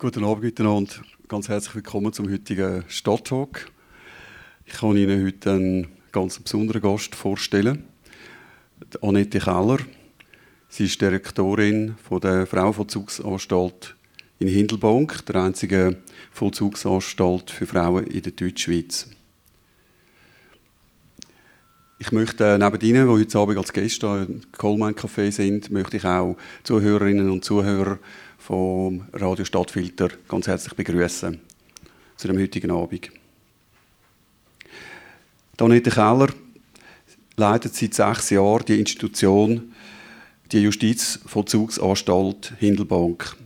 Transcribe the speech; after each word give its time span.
Guten 0.00 0.24
Abend 0.24 0.44
miteinander. 0.44 0.92
Ganz 1.26 1.48
herzlich 1.48 1.74
willkommen 1.74 2.12
zum 2.12 2.30
heutigen 2.30 2.84
Stadttalk. 2.86 3.68
Ich 4.64 4.74
kann 4.74 4.96
Ihnen 4.96 5.26
heute 5.26 5.50
einen 5.50 5.88
ganz 6.12 6.38
besonderen 6.38 6.82
Gast 6.82 7.16
vorstellen. 7.16 7.82
Annette 9.02 9.40
Keller. 9.40 9.78
Sie 10.68 10.84
ist 10.84 11.00
Direktorin 11.00 11.96
der 12.22 12.46
Frauenvollzugsanstalt 12.46 13.96
in 14.38 14.46
Hindelbank, 14.46 15.26
der 15.26 15.42
einzigen 15.42 15.96
Vollzugsanstalt 16.30 17.50
für 17.50 17.66
Frauen 17.66 18.06
in 18.06 18.22
der 18.22 18.30
Deutschschweiz. 18.30 19.08
Ich 21.98 22.12
möchte 22.12 22.56
neben 22.56 22.80
Ihnen, 22.82 23.08
die 23.08 23.12
heute 23.12 23.38
Abend 23.40 23.58
als 23.58 23.72
Gäste 23.72 24.28
im 24.28 24.42
Coleman 24.52 24.94
Café 24.94 25.32
sind, 25.32 25.72
möchte 25.72 25.96
ich 25.96 26.04
auch 26.04 26.36
Zuhörerinnen 26.62 27.28
und 27.28 27.44
Zuhörer 27.44 27.98
vom 28.38 29.04
Radio 29.12 29.44
Stadtfilter 29.44 30.08
ganz 30.28 30.46
herzlich 30.46 30.74
begrüßen 30.74 31.38
zu 32.16 32.28
dem 32.28 32.38
heutigen 32.38 32.70
Abend. 32.70 33.10
Donette 35.56 35.90
Keller 35.90 36.28
leitet 37.36 37.74
seit 37.74 37.94
sechs 37.94 38.30
Jahren 38.30 38.64
die 38.66 38.78
Institution, 38.78 39.72
die 40.52 40.62
Justizvollzugsanstalt 40.62 42.54
Hindelbank. 42.58 43.36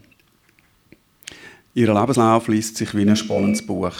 Ihr 1.75 1.93
Lebenslauf 1.93 2.49
liest 2.49 2.77
sich 2.77 2.95
wie 2.95 3.03
ein 3.03 3.17
spannendes 3.17 3.67
Buch. 3.67 3.95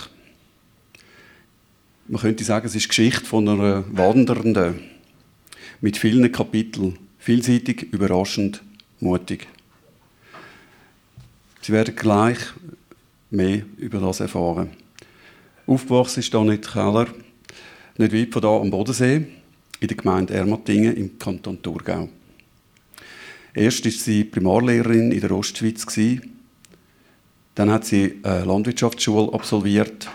Man 2.07 2.21
könnte 2.21 2.45
sagen, 2.45 2.67
es 2.67 2.75
ist 2.75 2.85
die 2.85 2.89
Geschichte 2.89 3.25
von 3.25 3.49
einer 3.49 3.85
Wandernden 3.91 4.81
mit 5.81 5.97
vielen 5.97 6.31
Kapiteln, 6.31 6.99
vielseitig, 7.19 7.93
überraschend, 7.93 8.63
mutig. 9.01 9.49
Sie 11.65 11.71
werden 11.71 11.95
gleich 11.95 12.39
mehr 13.31 13.63
über 13.77 14.01
das 14.01 14.19
erfahren. 14.19 14.71
Aufgewachsen 15.65 16.19
ist 16.19 16.35
Annette 16.35 16.69
Keller 16.69 17.07
nicht 17.99 18.13
weit 18.13 18.33
von 18.33 18.43
hier 18.43 18.61
am 18.61 18.71
Bodensee, 18.71 19.27
in 19.79 19.89
der 19.89 19.97
Gemeinde 19.97 20.35
Ermatingen 20.35 20.97
im 20.97 21.21
Kanton 21.21 21.63
Thurgau. 21.63 22.09
Erst 23.55 23.85
war 23.85 23.93
sie 23.93 24.25
Primarlehrerin 24.25 25.13
in 25.13 25.21
der 25.21 25.31
Ostschweiz. 25.31 25.87
Dann 27.55 27.71
hat 27.71 27.85
sie 27.85 28.19
eine 28.25 28.45
Landwirtschaftsschule 28.45 29.33
absolviert. 29.33 30.09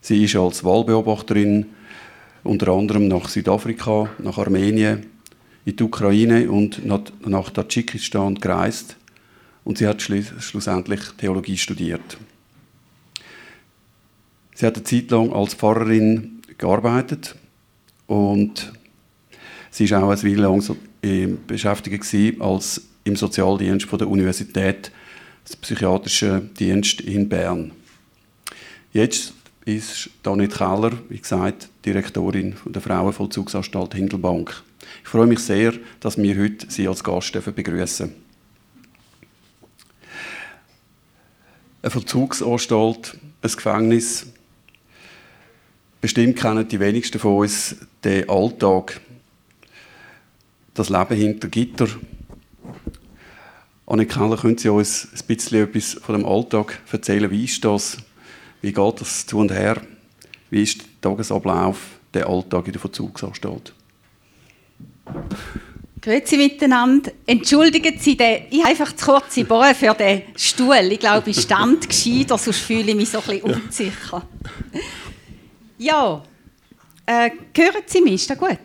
Sie 0.00 0.22
ist 0.22 0.36
als 0.36 0.62
Wahlbeobachterin 0.62 1.66
unter 2.44 2.68
anderem 2.68 3.08
nach 3.08 3.28
Südafrika, 3.28 4.10
nach 4.18 4.38
Armenien, 4.38 5.06
in 5.64 5.74
die 5.74 5.82
Ukraine 5.82 6.48
und 6.48 6.86
nach 6.86 7.50
Tadschikistan 7.50 8.36
gereist 8.36 8.97
und 9.68 9.76
sie 9.76 9.86
hat 9.86 10.00
schlussendlich 10.00 11.00
Theologie 11.18 11.58
studiert. 11.58 12.16
Sie 14.54 14.64
hat 14.64 14.76
eine 14.76 14.84
Zeit 14.84 15.10
lang 15.10 15.30
als 15.30 15.52
Pfarrerin 15.52 16.40
gearbeitet 16.56 17.36
und 18.06 18.72
sie 19.70 19.90
war 19.90 20.04
auch 20.04 20.10
eine 20.10 20.22
Weile 20.22 20.36
lang 20.36 20.62
so, 20.62 20.74
äh, 21.02 21.26
beschäftigt 21.26 22.40
als 22.40 22.80
im 23.04 23.14
Sozialdienst 23.14 23.86
der 23.92 24.08
Universität, 24.08 24.90
des 25.46 25.56
psychiatrischen 25.56 26.54
Dienst 26.54 27.02
in 27.02 27.28
Bern. 27.28 27.72
Jetzt 28.94 29.34
ist 29.66 30.08
Danit 30.22 30.56
Keller, 30.56 30.92
wie 31.10 31.18
gesagt, 31.18 31.68
Direktorin 31.84 32.56
der 32.64 32.80
Frauenvollzugsanstalt 32.80 33.94
Hindelbank. 33.94 34.62
Ich 35.02 35.08
freue 35.10 35.26
mich 35.26 35.40
sehr, 35.40 35.74
dass 36.00 36.16
wir 36.16 36.38
heute 36.38 36.70
Sie 36.70 36.88
als 36.88 37.04
Gast 37.04 37.32
begrüßen 37.32 38.08
dürfen. 38.08 38.27
Eine 41.82 41.90
Vollzugsanstalt, 41.90 43.18
ein 43.42 43.50
Gefängnis. 43.50 44.26
Bestimmt 46.00 46.36
kennen 46.36 46.68
die 46.68 46.80
wenigsten 46.80 47.18
von 47.18 47.38
uns 47.38 47.76
den 48.04 48.28
Alltag, 48.28 49.00
das 50.74 50.90
Leben 50.90 51.16
hinter 51.16 51.48
Gitter. 51.48 51.88
Anne 53.86 54.06
Keller, 54.06 54.36
können 54.36 54.58
Sie 54.58 54.68
uns 54.68 55.08
ein 55.12 55.26
bisschen 55.26 55.64
etwas 55.64 55.94
von 55.94 56.16
dem 56.16 56.26
Alltag 56.26 56.80
erzählen? 56.92 57.30
Wie 57.30 57.44
ist 57.44 57.64
das? 57.64 57.96
Wie 58.60 58.72
geht 58.72 59.00
das 59.00 59.26
zu 59.26 59.38
und 59.38 59.50
her? 59.50 59.80
Wie 60.50 60.62
ist 60.62 60.80
der 60.80 61.10
Tagesablauf, 61.10 61.98
der 62.12 62.28
Alltag 62.28 62.66
in 62.66 62.72
der 62.72 62.80
Vollzugsanstalt? 62.80 63.72
Grüezi 66.00 66.36
miteinander. 66.36 67.12
Entschuldigen 67.26 67.98
Sie, 67.98 68.16
den, 68.16 68.44
ich 68.50 68.60
habe 68.60 68.70
einfach 68.70 68.94
zu 68.94 69.06
kurze 69.06 69.44
Bohren 69.44 69.74
für 69.74 69.94
den 69.94 70.22
Stuhl. 70.36 70.92
Ich 70.92 71.00
glaube, 71.00 71.30
ich 71.30 71.40
stand 71.40 71.88
gescheiter, 71.88 72.38
sonst 72.38 72.60
fühle 72.60 72.90
ich 72.90 72.94
mich 72.94 73.08
so 73.08 73.18
ein 73.18 73.24
bisschen 73.24 73.42
unsicher. 73.42 74.26
Ja, 75.78 76.22
äh, 77.06 77.30
hören 77.56 77.82
Sie 77.86 78.00
mich? 78.00 78.14
Ist 78.14 78.30
das 78.30 78.38
gut? 78.38 78.58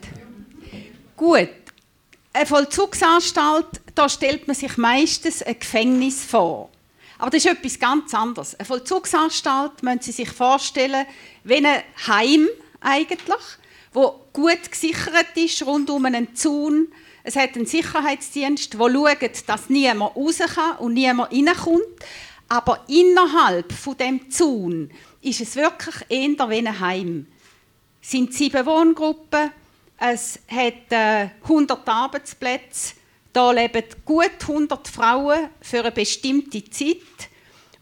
Gut. 1.15 1.49
Eine 2.33 2.45
Vollzugsanstalt, 2.45 3.67
da 3.93 4.09
stellt 4.09 4.47
man 4.47 4.55
sich 4.55 4.77
meistens 4.77 5.43
ein 5.43 5.59
Gefängnis 5.59 6.23
vor. 6.23 6.69
Aber 7.19 7.29
das 7.29 7.45
ist 7.45 7.51
etwas 7.51 7.79
ganz 7.79 8.13
anderes. 8.13 8.55
Eine 8.55 8.65
Vollzugsanstalt 8.65 9.83
müssen 9.83 10.01
Sie 10.01 10.11
sich 10.11 10.29
vorstellen, 10.29 11.05
wie 11.43 11.55
ein 11.55 11.83
Heim 12.07 12.49
eigentlich, 12.81 13.37
wo 13.93 14.25
gut 14.33 14.71
gesichert 14.71 15.35
ist, 15.35 15.65
rund 15.65 15.89
um 15.89 16.05
einen 16.05 16.35
Zaun, 16.35 16.87
es 17.23 17.35
hat 17.37 17.55
einen 17.55 17.65
Sicherheitsdienst, 17.65 18.73
der 18.73 18.79
schaut, 18.79 19.43
dass 19.47 19.69
niemand 19.69 20.15
raus 20.15 20.39
kann 20.39 20.77
und 20.77 20.93
niemand 20.93 21.31
reinkommt. 21.31 21.83
Aber 22.49 22.83
innerhalb 22.87 23.71
von 23.71 23.97
dem 23.97 24.29
Zaun 24.29 24.91
ist 25.21 25.41
es 25.41 25.55
wirklich 25.55 25.95
eher 26.09 26.49
wie 26.49 26.57
ein 26.57 26.79
Heim. 26.79 27.27
Es 28.01 28.11
sind 28.11 28.33
sieben 28.33 28.65
Wohngruppen, 28.65 29.51
es 29.97 30.39
hat 30.49 30.91
äh, 30.91 31.29
100 31.43 31.87
Arbeitsplätze, 31.87 32.95
da 33.31 33.51
leben 33.51 33.85
gut 34.03 34.31
100 34.41 34.87
Frauen 34.89 35.49
für 35.61 35.79
eine 35.79 35.91
bestimmte 35.91 36.63
Zeit 36.69 36.97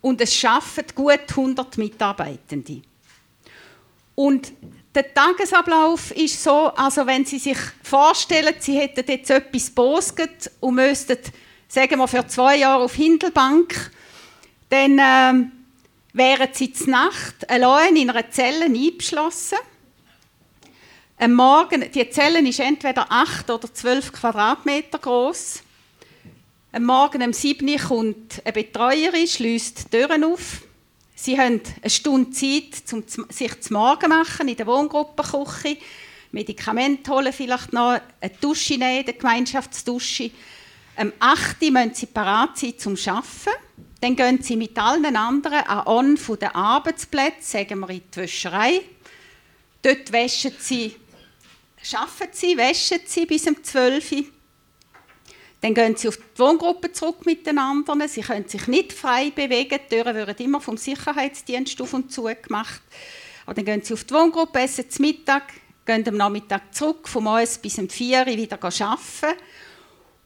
und 0.01 0.21
es 0.21 0.45
arbeiten 0.45 0.93
gut 0.93 1.25
100 1.29 1.77
Mitarbeitende. 1.79 2.83
Und 4.13 4.53
der 4.93 5.13
Tagesablauf 5.13 6.11
ist 6.11 6.43
so, 6.43 6.67
also 6.75 7.05
wenn 7.05 7.25
Sie 7.25 7.39
sich 7.39 7.57
vorstellen, 7.81 8.55
Sie 8.59 8.77
hätten 8.77 9.09
jetzt 9.09 9.29
etwas 9.29 9.69
bosget 9.69 10.51
und 10.59 10.75
müssten, 10.75 11.17
sagen 11.67 11.97
wir, 11.97 12.07
für 12.07 12.27
zwei 12.27 12.57
Jahre 12.57 12.83
auf 12.83 12.95
Hindelbank, 12.95 13.91
dann 14.69 14.99
äh, 14.99 15.47
wären 16.13 16.49
Sie 16.53 16.73
zur 16.73 16.89
Nacht 16.89 17.49
allein 17.49 17.95
in 17.95 18.09
einer 18.09 18.29
Zelle 18.29 18.65
eingeschlossen. 18.65 19.59
Am 21.17 21.33
Morgen, 21.33 21.89
die 21.91 22.09
Zelle 22.09 22.39
ist 22.47 22.59
entweder 22.59 23.05
8 23.09 23.49
oder 23.49 23.73
12 23.73 24.11
Quadratmeter 24.11 24.97
groß. 24.97 25.61
Am 26.73 26.83
Morgen 26.83 27.21
um 27.21 27.31
7 27.31 27.67
Uhr 27.69 27.77
kommt 27.77 28.41
eine 28.43 28.53
Betreuerin, 28.53 29.27
schließt 29.27 29.93
die 29.93 29.97
Türen 29.97 30.23
auf 30.23 30.63
Sie 31.21 31.37
haben 31.37 31.61
eine 31.79 31.89
Stunde 31.91 32.31
Zeit, 32.31 32.91
um 32.93 33.03
sich 33.29 33.61
zu 33.61 33.73
Morgen 33.73 34.09
machen 34.09 34.47
in 34.47 34.55
der 34.55 34.65
Wohngruppenküche, 34.65 35.77
Medikamente 36.31 37.11
holen, 37.11 37.31
vielleicht 37.31 37.71
noch 37.73 37.99
eine 38.19 38.31
Dusche 38.41 38.73
nehmen, 38.73 39.05
eine 39.05 39.13
Gemeinschaftsdusche. 39.13 40.31
Am 40.95 41.13
8. 41.19 41.61
Uhr 41.61 41.71
müssen 41.71 41.93
Sie 41.93 42.07
parat 42.07 42.57
sein 42.57 42.73
zum 42.75 42.93
Arbeiten. 42.93 43.51
Dann 43.99 44.15
gehen 44.15 44.41
Sie 44.41 44.55
mit 44.55 44.75
allen 44.79 45.15
anderen 45.15 45.59
an 45.59 45.85
On 45.85 46.17
von 46.17 46.39
den 46.39 46.55
Arbeitsplätzen, 46.55 47.43
sagen 47.43 47.81
wir 47.81 47.89
in 47.91 48.01
die 48.11 48.19
Wäscherei. 48.19 48.81
Dort 49.83 50.11
waschen 50.11 50.55
Sie, 50.57 50.95
arbeiten 51.93 52.31
Sie, 52.31 52.57
waschen 52.57 53.01
Sie 53.05 53.27
bis 53.27 53.45
um 53.45 53.63
12 53.63 54.11
Uhr. 54.11 54.23
Dann 55.61 55.75
gehen 55.75 55.95
sie 55.95 56.07
auf 56.07 56.17
die 56.17 56.39
Wohngruppe 56.39 56.91
zurück 56.91 57.25
mit 57.25 57.45
den 57.45 57.59
anderen. 57.59 58.07
Sie 58.07 58.21
können 58.21 58.47
sich 58.47 58.67
nicht 58.67 58.93
frei 58.93 59.29
bewegen. 59.29 59.79
Die 59.89 59.95
Türen 59.95 60.15
werden 60.15 60.43
immer 60.43 60.59
vom 60.59 60.75
Sicherheitsdienst 60.75 61.79
auf 61.81 61.93
und 61.93 62.11
zu 62.11 62.23
gemacht. 62.23 62.81
Aber 63.45 63.53
dann 63.53 63.65
gehen 63.65 63.83
sie 63.83 63.93
auf 63.93 64.03
die 64.03 64.13
Wohngruppe, 64.13 64.59
essen 64.59 64.89
zum 64.89 65.05
Mittag, 65.05 65.53
gehen 65.85 66.07
am 66.07 66.17
Nachmittag 66.17 66.73
zurück, 66.73 67.07
vom 67.07 67.27
1 67.27 67.59
bis 67.59 67.77
um 67.77 67.89
4 67.89 68.19
Uhr 68.21 68.25
wieder 68.25 68.57
arbeiten. 68.63 69.39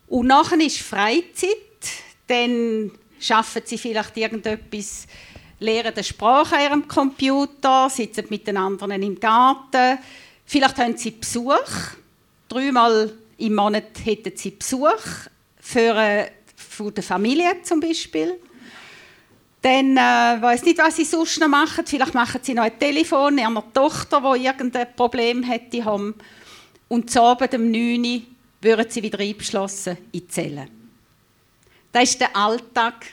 Und 0.08 0.28
nachher 0.28 0.60
ist 0.60 0.80
Freizeit. 0.80 1.58
Dann 2.28 2.92
arbeiten 3.30 3.66
sie 3.66 3.78
vielleicht 3.78 4.16
irgendetwas, 4.16 5.06
lernen 5.60 5.94
die 5.96 6.04
Sprache 6.04 6.56
an 6.56 6.62
ihrem 6.62 6.88
Computer, 6.88 7.90
sitzen 7.90 8.26
mit 8.30 8.48
den 8.48 8.58
anderen 8.58 9.04
im 9.04 9.20
Garten. 9.20 10.00
Vielleicht 10.46 10.78
haben 10.78 10.98
sie 10.98 11.12
Besuch. 11.12 11.96
Dreimal 12.48 13.12
im 13.38 13.56
Monat 13.56 14.04
hätten 14.04 14.36
sie 14.36 14.52
Besuch 14.52 15.30
für, 15.60 15.96
äh, 15.96 16.28
von 16.56 16.94
der 16.94 17.04
Familie 17.04 17.62
zum 17.64 17.80
Beispiel. 17.80 18.40
Dann 19.62 19.98
äh, 19.98 20.42
weiß 20.42 20.64
nicht, 20.64 20.78
was 20.78 20.96
sie 20.96 21.06
sonst 21.06 21.40
noch 21.40 21.48
machen. 21.48 21.86
Vielleicht 21.86 22.14
machen 22.14 22.40
sie 22.44 22.54
noch 22.54 22.64
ein 22.64 22.78
Telefon 22.80 23.38
ihrer 23.38 23.74
Tochter, 23.74 24.22
die 24.36 24.46
irgendein 24.46 24.96
Problem 24.96 25.44
hätte 25.44 25.84
haben. 25.84 26.14
Und 26.88 27.10
zu 27.10 27.22
Abend 27.22 27.54
um 27.56 27.72
9 27.72 28.06
Uhr 28.06 28.22
würden 28.62 28.90
sie 28.90 29.02
wieder 29.02 29.20
eingeschlossen 29.20 29.98
in 30.12 30.20
die 30.20 30.28
Zelle. 30.28 30.68
Das 31.92 32.04
ist 32.04 32.22
der 32.22 32.36
Alltag 32.36 33.08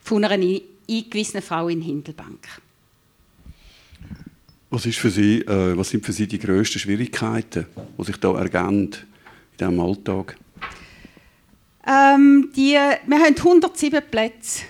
von 0.00 0.24
einer 0.24 0.34
eingewiesenen 0.34 1.42
Frau 1.42 1.68
in 1.68 1.80
Hindelbank. 1.80 2.46
Was, 4.68 4.84
ist 4.84 4.98
für 4.98 5.10
Sie, 5.10 5.40
äh, 5.40 5.76
was 5.76 5.88
sind 5.88 6.04
für 6.04 6.12
Sie 6.12 6.26
die 6.26 6.38
grössten 6.38 6.78
Schwierigkeiten, 6.78 7.66
die 7.96 8.04
sich 8.04 8.16
da 8.16 8.36
ergeben 8.36 9.13
in 9.58 9.66
diesem 9.68 9.80
Alltag? 9.80 10.36
Ähm, 11.86 12.50
die, 12.56 12.72
wir 12.72 13.18
haben 13.18 13.36
107 13.36 14.02
Plätze. 14.10 14.62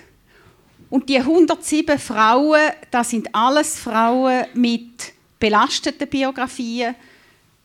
Und 0.89 1.09
die 1.09 1.17
107 1.17 1.97
Frauen, 1.97 2.71
das 2.91 3.09
sind 3.09 3.33
alles 3.33 3.79
Frauen 3.79 4.45
mit 4.53 5.13
belasteten 5.39 6.07
Biografien. 6.07 6.95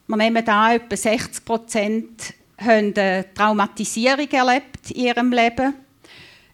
Wir 0.07 0.17
nehmen 0.17 0.45
da 0.45 0.75
etwa 0.75 0.97
60 0.97 1.45
Prozent 1.45 2.35
haben 2.59 2.95
eine 2.95 3.27
Traumatisierung 3.35 4.29
erlebt 4.31 4.91
in 4.91 5.07
ihrem 5.07 5.33
Leben. 5.33 5.75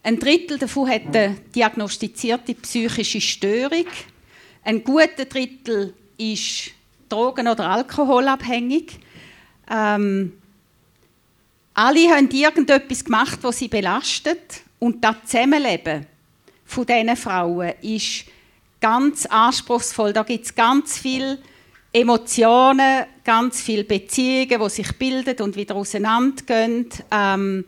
Ein 0.03 0.19
Drittel 0.21 0.59
davon 0.59 0.89
hat 0.89 1.07
eine 1.07 1.37
diagnostizierte 1.55 2.55
psychische 2.55 3.21
Störung. 3.21 3.87
Ein 4.63 4.85
guter 4.85 5.25
Drittel 5.25 5.95
ist 6.17 6.71
drogen- 7.09 7.49
oder 7.49 7.69
alkoholabhängig. 7.71 9.01
Ähm, 9.69 10.33
alle 11.77 12.09
haben 12.09 12.31
irgendetwas 12.31 13.05
gemacht, 13.05 13.39
was 13.43 13.59
sie 13.59 13.69
belastet. 13.69 14.63
Und 14.79 15.05
das 15.05 15.17
Zusammenleben 15.27 16.07
von 16.65 16.87
diesen 16.87 17.17
Frauen 17.17 17.73
ist 17.83 18.25
ganz 18.81 19.27
anspruchsvoll. 19.27 20.15
Da 20.15 20.23
gibt 20.23 20.47
es 20.47 20.55
ganz 20.55 20.99
viele 20.99 21.39
Emotionen, 21.93 23.05
ganz 23.25 23.61
viele 23.61 23.85
Beziehungen, 23.85 24.59
die 24.59 24.71
sich 24.71 24.91
bilden 24.99 25.43
und 25.43 25.57
wieder 25.57 25.77
auseinandergehen. 25.77 26.89
Ähm, 27.11 27.65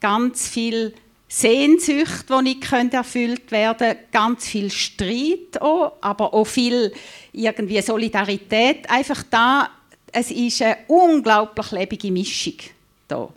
ganz 0.00 0.48
viel 0.48 0.92
Sehnsucht, 1.28 2.26
die 2.30 2.42
nicht 2.42 2.72
erfüllt 2.72 3.52
werden 3.52 3.78
können, 3.78 3.98
ganz 4.10 4.48
viel 4.48 4.72
Streit 4.72 5.60
auch, 5.60 5.92
aber 6.00 6.34
auch 6.34 6.44
viel 6.44 6.92
irgendwie 7.32 7.80
Solidarität. 7.80 8.90
Einfach 8.90 9.22
da, 9.30 9.70
es 10.10 10.32
ist 10.32 10.62
eine 10.62 10.78
unglaublich 10.88 11.70
lebige 11.70 12.10
Mischung 12.10 12.54
da. 13.12 13.28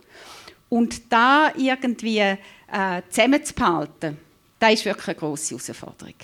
Und 0.68 1.12
da 1.12 1.52
irgendwie 1.56 2.18
äh, 2.18 3.02
zusammenzuhalten, 3.08 4.16
das 4.58 4.72
ist 4.72 4.84
wirklich 4.84 5.08
eine 5.08 5.16
grosse 5.16 5.54
Herausforderung. 5.54 6.14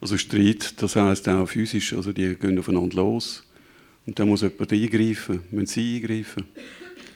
Also 0.00 0.18
Streit, 0.18 0.74
das 0.82 0.96
heisst 0.96 1.28
auch 1.28 1.46
physisch, 1.46 1.94
also 1.94 2.12
die 2.12 2.34
gehen 2.34 2.58
aufeinander 2.58 2.96
los. 2.96 3.42
Und 4.06 4.18
da 4.18 4.26
muss 4.26 4.42
jemand 4.42 4.70
eingreifen, 4.70 5.42
müssen 5.50 5.66
sie 5.66 5.96
eingreifen. 5.96 6.46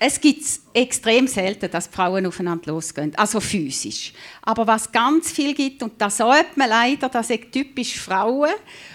Es 0.01 0.21
gibt 0.21 0.45
extrem 0.73 1.27
selten, 1.27 1.71
dass 1.71 1.89
Frauen 1.89 2.25
aufeinander 2.25 2.73
losgehen, 2.73 3.13
also 3.17 3.41
physisch. 3.41 4.13
Aber 4.43 4.67
was 4.67 4.91
ganz 4.91 5.33
viel 5.33 5.55
gibt, 5.55 5.83
und 5.83 5.95
das 5.99 6.19
sagt 6.19 6.57
man 6.57 6.69
leider, 6.69 7.09
das 7.09 7.29
sind 7.29 7.51
typisch 7.51 7.99
Frauen, 7.99 8.53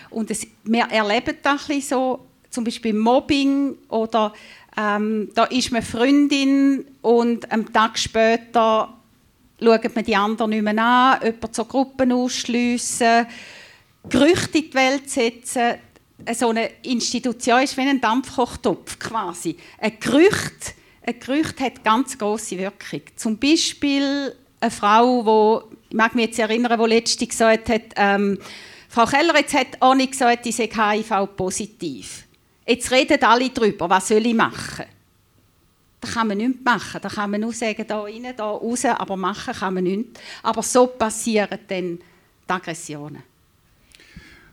und 0.09 0.31
es, 0.31 0.47
wir 0.63 0.83
erleben 0.85 1.35
das 1.41 1.69
ein 1.69 1.81
so, 1.81 2.25
zum 2.49 2.63
Beispiel 2.63 2.93
Mobbing 2.93 3.75
oder 3.89 4.33
ähm, 4.77 5.29
da 5.35 5.45
ist 5.45 5.71
man 5.71 5.81
Freundin 5.81 6.85
und 7.01 7.51
am 7.51 7.71
Tag 7.71 7.97
später 7.99 8.93
schaut 9.61 9.95
man 9.95 10.05
die 10.05 10.15
anderen 10.15 10.49
nicht 10.49 10.63
mehr 10.63 10.77
an, 10.77 11.19
jemanden 11.23 11.53
zur 11.53 11.67
Gruppen 11.67 12.11
ausschliessen, 12.11 13.27
Gerüchte 14.09 14.57
in 14.57 14.69
die 14.69 14.73
Welt 14.73 15.09
setzen. 15.09 15.75
So 16.33 16.49
eine 16.49 16.69
Institution 16.83 17.61
ist 17.61 17.77
wie 17.77 17.81
ein 17.81 18.01
Dampfkochtopf 18.01 18.99
quasi. 18.99 19.55
Ein 19.79 19.99
Gerücht, 19.99 20.75
ein 21.05 21.19
Gerücht 21.19 21.59
hat 21.59 21.83
ganz 21.83 22.17
große 22.17 22.57
Wirkung. 22.57 23.01
Zum 23.15 23.37
Beispiel 23.37 24.33
eine 24.59 24.71
Frau, 24.71 25.25
wo 25.25 25.63
ich 25.89 25.95
mag 25.95 26.15
mich 26.15 26.27
jetzt 26.27 26.39
erinnern, 26.39 26.79
die 26.79 26.89
letzte 26.89 27.27
gesagt 27.27 27.69
hat, 27.69 27.81
ähm, 27.95 28.39
Frau 28.89 29.05
Keller, 29.05 29.35
jetzt 29.37 29.53
hat 29.53 29.81
Anni 29.81 30.07
gesagt, 30.07 30.45
ich 30.45 30.55
sei 30.55 30.67
HIV-positiv. 30.67 32.25
Jetzt 32.65 32.91
reden 32.91 33.21
alle 33.23 33.49
darüber, 33.49 33.89
was 33.89 34.07
soll 34.07 34.25
ich 34.25 34.33
machen? 34.33 34.85
Da 35.99 36.07
kann 36.07 36.27
man 36.27 36.37
nichts 36.37 36.63
machen. 36.63 36.99
Da 37.01 37.09
kann 37.09 37.31
man 37.31 37.41
nur 37.41 37.53
sagen, 37.53 37.85
da 37.87 38.01
rein, 38.01 38.33
da 38.35 38.51
raus, 38.51 38.85
aber 38.85 39.15
machen 39.15 39.53
kann 39.53 39.73
man 39.73 39.83
nichts. 39.83 40.19
Aber 40.41 40.61
so 40.63 40.87
passieren 40.87 41.59
dann 41.67 41.97
die 41.97 41.99
Aggressionen. 42.47 43.23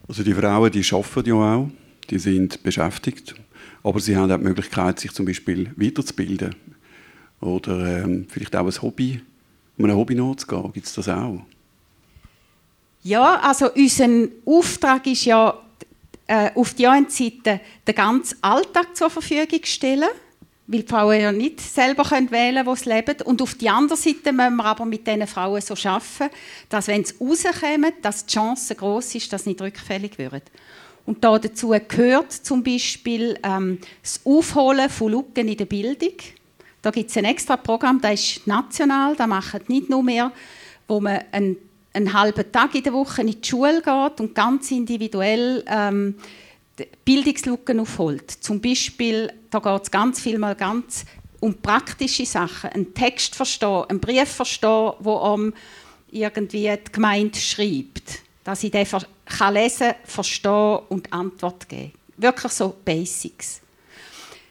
Also 0.08 0.22
die 0.22 0.34
Frauen, 0.34 0.72
die 0.72 0.92
arbeiten 0.92 1.28
ja 1.28 1.34
auch, 1.36 1.68
die 2.08 2.18
sind 2.18 2.62
beschäftigt, 2.62 3.34
aber 3.82 4.00
sie 4.00 4.16
haben 4.16 4.32
auch 4.32 4.38
die 4.38 4.44
Möglichkeit, 4.44 4.98
sich 4.98 5.12
zum 5.12 5.26
Beispiel 5.26 5.72
weiterzubilden 5.76 6.54
oder 7.40 8.02
ähm, 8.02 8.26
vielleicht 8.28 8.54
auch 8.56 8.66
ein 8.66 8.82
Hobby, 8.82 9.20
um 9.78 9.84
einem 9.84 9.96
Hobby 9.96 10.14
nachzugehen. 10.14 10.72
Gibt 10.72 10.86
es 10.86 10.94
das 10.94 11.08
auch? 11.08 11.42
Ja, 13.02 13.40
also 13.40 13.72
unser 13.72 14.28
Auftrag 14.44 15.06
ist 15.06 15.24
ja, 15.24 15.56
äh, 16.30 16.52
auf 16.54 16.74
die 16.74 16.86
einen 16.86 17.10
Seite 17.10 17.60
den 17.84 17.94
ganzen 17.94 18.40
Alltag 18.40 18.96
zur 18.96 19.10
Verfügung 19.10 19.64
stellen, 19.64 20.08
weil 20.68 20.82
die 20.82 20.86
Frauen 20.86 21.20
ja 21.20 21.32
nicht 21.32 21.60
selber 21.60 22.08
wählen 22.08 22.30
können, 22.30 22.66
wo 22.66 22.76
sie 22.76 22.88
leben. 22.88 23.20
Und 23.24 23.42
auf 23.42 23.54
die 23.54 23.68
andere 23.68 23.98
Seite 23.98 24.32
müssen 24.32 24.54
wir 24.54 24.64
aber 24.64 24.84
mit 24.84 25.04
diesen 25.04 25.26
Frauen 25.26 25.60
so 25.60 25.74
arbeiten, 25.88 26.32
dass 26.68 26.86
wenn 26.86 27.04
sie 27.04 27.14
rauskommen, 27.18 27.92
dass 28.00 28.26
die 28.26 28.32
Chance 28.34 28.76
groß 28.76 29.16
ist, 29.16 29.32
dass 29.32 29.42
sie 29.42 29.50
nicht 29.50 29.60
rückfällig 29.60 30.18
werden. 30.18 30.42
Und 31.04 31.24
da 31.24 31.36
dazu 31.36 31.74
gehört 31.88 32.30
zum 32.32 32.62
Beispiel 32.62 33.36
ähm, 33.42 33.78
das 34.00 34.20
Aufholen 34.24 34.88
von 34.88 35.10
Lücken 35.10 35.48
in 35.48 35.56
der 35.56 35.64
Bildung. 35.64 36.14
Da 36.80 36.92
gibt 36.92 37.10
es 37.10 37.16
ein 37.16 37.24
extra 37.24 37.56
Programm, 37.56 38.00
das 38.00 38.20
ist 38.20 38.46
national, 38.46 39.16
da 39.16 39.26
machen 39.26 39.62
nicht 39.66 39.90
nur 39.90 40.04
mehr, 40.04 40.30
wo 40.86 41.00
man 41.00 41.24
einen, 41.32 41.56
einen 41.92 42.12
halben 42.12 42.50
Tag 42.52 42.74
in 42.74 42.82
der 42.82 42.92
Woche 42.92 43.22
in 43.22 43.28
die 43.28 43.38
Schule 43.42 43.82
geht 43.82 44.20
und 44.20 44.34
ganz 44.34 44.70
individuell 44.70 45.64
ähm, 45.66 46.14
Bildungslücken 47.04 47.80
aufholt. 47.80 48.30
Zum 48.30 48.60
Beispiel, 48.60 49.32
da 49.50 49.58
geht 49.58 49.82
es 49.82 49.90
ganz 49.90 50.20
viel 50.20 50.38
mal 50.38 50.54
ganz 50.54 51.04
um 51.40 51.54
praktische 51.54 52.26
Sachen, 52.26 52.70
einen 52.70 52.94
Text 52.94 53.34
verstehen, 53.34 53.84
einen 53.88 54.00
Brief 54.00 54.28
verstehen, 54.28 54.92
wo 55.00 55.14
um 55.14 55.52
irgendwie 56.10 56.70
die 56.70 56.92
Gemeinde 56.92 57.38
schreibt, 57.38 58.20
dass 58.44 58.62
ich 58.62 58.70
den 58.70 58.86
kann 59.24 59.54
lesen, 59.54 59.94
verstehen 60.04 60.80
und 60.88 61.12
Antwort 61.12 61.68
geben. 61.68 61.92
Wirklich 62.16 62.52
so 62.52 62.76
Basics. 62.84 63.60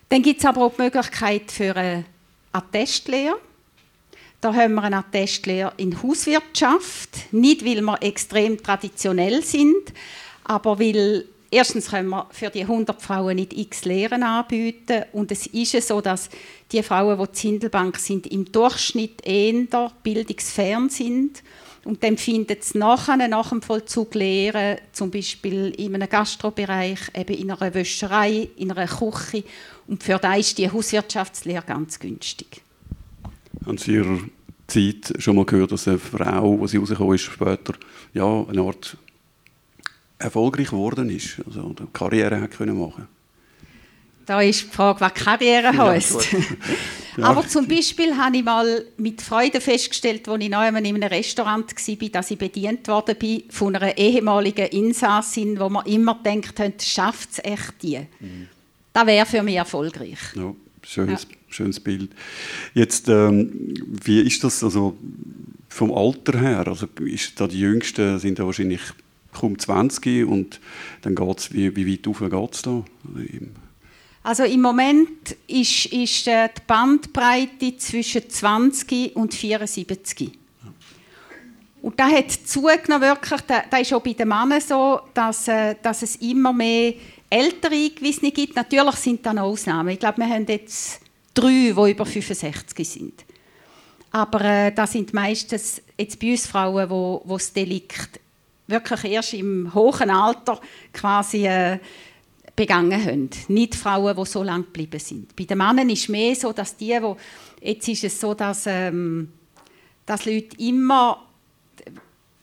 Dann 0.08 0.24
gibt 0.24 0.40
es 0.40 0.46
aber 0.46 0.64
auch 0.64 0.74
die 0.74 0.82
Möglichkeit 0.82 1.52
für 1.52 1.76
eine 1.76 2.06
Attestlehre. 2.52 3.38
Da 4.42 4.54
haben 4.54 4.76
wir 4.76 4.84
eine 4.84 4.98
Attestlehre 4.98 5.74
in 5.78 6.02
Hauswirtschaft. 6.02 7.34
Nicht, 7.34 7.66
weil 7.66 7.82
wir 7.82 8.02
extrem 8.02 8.62
traditionell 8.62 9.44
sind, 9.44 9.94
aber 10.46 10.80
weil 10.80 11.26
erstens 11.52 11.90
können 11.90 12.10
wir 12.10 12.28
für 12.32 12.50
die 12.50 12.62
100 12.62 13.02
Frauen 13.02 13.36
nicht 13.36 13.58
x 13.58 13.86
Lehren 13.86 14.24
anbieten 14.24 15.04
und 15.14 15.32
es 15.32 15.48
ist 15.48 15.88
so, 15.88 16.02
dass 16.02 16.30
die 16.72 16.84
Frauen, 16.84 17.20
die 17.20 17.32
zur 17.32 17.52
Hindelbank 17.52 17.98
sind, 17.98 18.28
im 18.28 18.52
Durchschnitt 18.52 19.26
eher 19.26 19.92
bildungsfern 20.04 20.90
sind 20.90 21.44
und 21.86 22.04
dann 22.04 22.18
findet 22.18 22.62
es 22.62 22.76
nachher, 22.76 23.28
nach 23.28 23.50
dem 23.50 23.62
Vollzug 23.62 24.14
Lehren, 24.16 24.78
zum 24.92 25.12
Beispiel 25.12 25.74
in 25.78 25.96
einem 25.96 26.10
Gastrobereich, 26.10 27.00
eben 27.16 27.36
in 27.36 27.52
einer 27.52 27.74
Wäscherei, 27.74 28.50
in 28.58 28.72
einer 28.72 28.88
Küche 28.88 29.44
und 29.88 30.04
für 30.04 30.18
da 30.18 30.36
ist 30.36 30.58
die 30.58 30.72
Hauswirtschaftslehre 30.72 31.64
ganz 31.66 32.00
günstig. 32.00 32.62
Haben 33.66 33.78
Sie 33.78 33.96
Ihrer 33.96 34.20
Zeit 34.70 35.14
schon 35.22 35.36
mal 35.36 35.46
gehört, 35.46 35.72
dass 35.72 35.88
eine 35.88 36.00
Frau, 36.00 36.58
die 36.62 36.68
sie 36.68 36.78
rausgekommen 36.78 37.16
ist, 37.16 37.24
später 37.24 37.74
ja, 38.14 38.46
eine 38.48 38.62
Art 38.62 38.98
erfolgreich 40.18 40.70
geworden 40.70 41.10
ist, 41.10 41.42
also 41.46 41.62
eine 41.62 41.88
Karriere 41.94 42.42
hat 42.42 42.52
können 42.52 42.80
machen 42.80 43.08
da 44.30 44.42
ist 44.42 44.62
die 44.62 44.68
Frage, 44.68 45.02
was 45.02 45.14
Karriere 45.16 45.76
heisst. 45.76 46.28
Ja, 47.18 47.26
Aber 47.26 47.46
zum 47.46 47.68
Beispiel 47.68 48.16
habe 48.16 48.38
ich 48.38 48.44
mal 48.46 48.86
mit 48.96 49.22
Freude 49.22 49.60
festgestellt, 49.60 50.30
als 50.30 50.42
ich 50.42 50.56
einmal 50.56 50.86
in 50.86 50.96
einem 50.96 51.04
Restaurant 51.04 51.70
war, 51.76 52.10
dass 52.10 52.32
ich 52.32 52.38
bedient 52.38 52.88
worden 52.88 53.16
bin 53.18 53.44
von 53.50 53.76
einer 53.76 53.98
ehemaligen 53.98 54.68
Insassin, 54.68 55.60
wo 55.60 55.68
man 55.68 55.86
immer 55.86 56.18
denkt, 56.24 56.82
schafft 56.82 57.32
es 57.32 57.44
echt 57.44 57.74
die. 57.82 57.98
Mhm. 57.98 58.48
Das 58.94 59.06
wäre 59.06 59.26
für 59.26 59.44
mich 59.44 59.56
erfolgreich. 59.56 60.20
Ja, 60.36 60.54
schönes, 60.84 61.24
ja. 61.24 61.38
schönes 61.50 61.80
Bild. 61.80 62.12
Jetzt, 62.74 63.10
ähm, 63.10 63.74
wie 64.04 64.22
ist 64.22 64.44
das 64.44 64.64
also 64.64 64.98
vom 65.70 65.92
Alter 65.92 66.40
her? 66.40 66.68
Also 66.68 66.88
ist 67.06 67.40
da 67.40 67.48
die 67.48 67.60
Jüngsten 67.60 68.20
sind 68.20 68.40
da 68.40 68.46
wahrscheinlich 68.46 68.82
kaum 69.34 69.58
20 69.58 70.28
und 70.28 70.60
dann 71.02 71.16
geht 71.16 71.38
es, 71.38 71.54
wie, 71.54 71.76
wie 71.76 71.92
weit 71.92 72.08
auf 72.08 72.20
geht 72.20 72.54
es 72.56 72.62
da? 72.62 72.84
Also 74.24 74.44
im 74.44 74.62
Moment 74.62 75.36
ist, 75.48 75.86
ist 75.88 76.28
äh, 76.28 76.50
die 76.50 76.62
Bandbreite 76.68 77.78
zwischen 77.78 78.30
20 78.30 79.16
und 79.16 79.34
74. 79.34 80.32
Und 81.82 81.98
da 82.00 82.10
hat 82.10 82.32
zugenommen 82.32 83.02
wirklich, 83.02 83.42
da, 83.42 83.78
ist 83.78 83.94
auch 83.94 84.02
bei 84.02 84.14
den 84.14 84.28
Männern 84.28 84.60
so, 84.60 85.00
dass, 85.14 85.48
äh, 85.48 85.76
dass 85.82 86.02
es 86.02 86.18
immer 86.18 86.52
mehr 86.52 86.94
ältere 87.30 87.76
Eingewiesene 87.76 88.32
gibt. 88.32 88.56
Natürlich 88.56 88.96
sind 88.96 89.26
da 89.26 89.34
noch 89.34 89.44
Ausnahmen. 89.44 89.90
Ich 89.90 90.00
glaube, 90.00 90.18
wir 90.18 90.28
haben 90.28 90.46
jetzt 90.48 91.02
drei, 91.34 91.74
die 91.76 91.92
über 91.92 92.06
65 92.06 92.88
sind. 92.88 93.26
Aber 94.12 94.42
äh, 94.42 94.72
das 94.72 94.94
sind 94.94 95.14
meistens 95.14 95.82
jetzt 95.98 96.20
bei 96.20 96.32
uns 96.32 96.48
Frauen, 96.48 96.90
wo, 96.90 97.22
wo 97.26 97.38
das 97.38 97.54
Delikt 97.54 98.20
wirklich 98.68 99.06
erst 99.06 99.34
im 99.34 99.74
hohen 99.74 100.10
Alter 100.10 100.60
quasi 100.94 101.46
äh, 101.48 101.80
begangen 102.56 103.04
haben. 103.04 103.30
Nicht 103.48 103.76
Frauen, 103.76 104.16
die 104.16 104.26
so 104.26 104.44
lange 104.44 104.66
geblieben 104.66 105.00
sind. 105.00 105.36
Bei 105.36 105.46
den 105.46 105.58
Männern 105.58 105.90
ist 105.90 106.02
es 106.02 106.10
mehr 106.10 106.36
so, 106.36 106.52
dass 106.52 106.76
die, 106.76 106.98
wo 107.02 107.18
jetzt 107.62 107.88
ist 107.88 108.04
es 108.04 108.20
so, 108.20 108.34
dass, 108.34 108.66
ähm, 108.68 109.32
dass 110.06 110.26
Leute 110.26 110.58
immer, 110.58 111.26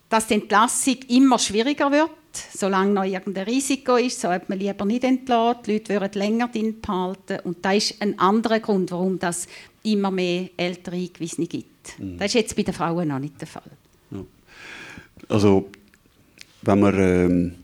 dass 0.09 0.27
die 0.27 0.35
Entlassung 0.35 0.97
immer 1.09 1.39
schwieriger 1.39 1.91
wird, 1.91 2.11
solange 2.55 2.93
noch 2.93 3.05
irgendein 3.05 3.45
Risiko 3.45 3.97
ist, 3.97 4.21
so 4.21 4.29
hat 4.29 4.49
man 4.49 4.59
lieber 4.59 4.85
nicht 4.85 5.05
entlassen. 5.05 5.63
Die 5.67 5.73
Leute 5.73 6.01
würden 6.01 6.13
länger 6.19 6.49
drin 6.49 6.81
behalten 6.81 7.39
und 7.45 7.65
das 7.65 7.77
ist 7.77 8.03
ein 8.03 8.19
anderer 8.19 8.61
Grund, 8.61 8.91
warum 8.91 9.19
das 9.19 9.47
immer 9.83 10.11
mehr 10.11 10.51
ältere 10.57 10.97
Eingewiesene 10.97 11.47
gibt. 11.47 11.99
Mhm. 11.99 12.19
Das 12.19 12.29
ist 12.29 12.35
jetzt 12.35 12.57
bei 12.57 12.63
den 12.63 12.75
Frauen 12.75 13.09
noch 13.09 13.19
nicht 13.19 13.41
der 13.41 13.49
Fall. 13.49 13.71
Ja. 14.11 14.21
Also 15.29 15.71
wenn 16.63 16.81
man 16.81 16.99
ähm, 16.99 17.55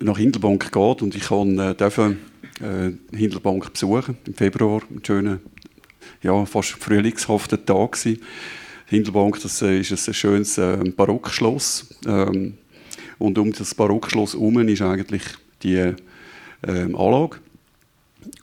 nach 0.00 0.18
Hindelbank 0.18 0.72
geht 0.72 1.02
und 1.02 1.14
ich 1.14 1.24
kann, 1.24 1.58
äh, 1.58 1.74
dürfen, 1.74 2.18
äh, 2.60 3.16
Hindelbank 3.16 3.72
besuchen 3.72 4.16
im 4.26 4.34
Februar, 4.34 4.82
einen 4.88 5.04
schönen, 5.04 5.40
ja, 6.22 6.44
fast 6.46 6.70
frühlingshaften 6.70 7.64
Tag 7.64 7.92
gewesen. 7.92 8.20
Hindelbank, 8.86 9.40
das 9.42 9.60
äh, 9.62 9.80
ist 9.80 10.08
ein 10.08 10.14
schönes 10.14 10.56
äh, 10.58 10.78
Barockschloss 10.96 11.94
ähm, 12.06 12.54
und 13.18 13.38
um 13.38 13.52
das 13.52 13.74
Barockschloss 13.74 14.34
herum 14.34 14.66
ist 14.68 14.82
eigentlich 14.82 15.22
die 15.62 15.94
ähm, 16.66 16.96
Anlage 16.96 17.38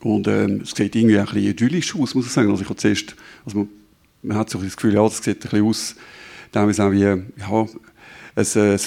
und 0.00 0.28
ähm, 0.28 0.60
es 0.62 0.70
sieht 0.70 0.94
irgendwie 0.94 1.18
ein 1.18 1.24
bisschen 1.24 1.42
idyllisch 1.42 1.94
aus, 1.96 2.14
muss 2.14 2.26
ich 2.26 2.32
sagen. 2.32 2.50
Also 2.50 2.62
ich 2.62 2.68
habe 2.68 2.78
zuerst, 2.78 3.14
also 3.44 3.58
man, 3.58 3.68
man 4.22 4.36
hat 4.38 4.50
so 4.50 4.58
das 4.58 4.76
Gefühl, 4.76 4.94
ja, 4.94 5.02
das 5.02 5.18
sieht 5.18 5.44
ein 5.44 5.50
bisschen 5.50 5.66
aus, 5.66 5.96
auch 6.54 6.92
wie 6.92 7.00
ja, 7.00 7.12
ein, 7.12 7.68
ein 8.36 8.80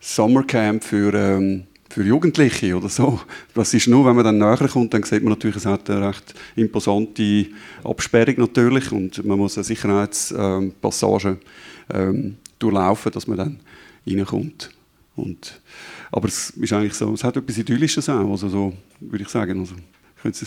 Summercamp 0.00 0.84
für, 0.84 1.14
ähm, 1.14 1.64
für 1.88 2.02
Jugendliche 2.02 2.76
oder 2.76 2.88
so. 2.88 3.20
Das 3.54 3.72
ist 3.72 3.88
nur, 3.88 4.04
wenn 4.06 4.16
man 4.16 4.24
dann 4.24 4.38
näher 4.38 4.68
kommt, 4.68 4.94
dann 4.94 5.02
sieht 5.02 5.22
man 5.22 5.32
natürlich, 5.32 5.56
es 5.56 5.66
hat 5.66 5.88
eine 5.90 6.08
recht 6.08 6.34
imposante 6.56 7.46
Absperrung 7.84 8.34
natürlich 8.38 8.92
und 8.92 9.24
man 9.24 9.38
muss 9.38 9.56
eine 9.56 9.64
Sicherheitspassage 9.64 11.38
ähm, 11.92 12.36
durchlaufen, 12.58 13.12
dass 13.12 13.26
man 13.26 13.38
dann 13.38 13.60
reinkommt. 14.06 14.73
Und, 15.16 15.60
aber 16.10 16.28
es 16.28 16.50
ist 16.50 16.72
eigentlich 16.72 16.94
so, 16.94 17.12
es 17.12 17.22
hat 17.22 17.36
etwas 17.36 17.58
Idyllisches 17.58 18.08
auch, 18.08 18.30
also 18.30 18.48
so 18.48 18.72
würde 19.00 19.24
ich 19.24 19.28
sagen. 19.28 19.60
Also, 19.60 19.74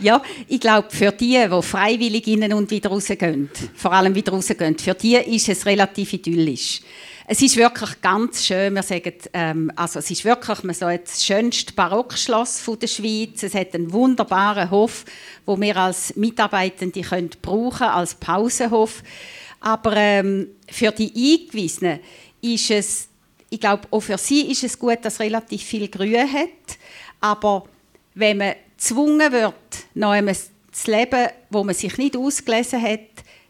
ja, 0.00 0.22
ich 0.48 0.60
glaube, 0.60 0.88
für 0.90 1.12
die, 1.12 1.46
die 1.48 1.62
freiwillig 1.62 2.26
innen 2.26 2.54
und 2.54 2.70
wieder 2.70 2.88
rausgehen, 2.88 3.50
vor 3.74 3.92
allem 3.92 4.14
wieder 4.14 4.32
rausgehen, 4.32 4.78
für 4.78 4.94
die 4.94 5.16
ist 5.16 5.48
es 5.48 5.66
relativ 5.66 6.14
idyllisch. 6.14 6.80
Es 7.28 7.42
ist 7.42 7.56
wirklich 7.56 8.00
ganz 8.00 8.46
schön. 8.46 8.74
Wir 8.74 8.84
sagen, 8.84 9.12
ähm, 9.32 9.72
also 9.74 9.98
es 9.98 10.10
ist 10.10 10.24
wirklich 10.24 10.62
man 10.62 10.76
sagt, 10.76 11.08
das 11.08 11.24
schönste 11.24 11.72
Barockschloss 11.72 12.62
der 12.80 12.86
Schweiz. 12.86 13.42
Es 13.42 13.54
hat 13.54 13.74
einen 13.74 13.92
wunderbaren 13.92 14.70
Hof, 14.70 15.04
wo 15.44 15.60
wir 15.60 15.76
als 15.76 16.14
Mitarbeitende 16.14 17.00
können 17.00 17.30
brauchen 17.42 17.88
als 17.88 18.14
Pausenhof. 18.14 19.02
Aber 19.58 19.96
ähm, 19.96 20.46
für 20.70 20.92
die 20.92 21.08
Eingewiesenen 21.08 21.98
ist 22.54 22.70
es, 22.70 23.08
ich 23.50 23.60
glaube, 23.60 23.88
auch 23.90 24.00
für 24.00 24.18
sie 24.18 24.50
ist 24.50 24.64
es 24.64 24.78
gut, 24.78 24.98
dass 25.02 25.14
es 25.14 25.20
relativ 25.20 25.62
viel 25.62 25.88
Grün 25.88 26.32
hat. 26.32 26.78
Aber 27.20 27.64
wenn 28.14 28.38
man 28.38 28.54
gezwungen 28.76 29.32
wird, 29.32 29.54
noch 29.94 30.10
einmal 30.10 30.36
zu 30.36 30.90
leben, 30.90 31.28
wo 31.50 31.64
man 31.64 31.74
sich 31.74 31.96
nicht 31.98 32.16
ausgelesen 32.16 32.82
hat, 32.82 33.00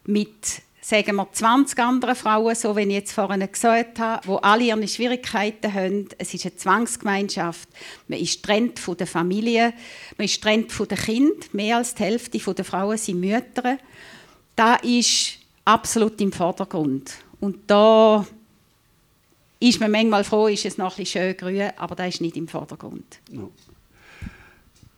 mit 0.05 0.63
sagen 0.87 1.17
wir 1.17 1.27
20 1.33 1.77
anderen 1.81 2.15
Frauen, 2.15 2.55
so 2.55 2.77
wie 2.77 2.83
ich 2.83 2.91
jetzt 2.91 3.13
vorhin 3.13 3.51
gesagt 3.51 3.99
habe, 3.99 4.23
die 4.25 4.45
alle 4.45 4.65
ihre 4.65 4.87
Schwierigkeiten 4.87 5.75
haben. 5.75 6.09
Es 6.17 6.33
ist 6.33 6.45
eine 6.45 6.55
Zwangsgemeinschaft. 6.55 7.69
Man 8.07 8.21
ist 8.21 8.41
getrennt 8.41 8.79
von 8.79 8.97
der 8.97 9.09
Familie, 9.09 9.75
man 10.17 10.27
ist 10.27 10.41
getrennt 10.41 10.71
von 10.71 10.87
den 10.87 10.99
Kindern. 10.99 11.41
Mehr 11.53 11.79
als 11.79 11.97
die 11.97 12.05
Hälfte 12.05 12.39
der 12.39 12.65
Frauen 12.65 12.99
sind 12.99 13.19
Mütter. 13.19 13.79
Das 14.55 14.81
ist 14.83 15.39
absolut 15.65 16.21
im 16.21 16.31
Vordergrund. 16.31 17.15
Und 17.41 17.59
da 17.67 18.25
ist 19.61 19.81
man 19.81 19.91
manchmal 19.91 20.25
froh, 20.25 20.49
ist 20.49 20.65
es 20.65 20.79
noch 20.79 20.97
ein 20.97 21.05
bisschen 21.05 21.23
schön 21.23 21.37
grün, 21.37 21.71
aber 21.77 21.95
das 21.95 22.15
ist 22.15 22.21
nicht 22.21 22.37
im 22.37 22.49
Vordergrund. 22.49 23.21
No. 23.31 23.51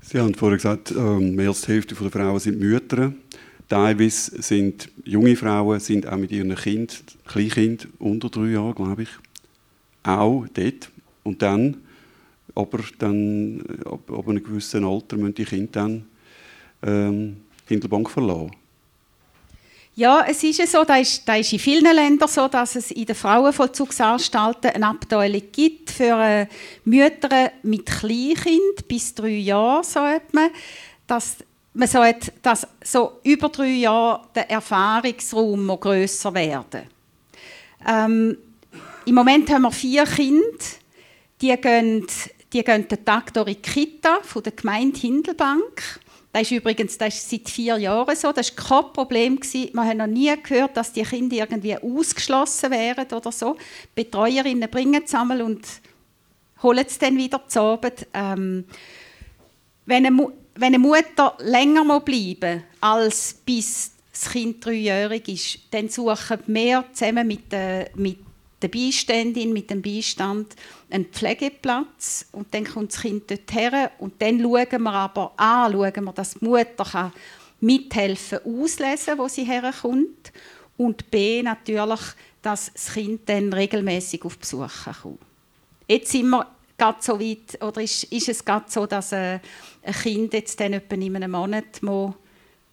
Sie 0.00 0.18
haben 0.18 0.34
vorhin 0.34 0.56
gesagt, 0.56 0.90
ähm, 0.92 1.34
mehr 1.34 1.48
als 1.48 1.62
die 1.62 1.72
Hälfte 1.72 1.94
der 1.94 2.10
Frauen 2.10 2.38
sind 2.38 2.58
Mütter. 2.58 3.12
Teilweise 3.68 4.40
sind 4.40 4.88
junge 5.04 5.36
Frauen 5.36 5.78
sind 5.80 6.06
auch 6.06 6.16
mit 6.16 6.32
ihren 6.32 6.54
Kind, 6.54 7.04
Kleinkind 7.26 7.88
unter 7.98 8.30
drei 8.30 8.46
Jahren, 8.46 8.74
glaube 8.74 9.02
ich, 9.02 9.10
auch 10.02 10.46
dort. 10.54 10.90
Und 11.24 11.42
dann, 11.42 11.76
aber 12.54 12.78
dann, 12.98 13.62
ab, 13.84 14.10
ab 14.10 14.28
einem 14.28 14.42
gewissen 14.42 14.84
Alter 14.84 15.18
müssen 15.18 15.34
die 15.34 15.44
Kinder 15.44 15.68
dann 15.72 16.06
ähm, 16.82 17.36
Hindelbank 17.66 18.08
verlassen. 18.08 18.52
Ja, 19.99 20.25
es 20.28 20.45
ist 20.45 20.64
so, 20.71 20.85
da 20.85 20.99
ist, 20.99 21.28
ist 21.28 21.52
in 21.52 21.59
vielen 21.59 21.93
Ländern 21.93 22.28
so, 22.28 22.47
dass 22.47 22.76
es 22.76 22.93
in 22.93 23.05
den 23.05 23.17
Frauenvollzugsanstalten 23.17 24.71
eine 24.71 24.87
Abteilung 24.87 25.43
gibt 25.50 25.90
für 25.90 26.17
äh, 26.23 26.47
Mütter 26.85 27.50
mit 27.64 27.85
Kleinkind 27.85 28.87
bis 28.87 29.12
drei 29.12 29.31
Jahren, 29.31 29.83
so 29.83 29.99
man. 29.99 30.50
Dass 31.05 31.38
man 31.75 31.88
sagt, 31.88 32.33
dass 32.43 32.64
so 32.81 33.19
über 33.25 33.49
drei 33.49 33.71
Jahre 33.71 34.23
der 34.37 34.49
Erfahrungsraum 34.49 35.67
noch 35.67 35.81
grösser 35.81 36.33
werden. 36.33 36.83
Ähm, 37.85 38.38
Im 39.05 39.14
Moment 39.17 39.50
haben 39.50 39.62
wir 39.62 39.73
vier 39.73 40.05
Kinder, 40.05 40.45
die 41.40 41.57
gehen, 41.57 42.07
die 42.52 42.62
gehen 42.62 42.87
den 42.87 43.05
Tag 43.05 43.35
durch 43.35 43.49
die 43.49 43.62
Kita 43.62 44.21
von 44.23 44.45
der 44.45 44.52
Gemeinde 44.52 44.97
Hindelbank. 44.97 45.99
Das 46.38 46.52
ist 46.52 46.57
übrigens 46.57 46.97
das 46.97 47.16
ist 47.16 47.30
seit 47.30 47.49
vier 47.49 47.78
Jahren 47.78 48.14
so. 48.14 48.30
Das 48.30 48.57
war 48.57 48.83
kein 48.83 48.92
Problem. 48.92 49.40
Wir 49.42 49.83
haben 49.83 49.99
noch 49.99 50.07
nie 50.07 50.33
gehört, 50.40 50.76
dass 50.76 50.92
die 50.92 51.02
Kinder 51.02 51.35
irgendwie 51.35 51.76
ausgeschlossen 51.76 52.71
wären 52.71 53.11
oder 53.11 53.33
so. 53.33 53.54
Die 53.54 54.04
Betreuerinnen 54.04 54.71
bringen 54.71 55.02
es 55.04 55.12
einmal 55.16 55.42
und 55.42 55.66
holen 56.62 56.85
es 56.87 56.97
dann 56.97 57.16
wieder 57.16 57.42
zu 57.49 57.61
Abend. 57.61 58.07
Ähm, 58.14 58.66
wenn 59.85 60.07
eine 60.07 60.28
wenn 60.54 60.75
eine 60.75 60.78
Mutter 60.78 61.37
länger 61.40 61.99
bleiben 61.99 62.62
als 62.80 63.35
bis 63.45 63.90
das 64.12 64.30
Kind 64.30 64.64
dreijährig 64.64 65.26
ist, 65.26 65.59
dann 65.73 65.88
suchen 65.88 66.38
wir 66.47 66.85
zusammen 66.92 67.26
mit 67.26 67.50
der, 67.50 67.90
mit 67.97 68.18
der 68.62 68.68
Beiständin, 68.68 69.52
mit 69.52 69.70
dem 69.70 69.82
Beistand 69.82 70.54
einen 70.90 71.06
Pflegeplatz 71.06 72.26
und 72.32 72.52
dann 72.52 72.64
kommt 72.64 72.92
das 72.92 73.02
Kind 73.02 73.30
dort 73.30 73.52
her 73.52 73.92
und 73.98 74.20
dann 74.20 74.40
schauen 74.40 74.82
wir 74.82 74.92
aber 74.92 75.32
an, 75.36 75.72
schauen 75.72 76.04
wir, 76.04 76.12
dass 76.12 76.34
die 76.34 76.44
Mutter 76.44 76.84
kann 76.84 77.12
mithelfen 77.60 78.40
auslesen, 78.44 79.18
wo 79.18 79.28
sie 79.28 79.44
herkommt 79.44 80.32
und 80.76 81.10
b 81.10 81.42
natürlich, 81.42 82.00
dass 82.42 82.72
das 82.72 82.92
Kind 82.92 83.28
dann 83.28 83.52
regelmäßig 83.52 84.24
auf 84.24 84.38
Besuch 84.38 84.70
kommt. 85.02 85.18
Jetzt 85.88 86.12
sind 86.12 86.28
wir 86.30 86.46
gerade 86.76 86.98
so 87.00 87.18
weit, 87.18 87.60
oder 87.62 87.82
ist, 87.82 88.04
ist 88.04 88.28
es 88.28 88.44
gerade 88.44 88.66
so, 88.68 88.86
dass 88.86 89.12
äh, 89.12 89.40
ein 89.82 89.92
Kind 89.92 90.32
jetzt 90.32 90.58
dann 90.60 90.74
etwa 90.74 90.94
in 90.94 91.16
einem 91.16 91.32
Monat 91.32 91.80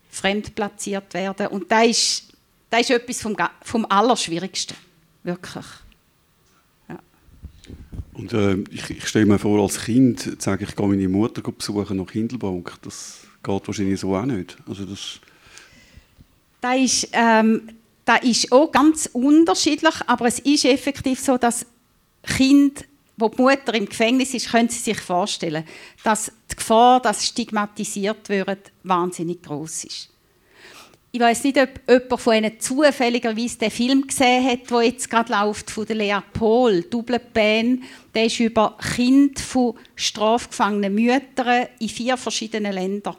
fremd 0.09 0.55
platziert 0.55 1.13
werden 1.13 1.47
und 1.47 1.71
das 1.71 1.87
ist, 1.87 2.23
das 2.69 2.81
ist 2.81 2.91
etwas 2.91 3.21
vom, 3.21 3.35
vom 3.63 3.85
Allerschwierigsten, 3.89 4.77
wirklich. 5.25 5.65
Ja. 6.87 6.99
Und 8.13 8.33
äh, 8.33 8.57
ich, 8.71 8.89
ich 8.89 9.07
stelle 9.07 9.25
mir 9.25 9.39
vor, 9.39 9.61
als 9.61 9.83
Kind 9.83 10.41
sage 10.41 10.63
ich, 10.63 10.69
ich 10.69 10.75
gehe 10.75 10.87
meine 10.87 11.09
Mutter 11.09 11.41
besuchen 11.41 11.97
nach 11.97 12.11
Hindelbank. 12.11 12.73
Das 12.81 13.21
geht 13.43 13.67
wahrscheinlich 13.67 13.99
so 13.99 14.15
auch 14.15 14.25
nicht. 14.25 14.57
Also 14.67 14.85
das 14.85 15.19
das 16.61 16.77
ist, 16.77 17.09
ähm, 17.11 17.69
das 18.05 18.23
ist 18.23 18.51
auch 18.51 18.71
ganz 18.71 19.07
unterschiedlich, 19.13 19.93
aber 20.07 20.25
es 20.27 20.39
ist 20.39 20.65
effektiv 20.65 21.19
so, 21.19 21.37
dass 21.37 21.65
Kinder 22.23 22.81
wo 23.17 23.29
die 23.29 23.41
Mutter 23.41 23.73
im 23.73 23.85
Gefängnis 23.85 24.33
ist, 24.33 24.51
können 24.51 24.69
Sie 24.69 24.79
sich 24.79 24.99
vorstellen, 24.99 25.63
dass 26.03 26.31
die 26.51 26.55
Gefahr, 26.55 27.01
dass 27.01 27.25
stigmatisiert 27.25 28.27
wird, 28.29 28.71
wahnsinnig 28.83 29.41
groß 29.41 29.85
ist. 29.85 30.09
Ich 31.15 31.21
weiß 31.21 31.45
nicht, 31.45 31.57
ob 31.57 31.69
jemand 31.87 32.21
von 32.21 32.33
Ihnen 32.33 32.59
zufälligerweise 32.59 33.57
den 33.57 33.71
Film 33.71 34.05
gesehen 34.05 34.45
hat, 34.45 34.69
der 34.69 34.81
jetzt 34.81 35.09
gerade 35.09 35.31
läuft, 35.31 35.71
von 35.71 35.85
der 35.85 35.95
Lea 35.95 36.17
Pohl, 36.33 36.81
Double 36.89 37.21
Band. 37.33 37.83
Der 38.13 38.25
ist 38.25 38.41
über 38.41 38.77
Kinder 38.93 39.41
von 39.41 39.75
strafgefangenen 39.95 40.93
Müttern 40.93 41.67
in 41.79 41.87
vier 41.87 42.17
verschiedenen 42.17 42.73
Ländern, 42.73 43.15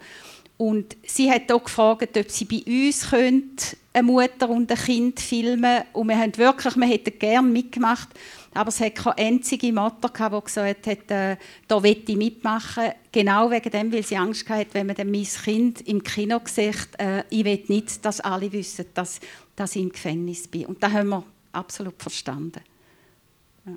Und 0.58 0.94
sie 1.06 1.30
hat 1.30 1.50
auch 1.50 1.64
gefragt, 1.64 2.18
ob 2.18 2.30
sie 2.30 2.44
bei 2.44 2.62
uns 2.66 3.08
könnte, 3.08 3.78
eine 3.94 4.02
Mutter 4.02 4.50
und 4.50 4.70
ein 4.70 4.76
Kind 4.76 5.18
filmen. 5.18 5.84
Und 5.94 6.08
wir 6.08 6.18
haben 6.18 6.36
wirklich, 6.36 6.76
wir 6.76 6.86
hätten 6.86 7.18
gerne 7.18 7.48
mitgemacht, 7.48 8.10
aber 8.56 8.68
es 8.68 8.80
hat 8.80 8.94
keine 8.94 9.18
einzige 9.18 9.72
Mutter 9.72 10.08
die 10.08 10.44
gesagt 10.44 10.86
hat, 10.86 11.10
äh, 11.10 11.36
da 11.68 11.82
will 11.82 12.02
ich 12.06 12.16
mitmachen. 12.16 12.92
Genau 13.12 13.50
wegen 13.50 13.70
dem, 13.70 13.92
weil 13.92 14.02
sie 14.02 14.16
Angst 14.16 14.48
hatte, 14.48 14.74
wenn 14.74 14.86
man 14.86 14.96
mein 14.96 15.24
Kind 15.24 15.80
im 15.82 16.02
Kino 16.02 16.40
sieht, 16.44 16.88
äh, 16.98 17.24
ich 17.30 17.44
will 17.44 17.62
nicht, 17.68 18.04
dass 18.04 18.20
alle 18.20 18.50
wissen, 18.52 18.86
dass, 18.94 19.20
dass 19.54 19.76
ich 19.76 19.82
im 19.82 19.92
Gefängnis 19.92 20.48
bin. 20.48 20.66
Und 20.66 20.82
das 20.82 20.92
haben 20.92 21.08
wir 21.08 21.24
absolut 21.52 22.00
verstanden. 22.02 22.60
Ja, 23.66 23.72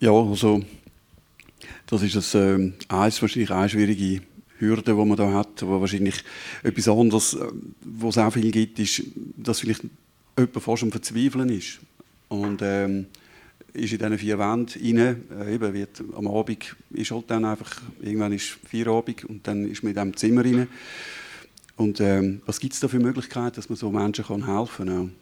ja 0.00 0.12
also 0.12 0.62
das 1.86 2.02
ist 2.02 2.16
das, 2.16 2.34
äh, 2.34 2.72
eins, 2.88 3.20
wahrscheinlich 3.20 3.50
eine 3.50 3.68
schwierige 3.68 4.22
Hürde, 4.58 4.94
die 4.94 5.04
man 5.04 5.16
da 5.16 5.32
hat, 5.32 5.62
wo 5.62 5.80
wahrscheinlich 5.80 6.22
etwas 6.62 6.88
anderes, 6.88 7.34
äh, 7.34 7.48
wo 7.80 8.10
es 8.10 8.18
auch 8.18 8.32
viel 8.32 8.50
gibt, 8.50 8.78
ist, 8.78 9.02
dass 9.36 9.60
vielleicht 9.60 9.82
jemand 10.38 10.62
fast 10.62 10.82
am 10.82 10.90
Verzweifeln 10.90 11.48
ist. 11.48 11.80
Und 12.28 12.60
ähm, 12.62 13.06
ist 13.72 13.92
in 13.92 13.98
diesen 13.98 14.18
vier 14.18 14.38
Wänden 14.38 14.98
rein, 14.98 15.22
äh, 15.40 15.72
wird 15.72 16.02
am 16.16 16.26
Abend 16.28 16.76
ist 16.90 17.10
halt 17.10 17.30
dann 17.30 17.44
einfach, 17.44 17.70
irgendwann 18.00 18.32
ist 18.32 18.58
vier 18.68 18.88
Abend 18.88 19.24
und 19.24 19.46
dann 19.46 19.68
ist 19.68 19.82
man 19.82 19.90
in 19.90 19.94
diesem 19.94 20.16
Zimmer 20.16 20.44
rein. 20.44 20.68
Und 21.76 22.00
ähm, 22.00 22.42
was 22.46 22.60
gibt 22.60 22.74
es 22.74 22.80
da 22.80 22.88
für 22.88 22.98
Möglichkeiten, 22.98 23.56
dass 23.56 23.68
man 23.68 23.76
so 23.76 23.90
Menschen 23.90 24.24
kann 24.24 24.46
helfen 24.46 24.86
kann? 24.86 25.14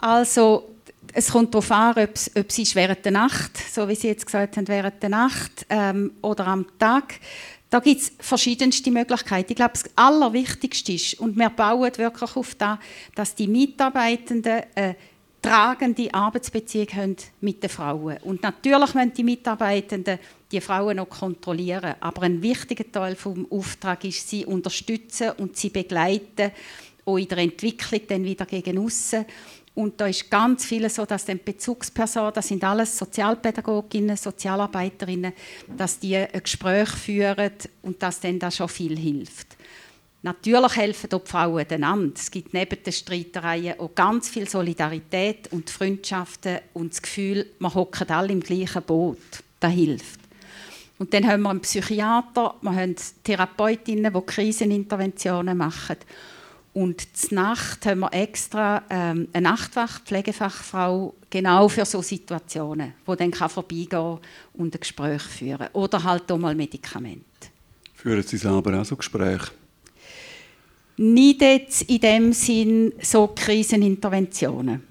Also 0.00 0.76
es 1.12 1.30
kommt 1.30 1.54
darauf 1.54 1.70
an, 1.70 1.94
ob 1.96 2.10
es, 2.14 2.74
während 2.74 3.04
der 3.04 3.12
Nacht, 3.12 3.56
so 3.56 3.88
wie 3.88 3.94
Sie 3.94 4.08
jetzt 4.08 4.26
gesagt 4.26 4.56
haben, 4.56 4.68
während 4.68 5.02
der 5.02 5.10
Nacht 5.10 5.66
ähm, 5.68 6.12
oder 6.22 6.46
am 6.48 6.66
Tag. 6.78 7.20
Da 7.68 7.80
gibt 7.80 8.00
es 8.00 8.12
verschiedenste 8.20 8.90
Möglichkeiten. 8.90 9.52
Ich 9.52 9.56
glaube, 9.56 9.72
das 9.74 9.84
Allerwichtigste 9.96 10.92
ist, 10.92 11.18
und 11.20 11.36
wir 11.36 11.50
bauen 11.50 11.90
wirklich 11.96 12.36
auf 12.36 12.54
das, 12.54 12.78
dass 13.14 13.34
die 13.34 13.48
Mitarbeitenden 13.48 14.62
eine 14.74 14.96
tragende 15.42 16.12
Arbeitsbeziehung 16.12 16.88
haben 16.94 17.16
mit 17.40 17.62
den 17.62 17.70
Frauen. 17.70 18.18
Und 18.22 18.42
natürlich 18.42 18.94
müssen 18.94 19.14
die 19.14 19.24
Mitarbeitenden 19.24 20.18
die 20.50 20.60
Frauen 20.60 20.96
noch 20.96 21.08
kontrollieren. 21.08 21.94
Aber 22.00 22.22
ein 22.22 22.40
wichtiger 22.42 22.90
Teil 22.90 23.16
vom 23.16 23.50
Auftrag 23.50 24.04
ist, 24.04 24.28
sie 24.28 24.44
unterstützen 24.44 25.30
und 25.38 25.56
sie 25.56 25.70
begleiten, 25.70 26.52
auch 27.04 27.16
in 27.16 27.28
der 27.28 27.38
Entwicklung 27.38 28.00
dann 28.08 28.24
wieder 28.24 28.46
gegen 28.46 28.78
aussen. 28.78 29.24
Und 29.76 30.00
da 30.00 30.06
ist 30.06 30.30
ganz 30.30 30.64
viel 30.64 30.88
so, 30.88 31.04
dass 31.04 31.26
die 31.26 31.34
Bezugspersonen, 31.34 32.32
das 32.32 32.48
sind 32.48 32.64
alles 32.64 32.96
Sozialpädagoginnen, 32.96 34.16
Sozialarbeiterinnen, 34.16 35.34
dass 35.76 35.98
die 35.98 36.16
ein 36.16 36.28
Gespräch 36.42 36.88
führen 36.88 37.52
und 37.82 38.02
dass 38.02 38.18
dann 38.18 38.38
da 38.38 38.50
schon 38.50 38.70
viel 38.70 38.98
hilft. 38.98 39.54
Natürlich 40.22 40.76
helfen 40.76 41.10
die 41.10 41.30
Frauen 41.30 41.66
einander. 41.70 42.14
Es 42.16 42.30
gibt 42.30 42.54
neben 42.54 42.82
den 42.82 42.92
Streitereien 42.92 43.78
auch 43.78 43.94
ganz 43.94 44.30
viel 44.30 44.48
Solidarität 44.48 45.52
und 45.52 45.68
Freundschaften 45.68 46.60
und 46.72 46.94
das 46.94 47.02
Gefühl, 47.02 47.46
man 47.58 47.74
hocken 47.74 48.08
alle 48.08 48.32
im 48.32 48.40
gleichen 48.40 48.82
Boot. 48.82 49.18
Das 49.60 49.72
hilft. 49.72 50.20
Und 50.98 51.12
dann 51.12 51.26
haben 51.26 51.42
wir 51.42 51.50
einen 51.50 51.60
Psychiater, 51.60 52.54
wir 52.62 52.74
haben 52.74 52.96
Therapeutinnen, 53.22 54.10
die 54.10 54.20
Kriseninterventionen 54.22 55.58
machen. 55.58 55.98
Und 56.76 57.32
Nacht 57.32 57.86
haben 57.86 58.00
wir 58.00 58.12
extra 58.12 58.82
ähm, 58.90 59.28
eine 59.32 59.48
Nachtwacht, 59.48 60.02
Pflegefachfrau, 60.04 61.14
genau 61.30 61.70
für 61.70 61.86
so 61.86 62.02
Situationen, 62.02 62.92
wo 63.06 63.14
dann 63.14 63.30
kann 63.30 63.48
vorbeigehen 63.48 64.18
und 64.52 64.74
ein 64.74 64.78
Gespräch 64.78 65.22
führen 65.22 65.68
Oder 65.72 66.04
halt 66.04 66.30
auch 66.30 66.36
mal 66.36 66.54
Medikamente. 66.54 67.24
Führen 67.94 68.22
Sie 68.22 68.36
selber 68.36 68.78
auch 68.78 68.84
so 68.84 68.94
Gespräche? 68.94 69.52
Nicht 70.98 71.40
jetzt 71.40 71.80
in 71.84 71.98
dem 71.98 72.32
Sinn 72.34 72.92
so 73.00 73.28
Kriseninterventionen. 73.28 74.82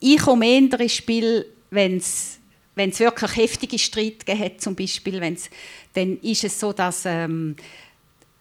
Ich 0.00 0.18
komme 0.18 0.48
eher 0.48 0.80
ins 0.80 0.94
Spiel, 0.94 1.46
wenn 1.70 1.98
es 1.98 2.40
wenn 2.76 2.90
es 2.90 3.00
wirklich 3.00 3.36
heftige 3.36 3.78
Streit 3.78 4.26
gegeben 4.26 4.44
hat, 4.44 4.60
zum 4.60 4.76
Beispiel, 4.76 5.18
wenn's, 5.20 5.48
dann 5.94 6.18
ist 6.20 6.44
es 6.44 6.60
so, 6.60 6.74
dass 6.74 7.06
ähm, 7.06 7.56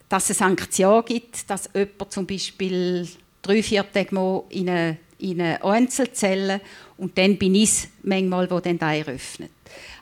dass 0.09 0.29
es 0.29 0.41
eine 0.41 0.49
Sanktion 0.49 1.03
gibt, 1.05 1.49
dass 1.49 1.69
jemand 1.73 2.11
zum 2.11 2.25
Beispiel 2.25 3.07
drei, 3.41 3.63
vier 3.63 3.91
Tage 3.91 4.13
mal 4.13 4.43
in 4.49 4.69
eine, 4.69 4.97
in 5.19 5.41
eine 5.41 5.63
Einzelzelle 5.63 6.61
und 6.97 7.17
dann 7.17 7.37
bin 7.37 7.55
ich 7.55 7.69
es 7.69 7.87
manchmal, 8.03 8.49
wo 8.49 8.59
dann 8.59 8.77
da 8.79 8.93
eröffnet. 8.93 9.51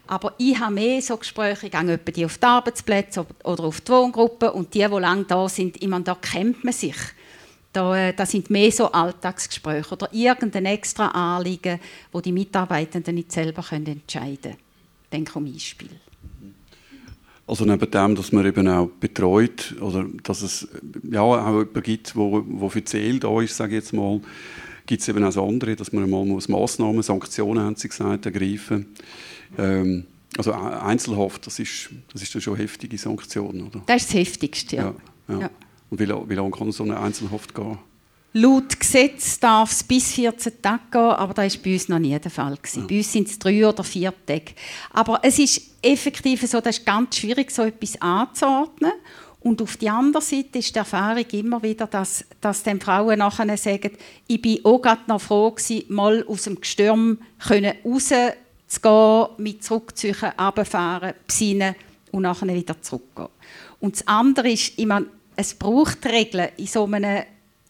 Aber 0.06 0.34
ich 0.36 0.58
habe 0.58 0.74
mehr 0.74 1.00
so 1.00 1.16
Gespräche, 1.16 1.66
ich 1.66 1.72
gehe 1.72 1.98
die 1.98 2.24
auf 2.26 2.36
die 2.36 2.46
Arbeitsplätze 2.46 3.26
oder 3.42 3.64
auf 3.64 3.80
die 3.80 3.90
Wohngruppen 3.90 4.50
und 4.50 4.74
die, 4.74 4.80
die 4.80 4.84
lange 4.84 5.24
da 5.24 5.48
sind, 5.48 5.82
ich 5.82 5.90
da 6.04 6.14
kennt 6.16 6.62
man 6.62 6.74
sich. 6.74 6.96
Da, 7.72 7.96
äh, 7.96 8.12
das 8.12 8.30
sind 8.30 8.50
mehr 8.50 8.70
so 8.70 8.92
Alltagsgespräche 8.92 9.92
oder 9.92 10.08
irgendein 10.12 10.66
extra 10.66 11.08
Anliegen, 11.08 11.80
wo 12.12 12.20
die 12.20 12.30
Mitarbeitenden 12.30 13.16
nicht 13.16 13.32
selber 13.32 13.64
entscheiden 13.72 14.04
können. 14.06 14.56
Denke 15.10 15.38
um 15.38 15.50
Beispiel. 15.50 15.90
Also 17.46 17.64
neben 17.64 17.90
dem, 17.90 18.14
dass 18.14 18.32
man 18.32 18.46
eben 18.46 18.66
auch 18.68 18.88
betreut 18.88 19.74
oder 19.80 20.06
dass 20.22 20.42
es 20.42 20.66
ja, 21.10 21.20
auch 21.20 21.36
jemanden 21.46 21.82
gibt, 21.82 22.16
wo, 22.16 22.42
wo 22.46 22.68
für 22.70 22.82
Ziel 22.84 23.20
da 23.20 23.40
ist, 23.42 23.56
sage 23.56 23.76
ich 23.76 23.82
jetzt 23.82 23.92
mal, 23.92 24.20
gibt 24.86 25.02
es 25.02 25.08
eben 25.08 25.22
auch 25.22 25.28
das 25.28 25.38
andere, 25.38 25.76
dass 25.76 25.92
man 25.92 26.08
mal 26.08 26.24
muss 26.24 26.48
Massnahmen, 26.48 27.02
Sanktionen, 27.02 27.62
haben 27.62 27.76
sie 27.76 27.88
gesagt, 27.88 28.24
ergreifen 28.26 28.86
ähm, 29.58 30.04
also 30.36 30.52
Einzelhaft, 30.52 31.46
das 31.46 31.58
ist, 31.58 31.90
das 32.12 32.22
ist 32.22 32.34
dann 32.34 32.42
schon 32.42 32.56
heftige 32.56 32.98
Sanktion, 32.98 33.62
oder? 33.62 33.82
Das 33.86 34.02
ist 34.02 34.08
das 34.08 34.14
Heftigste, 34.14 34.76
ja. 34.76 34.94
ja, 35.28 35.34
ja. 35.34 35.40
ja. 35.42 35.50
Und 35.90 36.00
wie, 36.00 36.08
wie 36.08 36.34
lange 36.34 36.50
kann 36.50 36.72
so 36.72 36.82
eine 36.82 36.98
Einzelhaft 36.98 37.54
gehen? 37.54 37.78
Laut 38.36 38.80
Gesetz 38.80 39.38
darf 39.38 39.70
es 39.70 39.84
bis 39.84 40.12
14 40.12 40.60
Tage 40.60 40.82
gehen, 40.90 41.00
aber 41.00 41.34
das 41.34 41.54
war 41.54 41.62
bei 41.62 41.72
uns 41.74 41.88
noch 41.88 42.00
nie 42.00 42.18
der 42.18 42.32
Fall. 42.32 42.58
Ja. 42.74 42.82
Bei 42.82 42.96
uns 42.96 43.12
sind 43.12 43.28
es 43.28 43.38
drei 43.38 43.64
oder 43.64 43.84
vier 43.84 44.12
Tage. 44.26 44.54
Aber 44.92 45.20
es 45.22 45.38
ist 45.38 45.62
effektiv 45.80 46.42
so, 46.42 46.60
das 46.60 46.78
ist 46.78 46.84
ganz 46.84 47.16
schwierig, 47.16 47.52
so 47.52 47.62
etwas 47.62 48.00
anzuordnen. 48.02 48.90
Und 49.38 49.62
auf 49.62 49.76
der 49.76 49.94
anderen 49.94 50.26
Seite 50.26 50.58
ist 50.58 50.74
die 50.74 50.80
Erfahrung 50.80 51.24
immer 51.30 51.62
wieder, 51.62 51.86
dass, 51.86 52.24
dass 52.40 52.64
dann 52.64 52.80
Frauen 52.80 53.20
nachher 53.20 53.56
sagen, 53.56 53.92
ich 54.26 54.42
bin 54.42 54.64
auch 54.64 54.82
gerade 54.82 55.02
noch 55.06 55.20
froh 55.20 55.52
gewesen, 55.52 55.84
mal 55.90 56.26
aus 56.26 56.42
dem 56.42 56.60
Gestürm 56.60 57.18
rauszugehen, 57.48 59.28
mit 59.36 59.62
zurückziehen, 59.62 60.16
runterfahren, 60.36 61.14
besinnen 61.24 61.76
und 62.10 62.22
nachher 62.22 62.52
wieder 62.52 62.82
zurückgehen. 62.82 63.28
Und 63.78 63.94
das 63.94 64.08
andere 64.08 64.50
ist, 64.50 64.72
ich 64.76 64.86
meine, 64.86 65.06
es 65.36 65.54
braucht 65.54 66.04
Regeln 66.04 66.48
in 66.56 66.66
so 66.66 66.84
einem 66.84 67.22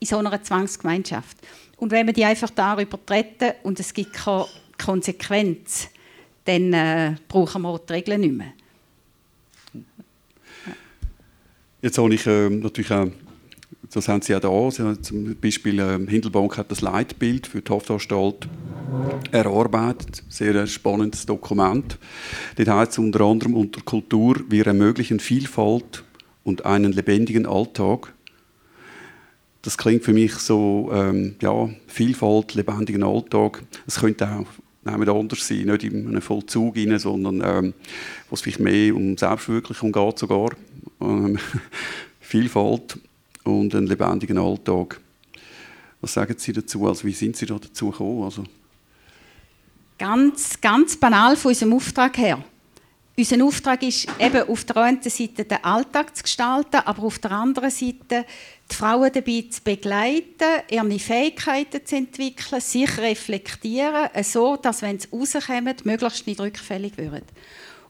in 0.05 0.07
so 0.07 0.19
einer 0.19 0.43
Zwangsgemeinschaft. 0.43 1.39
Und 1.79 1.91
wenn 1.91 2.07
wir 2.07 2.13
die 2.13 2.27
einfach 2.27 2.51
darüber 2.51 2.99
treten 3.07 3.53
und 3.63 3.81
es 3.81 3.95
gibt 3.95 4.13
keine 4.13 4.45
Konsequenz, 4.83 5.89
dann 6.45 6.75
äh, 6.75 7.15
brauchen 7.27 7.63
wir 7.63 7.79
die 7.79 7.93
Regeln 7.95 8.21
nicht 8.21 8.35
mehr. 8.35 8.53
Jetzt 11.81 11.97
habe 11.97 12.15
ich 12.15 12.27
äh, 12.27 12.51
natürlich 12.51 12.91
auch, 12.91 13.09
das 13.91 14.09
haben 14.09 14.21
Sie 14.21 14.37
auch 14.37 14.41
da, 14.41 14.71
Sie 14.71 15.01
zum 15.01 15.37
Beispiel 15.37 15.79
äh, 15.79 15.99
Hindelbank 16.07 16.59
hat 16.59 16.71
das 16.71 16.83
Leitbild 16.83 17.47
für 17.47 17.63
die 17.63 17.73
Haftanstalt 17.73 18.47
erarbeitet, 19.33 20.23
sehr 20.29 20.67
spannendes 20.67 21.25
Dokument. 21.25 21.99
Dort 22.57 22.69
heißt 22.69 22.99
unter 22.99 23.23
anderem 23.23 23.55
unter 23.55 23.81
Kultur, 23.81 24.37
wir 24.51 24.67
ermöglichen 24.67 25.19
Vielfalt 25.19 26.05
und 26.43 26.67
einen 26.67 26.93
lebendigen 26.93 27.47
Alltag 27.47 28.13
das 29.65 29.79
klingt 29.79 30.05
für 30.05 30.13
mich 30.13 30.35
so, 30.35 30.91
ähm, 30.93 31.37
ja, 31.41 31.71
Vielfalt, 31.87 32.55
lebendigen 32.55 33.03
Alltag. 33.03 33.63
Es 33.87 33.99
könnte 33.99 34.29
auch 34.29 34.47
nehmen 34.85 35.09
anders 35.09 35.49
sein, 35.49 35.65
nicht 35.65 35.85
in 35.85 36.07
einem 36.07 36.21
Vollzug 36.21 36.77
rein, 36.77 36.99
sondern 36.99 37.43
ähm, 37.43 37.75
wo 38.29 38.35
es 38.35 38.43
vielleicht 38.43 38.61
mehr 38.61 38.95
um 38.95 39.17
Selbstverwirklichung 39.17 39.91
geht 39.91 40.19
sogar. 40.19 40.51
Ähm, 41.01 41.39
Vielfalt 42.21 42.99
und 43.45 43.75
einen 43.75 43.87
lebendigen 43.87 44.37
Alltag. 44.37 45.01
Was 46.03 46.13
sagen 46.13 46.35
Sie 46.37 46.53
dazu? 46.53 46.87
Also 46.87 47.05
wie 47.07 47.13
sind 47.13 47.35
Sie 47.35 47.47
da 47.47 47.59
dazu 47.59 47.91
gekommen? 47.91 48.25
Also 48.25 48.45
ganz, 49.99 50.61
ganz 50.61 50.99
banal 50.99 51.37
von 51.37 51.51
unserem 51.51 51.73
Auftrag 51.73 52.19
her. 52.19 52.45
Unser 53.17 53.45
Auftrag 53.45 53.81
ist 53.85 54.09
eben 54.19 54.49
auf 54.49 54.65
der 54.65 54.77
einen 54.79 55.01
Seite 55.01 55.45
den 55.45 55.63
Alltag 55.63 56.17
zu 56.17 56.25
gestalten, 56.25 56.81
aber 56.85 57.05
auf 57.05 57.21
der 57.21 57.31
anderen 57.31 57.71
Seite 57.71 58.27
die 58.69 58.75
Frauen 58.75 59.13
dabei 59.13 59.45
zu 59.49 59.63
begleiten, 59.63 60.63
ihre 60.69 60.99
Fähigkeiten 60.99 61.87
zu 61.87 61.95
entwickeln, 61.95 62.61
sich 62.61 62.99
reflektieren, 62.99 64.09
so 64.25 64.57
dass, 64.57 64.83
wenn 64.83 64.99
sie 64.99 65.09
rauskommen, 65.13 65.77
möglichst 65.85 66.27
nicht 66.27 66.41
rückfällig 66.41 66.99
würden. 66.99 67.23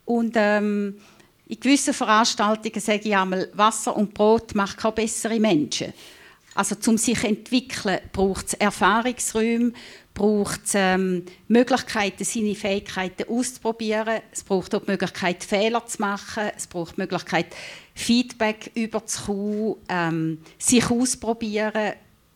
Und 0.05 0.35
ähm, 0.37 0.97
in 1.47 1.61
gewissen 1.61 1.95
Veranstaltungen 1.95 2.81
sage 2.81 3.09
ich 3.09 3.17
einmal, 3.17 3.49
Wasser 3.55 3.97
und 3.97 4.13
Brot 4.13 4.55
macht 4.55 4.77
keine 4.77 4.93
besseren 4.93 5.41
Menschen. 5.41 5.95
Also 6.55 6.77
zum 6.77 6.99
sich 6.99 7.25
entwickeln 7.25 7.99
braucht 8.13 8.47
es 8.47 8.55
Erfahrungsräume, 8.55 9.73
braucht 10.15 10.61
es 10.67 10.73
ähm, 10.75 11.25
Möglichkeiten, 11.49 12.25
seine 12.25 12.55
Fähigkeiten 12.55 13.29
auszuprobieren. 13.29 14.21
Es 14.31 14.45
braucht 14.45 14.75
auch 14.75 14.83
die 14.85 14.93
Möglichkeit, 14.93 15.43
Fehler 15.43 15.85
zu 15.87 16.01
machen. 16.01 16.51
Es 16.57 16.69
braucht 16.69 16.97
die 16.97 17.01
Möglichkeit, 17.01 17.47
Feedback 17.95 18.71
überzukommen, 18.75 19.77
ähm, 19.89 20.39
sich 20.57 20.89
auszuprobieren. 20.89 21.95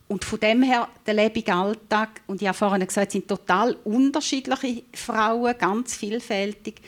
Und 0.08 0.24
von 0.24 0.40
dem 0.40 0.62
her, 0.62 0.88
der 1.06 1.14
lebende 1.14 1.52
Alltag, 1.52 2.22
und 2.26 2.42
ich 2.42 2.48
habe 2.48 2.56
vorhin 2.56 2.86
gesagt, 2.86 3.12
sind 3.12 3.28
total 3.28 3.76
unterschiedliche 3.84 4.82
Frauen, 4.94 5.54
ganz 5.58 5.94
vielfältig. 5.94 6.80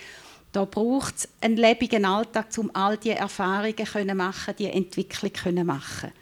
Da 0.53 0.64
braucht 0.64 1.16
es 1.16 1.29
einen 1.40 1.57
lebendigen 1.57 2.07
Alltag, 2.07 2.47
um 2.57 2.75
all 2.75 2.97
diese 2.97 3.16
Erfahrungen 3.16 3.77
zu 3.77 4.14
machen, 4.16 4.55
diese 4.59 4.73
Entwicklung 4.73 5.33
zu 5.35 5.64
machen. 5.64 6.12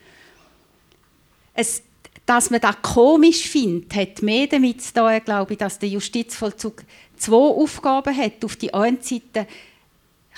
Es 1.60 1.82
dass 2.28 2.50
man 2.50 2.60
das 2.60 2.76
komisch 2.82 3.48
findet, 3.48 3.94
hat 3.94 4.22
mehr 4.22 4.46
damit 4.46 4.82
zu 4.82 4.92
tun, 4.92 5.18
glaube 5.24 5.54
ich, 5.54 5.58
dass 5.58 5.78
der 5.78 5.88
Justizvollzug 5.88 6.82
zwei 7.16 7.34
Aufgaben 7.34 8.14
hat. 8.14 8.44
Auf 8.44 8.56
die 8.56 8.74
einen 8.74 9.00
Seite 9.00 9.46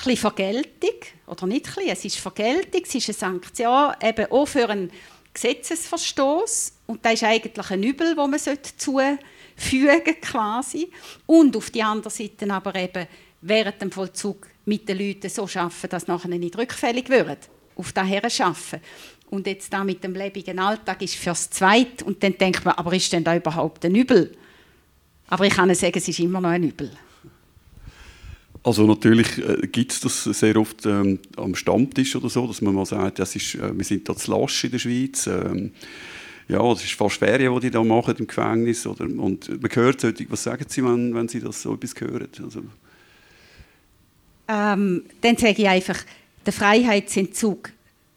ein 0.07 0.17
Vergeltung, 0.17 0.95
oder 1.27 1.47
nicht 1.49 1.67
ein 1.67 1.75
bisschen, 1.75 1.91
es 1.91 2.05
ist 2.05 2.19
Vergeltung, 2.19 2.83
es 2.85 2.95
ist 2.95 3.09
eine 3.09 3.15
Sanktion, 3.15 3.93
eben 4.01 4.31
auch 4.31 4.47
für 4.47 4.69
einen 4.69 4.93
Gesetzesverstoß 5.35 6.73
und 6.87 7.05
das 7.05 7.15
ist 7.15 7.25
eigentlich 7.25 7.71
ein 7.71 7.83
Übel, 7.83 8.15
das 8.15 8.47
man 8.47 8.59
zufügen 8.77 10.21
quasi. 10.23 10.93
Und 11.27 11.57
auf 11.57 11.71
die 11.71 11.83
andere 11.83 12.11
Seite 12.11 12.49
aber 12.53 12.77
eben 12.77 13.09
während 13.41 13.83
dem 13.83 13.91
Vollzug 13.91 14.47
mit 14.65 14.89
den 14.89 14.97
Leuten 14.97 15.29
so 15.29 15.43
arbeiten, 15.43 15.89
dass 15.89 16.07
nachher 16.07 16.29
nicht 16.29 16.57
rückfällig 16.57 17.09
würden, 17.09 17.37
auf 17.75 17.93
daher 17.93 18.25
arbeiten. 18.25 18.81
Und 19.31 19.47
jetzt 19.47 19.73
da 19.73 19.85
mit 19.85 20.03
dem 20.03 20.13
lebendigen 20.13 20.59
Alltag 20.59 21.03
ist 21.03 21.15
fürs 21.15 21.49
Zweite. 21.51 22.05
Und 22.05 22.23
dann 22.23 22.37
denkt 22.37 22.65
man, 22.65 22.75
aber 22.75 22.93
ist 22.93 23.13
denn 23.13 23.23
da 23.23 23.37
überhaupt 23.37 23.85
ein 23.85 23.95
Übel? 23.95 24.33
Aber 25.29 25.47
ich 25.47 25.55
kann 25.55 25.73
sagen, 25.75 25.97
es 25.97 26.09
ist 26.09 26.19
immer 26.19 26.41
noch 26.41 26.51
ein 26.51 26.65
Übel. 26.65 26.91
Also 28.63 28.87
natürlich 28.87 29.39
äh, 29.39 29.67
gibt 29.69 29.93
es 29.93 30.01
das 30.01 30.25
sehr 30.25 30.57
oft 30.57 30.85
ähm, 30.85 31.19
am 31.37 31.55
Stammtisch 31.55 32.15
oder 32.17 32.29
so, 32.29 32.47
dass 32.47 32.61
man 32.61 32.75
mal 32.75 32.85
sagt, 32.85 33.21
das 33.21 33.35
ist, 33.37 33.55
äh, 33.55 33.75
wir 33.75 33.85
sind 33.85 34.07
da 34.09 34.15
zu 34.15 34.33
lasch 34.33 34.65
in 34.65 34.73
der 34.73 34.79
Schweiz. 34.79 35.27
Ähm, 35.29 35.73
ja, 36.49 36.73
es 36.73 36.85
ist 36.85 36.93
fast 36.95 37.17
Ferien, 37.17 37.55
die 37.55 37.61
die 37.61 37.71
da 37.71 37.83
machen 37.83 38.17
im 38.19 38.27
Gefängnis. 38.27 38.87
Oder, 38.87 39.05
und 39.05 39.49
man 39.63 39.71
hört 39.73 40.01
solche, 40.01 40.31
was 40.31 40.43
sagen 40.43 40.67
Sie, 40.69 40.85
wenn, 40.85 41.15
wenn 41.15 41.29
Sie 41.29 41.41
das 41.41 41.63
so 41.63 41.75
etwas 41.75 41.95
hören? 42.01 42.29
Also. 42.43 42.63
Ähm, 44.49 45.05
dann 45.21 45.37
sage 45.37 45.63
ich 45.63 45.69
einfach, 45.69 45.99
der 46.45 46.53
Freiheitsentzug 46.53 47.71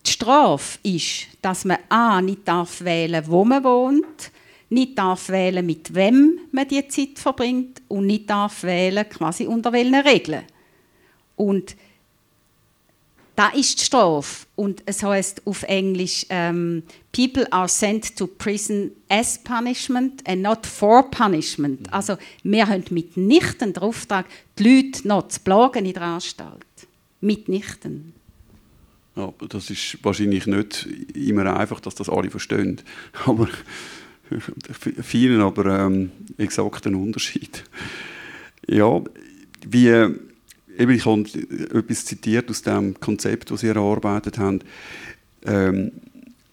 die 0.06 0.12
Strafe 0.12 0.80
ist, 0.84 1.28
dass 1.42 1.66
man 1.66 1.78
A 1.89 2.22
nicht 2.22 2.48
darf 2.48 2.82
wählen 2.82 3.24
wo 3.28 3.46
man 3.46 3.63
wohnt, 3.63 4.32
nicht 4.70 4.98
darf 4.98 5.30
wählen 5.30 5.66
mit 5.66 5.94
wem 5.94 6.39
man 6.52 6.68
die 6.68 6.88
Zeit 6.88 7.20
verbringt 7.20 7.82
und 7.88 8.08
nicht 8.08 8.30
darf 8.30 8.63
wählen 8.63 9.08
quasi 9.08 9.46
unter 9.46 9.72
welchen 9.72 9.96
Regeln. 9.96 10.44
Und 11.36 11.76
da 13.36 13.50
ist 13.50 13.80
die 13.80 13.86
Strafe 13.86 14.46
und 14.56 14.84
es 14.86 15.02
heißt 15.02 15.48
auf 15.48 15.63
Englisch 15.63 16.26
ähm, 16.30 16.84
People 17.12 17.52
are 17.52 17.68
sent 17.68 18.16
to 18.16 18.28
prison 18.28 18.92
as 19.10 19.39
punishment 19.39 20.28
and 20.28 20.44
not 20.44 20.68
for 20.68 21.10
punishment. 21.10 21.92
Also 21.92 22.18
wir 22.44 22.68
haben 22.68 22.84
mitnichten 22.92 23.74
den 23.74 23.82
Auftrag, 23.82 24.28
die 24.60 24.63
Leute 24.63 25.08
noch 25.08 25.30
zu 25.30 25.39
plagen 25.39 25.86
in 25.86 25.94
der 25.94 26.04
Anstalt. 26.04 26.66
Mitnichten. 27.22 28.12
Ja, 29.15 29.32
das 29.49 29.69
ist 29.69 29.99
wahrscheinlich 30.02 30.47
nicht 30.47 30.88
immer 31.13 31.56
einfach, 31.56 31.80
dass 31.80 31.95
das 31.95 32.10
alle 32.10 32.32
verstehen. 32.32 32.82
Aber 33.26 33.47
vielen 35.04 35.41
aber 35.41 35.65
ähm, 35.86 36.12
exakt 36.38 36.88
ein 36.88 36.95
Unterschied. 36.95 37.63
Ja, 38.67 39.02
wie, 39.67 39.89
eben 39.89 40.91
ich 40.91 41.06
habe 41.06 41.23
etwas 41.23 42.06
zitiert 42.06 42.49
aus 42.49 42.63
dem 42.63 42.99
Konzept, 42.99 43.52
das 43.52 43.60
Sie 43.60 43.67
erarbeitet 43.67 44.39
haben. 44.39 44.62
Ähm, 45.45 45.91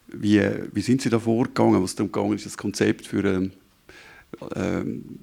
wie, 0.09 0.43
wie 0.73 0.83
sind 0.83 1.01
Sie 1.01 1.09
da 1.09 1.19
vorgegangen? 1.19 1.83
Was 1.83 1.95
darum 1.95 2.13
gegangen 2.13 2.35
ist, 2.35 2.45
das 2.45 2.59
Konzept 2.59 3.07
für 3.07 3.21
eine 3.21 3.51
ähm, 4.57 5.21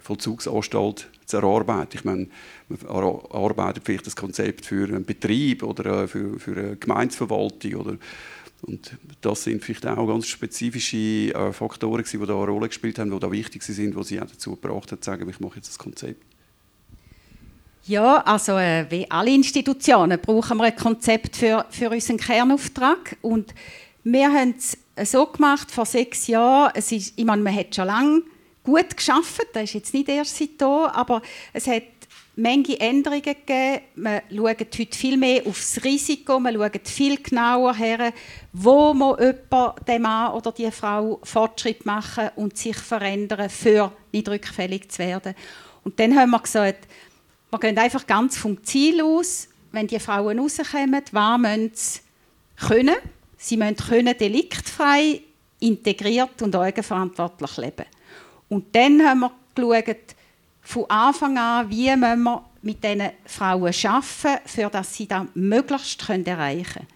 Vollzugsanstalt 0.00 1.08
zu 1.26 1.38
erarbeiten. 1.38 1.96
Ich 1.96 2.04
meine, 2.04 2.28
man 2.68 2.80
erarbeitet 2.80 3.82
vielleicht 3.84 4.06
das 4.06 4.16
Konzept 4.16 4.64
für 4.64 4.88
einen 4.88 5.04
Betrieb 5.04 5.62
oder 5.62 6.04
äh, 6.04 6.08
für, 6.08 6.38
für 6.38 6.52
eine 6.52 6.76
Gemeindeverwaltung 6.76 7.74
oder 7.74 7.96
und 8.62 8.96
das 9.20 9.44
sind 9.44 9.62
vielleicht 9.62 9.86
auch 9.86 10.06
ganz 10.06 10.26
spezifische 10.26 10.96
äh, 10.96 11.52
Faktoren, 11.52 12.04
die 12.10 12.18
da 12.18 12.24
eine 12.24 12.46
Rolle 12.46 12.68
gespielt 12.68 12.98
haben, 12.98 13.10
die 13.10 13.18
da 13.18 13.30
wichtig 13.30 13.62
sind, 13.62 13.96
die 13.96 14.04
sie 14.04 14.20
auch 14.20 14.26
dazu 14.26 14.56
gebracht 14.56 14.90
haben, 14.90 15.02
zu 15.02 15.10
sagen, 15.10 15.28
ich 15.28 15.40
mache 15.40 15.56
jetzt 15.56 15.68
das 15.68 15.78
Konzept. 15.78 16.22
Ja, 17.86 18.16
also 18.22 18.58
äh, 18.58 18.86
wie 18.90 19.08
alle 19.08 19.32
Institutionen 19.32 20.18
brauchen 20.20 20.58
wir 20.58 20.64
ein 20.64 20.76
Konzept 20.76 21.36
für, 21.36 21.66
für 21.70 21.90
unseren 21.90 22.16
Kernauftrag 22.16 23.16
und 23.22 23.54
wir 24.02 24.32
haben 24.32 24.54
es 24.56 24.76
so 25.10 25.26
gemacht 25.26 25.70
vor 25.70 25.86
sechs 25.86 26.26
Jahren. 26.26 26.72
Es 26.74 26.90
ist, 26.90 27.12
ich 27.16 27.24
meine, 27.24 27.42
man 27.42 27.54
hat 27.54 27.74
schon 27.74 27.86
lange 27.86 28.22
gut 28.66 28.96
geschafft. 28.96 29.46
Das 29.54 29.64
ist 29.64 29.74
jetzt 29.74 29.94
nicht 29.94 30.08
erst 30.08 30.36
seit 30.36 30.50
hier, 30.58 30.90
aber 30.92 31.22
es 31.52 31.66
hat 31.66 31.84
Menge 32.38 32.78
Änderungen 32.78 33.22
gegeben. 33.22 33.80
Wir 33.94 34.22
schauen 34.30 34.56
heute 34.58 34.98
viel 34.98 35.16
mehr 35.16 35.46
aufs 35.46 35.82
Risiko, 35.82 36.38
wir 36.38 36.52
schauen 36.52 36.80
viel 36.84 37.16
genauer 37.16 37.74
her, 37.74 38.12
wo 38.52 38.92
muss 38.92 39.18
jemand, 39.18 39.88
der 39.88 39.98
Mann 39.98 40.32
oder 40.34 40.52
die 40.52 40.70
Frau 40.70 41.18
Fortschritt 41.22 41.86
machen 41.86 42.28
und 42.36 42.58
sich 42.58 42.76
verändern, 42.76 43.48
für 43.48 43.90
nicht 44.12 44.28
rückfällig 44.28 44.90
zu 44.90 44.98
werden. 44.98 45.34
Und 45.82 45.98
dann 45.98 46.14
haben 46.14 46.30
wir 46.30 46.40
gesagt, 46.40 46.86
wir 47.50 47.58
gehen 47.58 47.78
einfach 47.78 48.06
ganz 48.06 48.36
vom 48.36 48.62
Ziel 48.62 49.00
aus, 49.00 49.48
wenn 49.72 49.86
die 49.86 49.98
Frauen 49.98 50.38
rauskommen, 50.38 51.02
was 51.12 51.38
müssen 51.38 51.70
sie 51.72 52.00
können. 52.66 52.96
Sie 53.38 53.56
müssen 53.56 53.76
können 53.76 54.18
deliktfrei, 54.18 55.22
integriert 55.60 56.42
und 56.42 56.54
eigenverantwortlich 56.54 57.56
leben. 57.56 57.86
Und 58.48 58.74
dann 58.74 59.02
haben 59.02 59.20
wir 59.20 59.32
geschaut, 59.54 60.16
von 60.62 60.90
Anfang 60.90 61.38
an, 61.38 61.70
wie 61.70 61.94
müssen 61.94 62.22
wir 62.24 62.44
mit 62.62 62.82
diesen 62.82 63.10
Frauen 63.24 63.72
arbeiten, 63.84 64.40
für 64.46 64.68
dass 64.68 64.94
sie 64.94 65.06
das 65.06 65.26
möglichst 65.34 66.08
erreichen 66.08 66.64
können. 66.72 66.86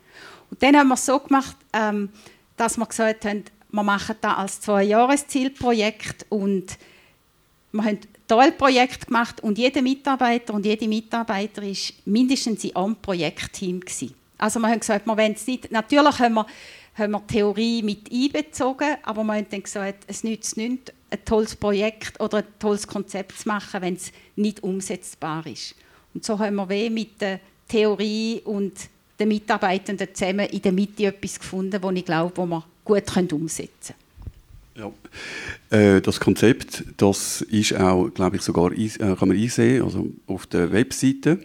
Und 0.50 0.62
dann 0.62 0.76
haben 0.76 0.88
wir 0.88 0.94
es 0.94 1.06
so 1.06 1.18
gemacht, 1.20 1.56
ähm, 1.72 2.08
dass 2.56 2.76
wir 2.76 2.86
gesagt 2.86 3.24
haben, 3.24 3.44
wir 3.70 3.82
machen 3.84 4.16
das 4.20 4.36
als 4.36 4.60
Zwei-Jahres-Zielprojekt 4.62 6.26
und 6.28 6.76
wir 7.72 7.84
haben 7.84 7.98
Teilprojekt 8.26 9.06
gemacht 9.06 9.40
und 9.42 9.58
jeder 9.58 9.82
Mitarbeiter 9.82 10.54
und 10.54 10.66
jede 10.66 10.88
Mitarbeiter 10.88 11.62
war 11.62 11.76
mindestens 12.04 12.64
in 12.64 12.74
einem 12.74 12.96
Projektteam. 12.96 13.80
Also 14.38 14.58
wir 14.58 14.68
haben 14.68 14.80
gesagt, 14.80 15.06
wir 15.06 15.16
wollen 15.16 15.32
es 15.32 15.46
nicht, 15.46 15.70
natürlich 15.70 16.18
haben 16.18 16.34
wir, 16.34 16.46
haben 16.96 17.12
wir 17.12 17.26
Theorie 17.26 17.82
mit 17.82 18.10
einbezogen, 18.12 18.96
aber 19.04 19.22
wir 19.22 19.34
haben 19.34 19.46
dann 19.50 19.62
gesagt, 19.62 20.04
es 20.08 20.24
nützt 20.24 20.56
nichts, 20.56 20.92
ein 21.11 21.25
tolles 21.25 21.57
Projekt 21.57 22.20
oder 22.20 22.38
ein 22.38 22.44
tolles 22.59 22.87
Konzept 22.87 23.38
zu 23.38 23.49
machen, 23.49 23.83
wenn 23.83 23.94
es 23.94 24.12
nicht 24.37 24.62
umsetzbar 24.62 25.46
ist. 25.46 25.75
Und 26.14 26.25
so 26.25 26.38
haben 26.38 26.57
wir 26.57 26.68
weh 26.68 26.90
mit 26.90 27.20
der 27.20 27.40
Theorie 27.68 28.40
und 28.44 28.73
den 29.18 29.29
Mitarbeitenden 29.29 30.09
zusammen 30.12 30.46
in 30.46 30.62
der 30.62 30.73
Mitte 30.73 31.07
etwas 31.07 31.38
gefunden, 31.38 31.81
das 31.81 31.94
ich 31.94 32.05
glaube, 32.05 32.37
wo 32.37 32.46
wir 32.46 32.64
gut 32.85 33.33
umsetzen 33.33 33.94
können. 34.75 34.92
Ja. 35.70 35.77
Äh, 35.79 36.01
das 36.01 36.18
Konzept, 36.18 36.85
das 36.96 37.42
ist 37.42 37.75
auch, 37.75 38.09
glaube 38.09 38.37
ich, 38.37 38.42
sogar 38.42 38.73
äh, 38.73 38.88
kann 38.88 39.29
man 39.29 39.37
einsehen, 39.37 39.85
also 39.85 40.09
auf 40.27 40.46
der 40.46 40.73
Webseite 40.73 41.38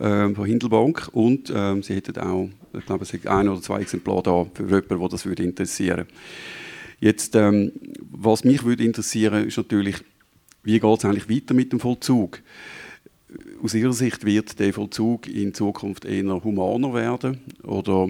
äh, 0.00 0.34
von 0.34 0.44
Hindelbank 0.44 1.08
und 1.12 1.50
äh, 1.50 1.80
sie 1.82 1.94
hätten 1.94 2.18
auch, 2.18 2.48
ich 2.72 2.86
glaube, 2.86 3.04
es 3.04 3.26
ein 3.26 3.48
oder 3.48 3.60
zwei 3.60 3.80
Exemplare 3.80 4.22
da 4.22 4.46
für 4.54 4.64
jemanden, 4.64 4.98
der 5.00 5.08
das 5.08 5.26
würde 5.26 5.42
interessieren 5.42 5.98
würde. 5.98 6.06
Jetzt, 7.00 7.34
ähm, 7.34 7.72
was 8.00 8.44
mich 8.44 8.64
würde 8.64 8.84
interessieren, 8.84 9.46
ist 9.46 9.56
natürlich, 9.56 9.96
wie 10.62 10.80
geht 10.80 10.98
es 10.98 11.04
eigentlich 11.04 11.28
weiter 11.28 11.54
mit 11.54 11.72
dem 11.72 11.80
Vollzug? 11.80 12.40
Aus 13.62 13.74
Ihrer 13.74 13.92
Sicht 13.92 14.24
wird 14.24 14.58
der 14.58 14.72
Vollzug 14.72 15.28
in 15.28 15.52
Zukunft 15.52 16.04
eher 16.04 16.42
humaner 16.42 16.94
werden 16.94 17.40
oder 17.62 18.08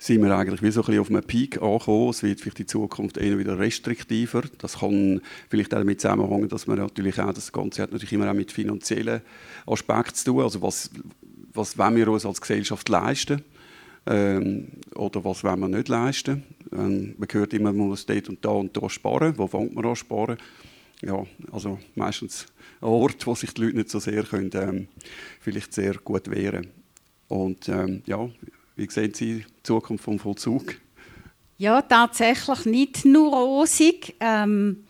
sind 0.00 0.22
wir 0.22 0.34
eigentlich 0.34 0.62
wie 0.62 0.70
so 0.70 0.80
ein 0.80 0.86
bisschen 0.86 1.00
auf 1.00 1.10
einem 1.10 1.22
Peak 1.22 1.60
angekommen. 1.60 2.08
Es 2.08 2.22
wird 2.22 2.40
vielleicht 2.40 2.60
in 2.60 2.68
Zukunft 2.68 3.18
eher 3.18 3.38
wieder 3.38 3.58
restriktiver. 3.58 4.42
Das 4.56 4.78
kann 4.78 5.20
vielleicht 5.50 5.74
auch 5.74 5.78
damit 5.78 6.00
zusammenhängen, 6.00 6.48
dass 6.48 6.66
man 6.66 6.78
natürlich 6.78 7.20
auch, 7.20 7.34
das 7.34 7.52
Ganze 7.52 7.82
hat 7.82 7.92
natürlich 7.92 8.14
immer 8.14 8.30
auch 8.30 8.34
mit 8.34 8.50
finanziellen 8.50 9.20
Aspekten 9.66 10.14
zu 10.14 10.24
tun. 10.24 10.42
Also 10.42 10.62
was, 10.62 10.90
was 11.52 11.76
wollen 11.76 11.96
wir 11.96 12.08
uns 12.08 12.24
als 12.24 12.40
Gesellschaft 12.40 12.88
leisten? 12.88 13.42
Ähm, 14.06 14.68
oder 14.94 15.22
was 15.22 15.44
wollen 15.44 15.60
wir 15.60 15.68
nicht 15.68 15.88
leisten? 15.88 16.44
Ähm, 16.72 17.14
man 17.18 17.28
hört 17.30 17.52
immer, 17.52 17.72
man 17.72 17.88
muss 17.88 18.06
dort 18.06 18.28
und 18.28 18.44
da 18.44 18.50
und 18.50 18.76
da 18.76 18.88
sparen. 18.88 19.36
Wo 19.36 19.46
fängt 19.46 19.74
man 19.74 19.84
an 19.84 19.96
sparen? 19.96 20.38
Ja, 21.02 21.24
also 21.50 21.78
meistens 21.94 22.46
ein 22.80 22.88
Ort, 22.88 23.26
wo 23.26 23.34
sich 23.34 23.52
die 23.54 23.62
Leute 23.62 23.78
nicht 23.78 23.90
so 23.90 23.98
sehr 23.98 24.22
können, 24.24 24.50
ähm, 24.54 24.88
vielleicht 25.40 25.72
sehr 25.72 25.94
gut 25.94 26.30
wehren 26.30 26.68
Und 27.28 27.68
ähm, 27.68 28.02
ja, 28.06 28.28
wie 28.76 28.90
sehen 28.90 29.14
Sie 29.14 29.36
die 29.36 29.44
Zukunft 29.62 30.04
vom 30.04 30.18
Vollzug? 30.18 30.76
Ja, 31.56 31.82
tatsächlich 31.82 32.64
nicht 32.66 33.04
nur 33.04 33.32
rosig. 33.34 34.14
Ähm, 34.20 34.84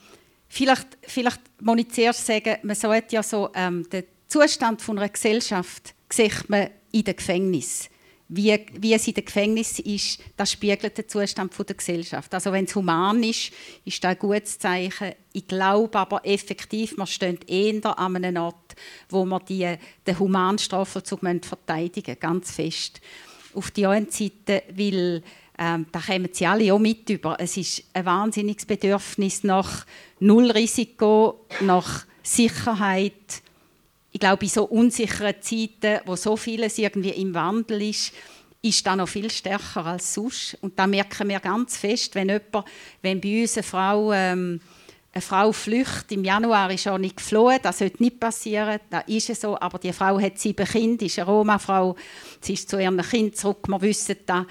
vielleicht, 0.49 0.99
vielleicht 1.03 1.41
muss 1.61 1.79
ich 1.79 1.91
zuerst 1.91 2.27
sagen, 2.27 2.57
man 2.63 2.77
sollte 2.77 3.17
ja 3.17 3.23
so 3.23 3.51
ähm, 3.55 3.89
den 3.91 4.05
Zustand 4.29 4.89
einer 4.89 5.09
Gesellschaft 5.09 5.95
sieht 6.09 6.49
man 6.49 6.71
in 6.93 7.05
den 7.05 7.17
Gefängnissen 7.17 7.89
wie, 8.33 8.65
wie 8.79 8.95
es 8.95 9.09
in 9.09 9.15
den 9.15 9.25
Gefängnissen 9.25 9.85
ist, 9.85 10.21
das 10.37 10.53
spiegelt 10.53 10.97
den 10.97 11.09
Zustand 11.09 11.53
der 11.59 11.75
Gesellschaft. 11.75 12.33
Also 12.33 12.53
wenn 12.53 12.65
es 12.65 12.75
human 12.77 13.23
ist, 13.25 13.51
ist 13.85 14.05
das 14.05 14.13
ein 14.13 14.19
gutes 14.21 14.59
Zeichen. 14.59 15.15
Ich 15.33 15.49
glaube 15.49 15.99
aber 15.99 16.25
effektiv, 16.25 16.97
wir 16.97 17.07
stehen 17.07 17.41
eher 17.49 17.99
an 17.99 18.17
einem 18.17 18.37
Ort, 18.37 18.77
wo 19.09 19.25
wir 19.25 19.41
die, 19.41 19.77
den 20.07 20.19
humanen 20.19 20.59
verteidigen 20.59 22.07
müssen, 22.07 22.21
ganz 22.21 22.53
fest. 22.53 23.01
Auf 23.53 23.73
die 23.73 23.87
einen 23.87 24.11
Seite, 24.11 24.63
weil 24.77 25.25
ähm, 25.59 25.87
da 25.91 26.01
kommen 26.01 26.29
sie 26.33 26.47
alle 26.47 26.73
auch 26.73 26.79
mit 26.79 27.11
über. 27.11 27.37
Es 27.41 27.57
ist 27.57 27.83
ein 27.93 28.07
wahnsinniges 28.07 28.65
Bedürfnis 28.65 29.43
nach 29.43 29.87
Nullrisiko, 30.21 31.47
nach 31.63 32.07
Sicherheit, 32.23 33.43
ich 34.13 34.21
glaube, 34.21 34.45
in 34.45 34.51
so 34.51 34.65
unsicheren 34.65 35.35
Zeiten, 35.41 36.01
wo 36.05 36.17
so 36.17 36.37
vieles 36.37 36.79
irgendwie 36.79 37.11
im 37.11 37.33
Wandel 37.35 37.83
ist, 37.83 38.13
ist 38.63 38.87
das 38.87 38.97
noch 38.97 39.09
viel 39.09 39.31
stärker 39.31 39.87
als 39.87 40.15
sonst. 40.15 40.59
Und 40.61 40.79
da 40.79 40.87
merken 40.87 41.29
wir 41.29 41.41
ganz 41.41 41.77
fest, 41.77 42.15
wenn, 42.15 42.29
jemand, 42.29 42.67
wenn 43.03 43.21
bei 43.21 43.43
uns 43.43 43.57
eine 43.57 43.63
Frau, 43.63 44.13
ähm, 44.13 44.61
eine 45.13 45.23
Frau 45.23 45.53
flüchtet, 45.53 46.13
im 46.13 46.25
Januar 46.25 46.71
ist 46.71 46.87
auch 46.87 46.99
nicht 46.99 47.17
geflohen, 47.17 47.59
das 47.63 47.79
sollte 47.79 48.03
nicht 48.03 48.21
passieren, 48.21 48.79
das 48.91 49.05
ist 49.07 49.31
es 49.31 49.41
so, 49.41 49.59
aber 49.59 49.79
die 49.79 49.93
Frau 49.93 50.21
hat 50.21 50.39
sieben 50.39 50.67
Kinder, 50.67 51.05
ist 51.05 51.19
eine 51.19 51.27
Roma-Frau, 51.27 51.97
sie 52.41 52.53
ist 52.53 52.69
zu 52.69 52.79
ihren 52.79 53.01
Kindern 53.01 53.35
zurück, 53.35 53.67
wir 53.67 53.81
wissen 53.81 54.17
das, 54.27 54.45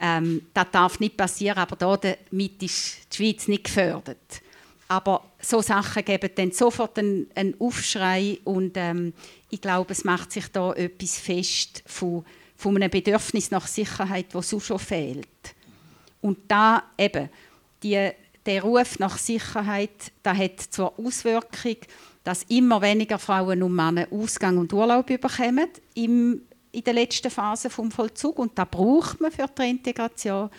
ähm, 0.00 0.46
das 0.54 0.66
darf 0.72 1.00
nicht 1.00 1.16
passieren, 1.16 1.58
aber 1.58 1.76
damit 1.76 2.62
ist 2.62 3.12
die 3.12 3.16
Schweiz 3.16 3.48
nicht 3.48 3.64
gefördert. 3.64 4.40
Aber 4.88 5.24
so 5.40 5.60
Sachen 5.62 6.04
geben 6.04 6.30
dann 6.34 6.52
sofort 6.52 6.98
einen, 6.98 7.28
einen 7.34 7.60
Aufschrei 7.60 8.38
und 8.44 8.76
ähm, 8.76 9.12
ich 9.50 9.60
glaube, 9.60 9.92
es 9.92 10.04
macht 10.04 10.32
sich 10.32 10.48
da 10.48 10.72
etwas 10.74 11.18
fest 11.18 11.82
von, 11.86 12.24
von 12.56 12.76
einem 12.76 12.90
Bedürfnis 12.90 13.50
nach 13.50 13.66
Sicherheit, 13.66 14.26
das 14.32 14.50
so 14.50 14.60
schon 14.60 14.78
fehlt. 14.78 15.26
Und 16.20 16.38
da 16.48 16.84
eben, 16.98 17.28
die, 17.82 18.10
der 18.46 18.62
Ruf 18.62 18.98
nach 18.98 19.18
Sicherheit, 19.18 20.12
da 20.22 20.34
hat 20.34 20.60
zur 20.60 20.98
Auswirkung, 20.98 21.76
dass 22.22 22.44
immer 22.44 22.80
weniger 22.82 23.18
Frauen 23.18 23.62
und 23.62 23.74
Männer 23.74 24.08
Ausgang 24.10 24.58
und 24.58 24.72
Urlaub 24.72 25.06
bekommen 25.06 25.68
im, 25.94 26.42
in 26.72 26.84
der 26.84 26.94
letzten 26.94 27.30
Phase 27.30 27.70
vom 27.70 27.90
Vollzug 27.90 28.38
und 28.38 28.58
da 28.58 28.64
braucht 28.64 29.20
man 29.20 29.30
für 29.30 29.46
die 29.46 29.70
Integration. 29.70 30.50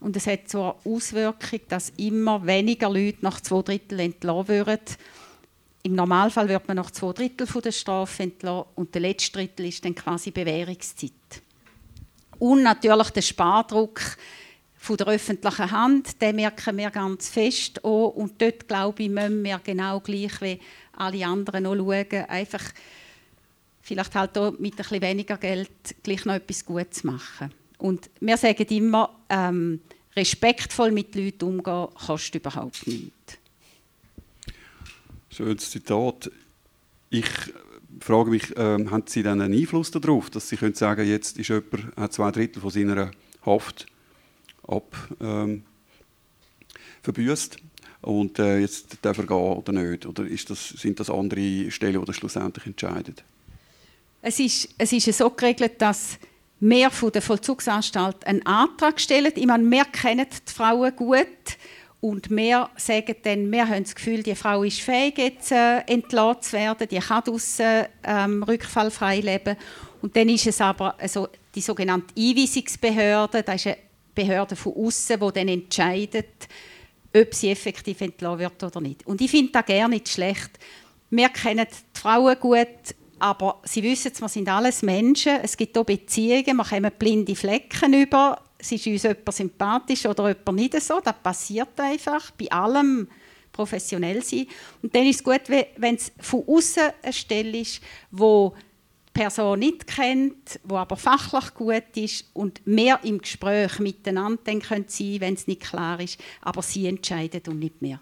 Und 0.00 0.16
es 0.16 0.26
hat 0.26 0.48
zur 0.48 0.76
Auswirkung, 0.84 1.60
dass 1.68 1.92
immer 1.96 2.46
weniger 2.46 2.88
Leute 2.88 3.18
nach 3.22 3.40
zwei 3.40 3.62
Drittel 3.62 4.00
entlassen 4.00 4.48
würden. 4.48 4.78
Im 5.82 5.94
Normalfall 5.94 6.48
wird 6.48 6.68
man 6.68 6.76
nach 6.76 6.90
zwei 6.90 7.12
Drittel 7.12 7.46
der 7.60 7.72
Strafe 7.72 8.22
entlassen 8.22 8.68
und 8.76 8.94
der 8.94 9.02
letzte 9.02 9.32
Drittel 9.32 9.66
ist 9.66 9.84
dann 9.84 9.94
quasi 9.94 10.30
Bewährungszeit. 10.30 11.12
Und 12.38 12.62
natürlich 12.62 13.10
der 13.10 13.22
Spardruck 13.22 14.00
von 14.76 14.96
der 14.96 15.08
öffentlichen 15.08 15.70
Hand, 15.70 16.22
den 16.22 16.36
merken 16.36 16.76
wir 16.76 16.90
ganz 16.90 17.28
fest 17.28 17.84
auch. 17.84 18.10
Und 18.10 18.40
dort, 18.40 18.68
glaube 18.68 19.02
ich, 19.02 19.08
müssen 19.08 19.42
wir 19.42 19.58
genau 19.58 20.00
gleich 20.00 20.40
wie 20.40 20.60
alle 20.96 21.26
anderen 21.26 21.66
auch 21.66 21.74
schauen, 21.74 22.24
einfach 22.28 22.62
vielleicht 23.82 24.14
halt 24.14 24.38
auch 24.38 24.52
mit 24.58 24.74
ein 24.74 24.76
bisschen 24.76 25.02
weniger 25.02 25.36
Geld 25.36 25.70
gleich 26.02 26.24
noch 26.24 26.34
etwas 26.34 26.64
Gutes 26.64 27.04
machen. 27.04 27.52
Und 27.78 28.10
wir 28.20 28.36
sagen 28.36 28.66
immer, 28.68 29.17
ähm, 29.28 29.80
respektvoll 30.16 30.90
mit 30.90 31.14
Leuten 31.14 31.44
umgehen, 31.44 31.88
kostet 31.94 32.36
überhaupt 32.36 32.86
nichts. 32.86 33.38
Schönes 35.30 35.70
Zitat. 35.70 36.30
Ich 37.10 37.28
frage 38.00 38.30
mich, 38.30 38.52
ähm, 38.56 38.90
haben 38.90 39.04
Sie 39.06 39.22
dann 39.22 39.40
einen 39.40 39.54
Einfluss 39.54 39.90
darauf, 39.90 40.30
dass 40.30 40.48
Sie 40.48 40.56
können 40.56 40.74
sagen 40.74 41.06
jetzt 41.06 41.38
ist 41.38 41.48
jemand, 41.48 41.96
hat 41.96 42.12
zwei 42.12 42.30
Drittel 42.30 42.60
von 42.60 42.70
seiner 42.70 43.10
Haft 43.44 43.86
ab 44.66 44.96
ähm, 45.20 45.62
verbüßt 47.02 47.58
und 48.02 48.38
äh, 48.38 48.58
jetzt 48.58 48.98
darf 49.02 49.18
er 49.18 49.26
gehen 49.26 49.36
oder 49.36 49.72
nicht? 49.72 50.06
Oder 50.06 50.24
das, 50.24 50.68
sind 50.68 51.00
das 51.00 51.10
andere 51.10 51.70
Stellen, 51.70 52.00
die 52.00 52.06
das 52.06 52.16
schlussendlich 52.16 52.66
entscheiden? 52.66 53.14
Es 54.20 54.40
ist, 54.40 54.68
es 54.76 54.92
ist 54.92 55.16
so 55.16 55.30
geregelt, 55.30 55.80
dass 55.80 56.18
mehr 56.60 56.90
von 56.90 57.12
der 57.12 57.22
Vollzugsanstalt 57.22 58.26
einen 58.26 58.44
Antrag 58.44 59.00
stellen. 59.00 59.32
Ich 59.34 59.46
meine, 59.46 59.70
wir 59.70 59.84
kennen 59.84 60.26
die 60.28 60.52
Frauen 60.52 60.94
gut 60.96 61.26
und 62.00 62.30
wir 62.30 62.70
sagen 62.76 63.16
dann, 63.22 63.50
wir 63.50 63.68
haben 63.68 63.82
das 63.82 63.94
Gefühl, 63.94 64.22
die 64.22 64.34
Frau 64.34 64.62
ist 64.62 64.80
fähig, 64.80 65.18
jetzt 65.18 65.50
äh, 65.50 65.80
entlassen 65.80 66.42
zu 66.42 66.52
werden, 66.52 66.88
die 66.88 66.98
kann 66.98 67.24
draussen 67.24 67.86
ähm, 68.04 68.42
rückfallfrei 68.42 69.20
leben. 69.20 69.56
Und 70.00 70.16
dann 70.16 70.28
ist 70.28 70.46
es 70.46 70.60
aber 70.60 70.94
also 70.98 71.28
die 71.54 71.60
sogenannte 71.60 72.14
Einweisungsbehörde, 72.16 73.42
das 73.42 73.56
ist 73.56 73.66
eine 73.66 73.78
Behörde 74.14 74.54
von 74.54 74.74
außen, 74.74 75.18
die 75.18 75.32
dann 75.32 75.48
entscheidet, 75.48 76.48
ob 77.14 77.34
sie 77.34 77.50
effektiv 77.50 78.00
entlassen 78.00 78.38
wird 78.38 78.62
oder 78.62 78.80
nicht. 78.80 79.06
Und 79.06 79.20
ich 79.20 79.30
finde 79.30 79.52
das 79.52 79.66
gerne 79.66 79.94
nicht 79.94 80.08
schlecht. 80.08 80.50
Wir 81.10 81.30
kennen 81.30 81.66
die 81.68 81.98
Frauen 81.98 82.38
gut, 82.38 82.94
aber 83.18 83.60
Sie 83.64 83.82
wissen, 83.82 84.12
wir 84.18 84.28
sind 84.28 84.48
alles 84.48 84.82
Menschen. 84.82 85.38
Es 85.42 85.56
gibt 85.56 85.76
auch 85.76 85.84
Beziehungen. 85.84 86.56
Wir 86.56 86.64
kommen 86.64 86.92
blinde 86.98 87.36
Flecken 87.36 87.94
über. 87.94 88.40
Es 88.58 88.72
ist 88.72 88.86
uns 88.86 89.02
jemand 89.04 89.32
sympathisch 89.32 90.06
oder 90.06 90.28
jemand 90.28 90.58
nicht 90.58 90.80
so. 90.82 91.00
Das 91.02 91.14
passiert 91.22 91.78
einfach. 91.78 92.30
Bei 92.32 92.50
allem 92.50 93.08
professionell 93.52 94.22
sein. 94.22 94.46
Und 94.82 94.94
dann 94.94 95.06
ist 95.06 95.16
es 95.16 95.24
gut, 95.24 95.42
wenn 95.48 95.94
es 95.94 96.12
von 96.20 96.44
außen 96.46 96.82
eine 97.02 97.12
Stelle 97.12 97.58
ist, 97.58 97.80
wo 98.10 98.54
die 99.08 99.20
Person 99.20 99.58
nicht 99.58 99.86
kennt, 99.86 100.60
wo 100.64 100.76
aber 100.76 100.96
fachlich 100.96 101.54
gut 101.54 101.96
ist 101.96 102.26
und 102.34 102.64
mehr 102.66 103.00
im 103.02 103.18
Gespräch 103.18 103.78
miteinander 103.80 104.40
dann 104.44 104.62
können 104.62 104.84
sein, 104.86 105.16
wenn 105.20 105.34
es 105.34 105.46
nicht 105.46 105.62
klar 105.62 105.98
ist. 105.98 106.18
Aber 106.40 106.62
sie 106.62 106.86
entscheiden 106.86 107.42
und 107.48 107.58
nicht 107.58 107.82
mehr. 107.82 108.00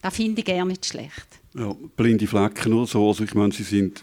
Das 0.00 0.16
finde 0.16 0.40
ich 0.40 0.46
gar 0.46 0.64
nicht 0.64 0.86
schlecht. 0.86 1.40
Ja, 1.54 1.74
blinde 1.96 2.26
Flecken 2.26 2.72
oder 2.72 2.86
so. 2.86 3.08
Also 3.08 3.24
ich 3.24 3.34
meine, 3.34 3.52
sie 3.52 3.62
sind 3.62 4.02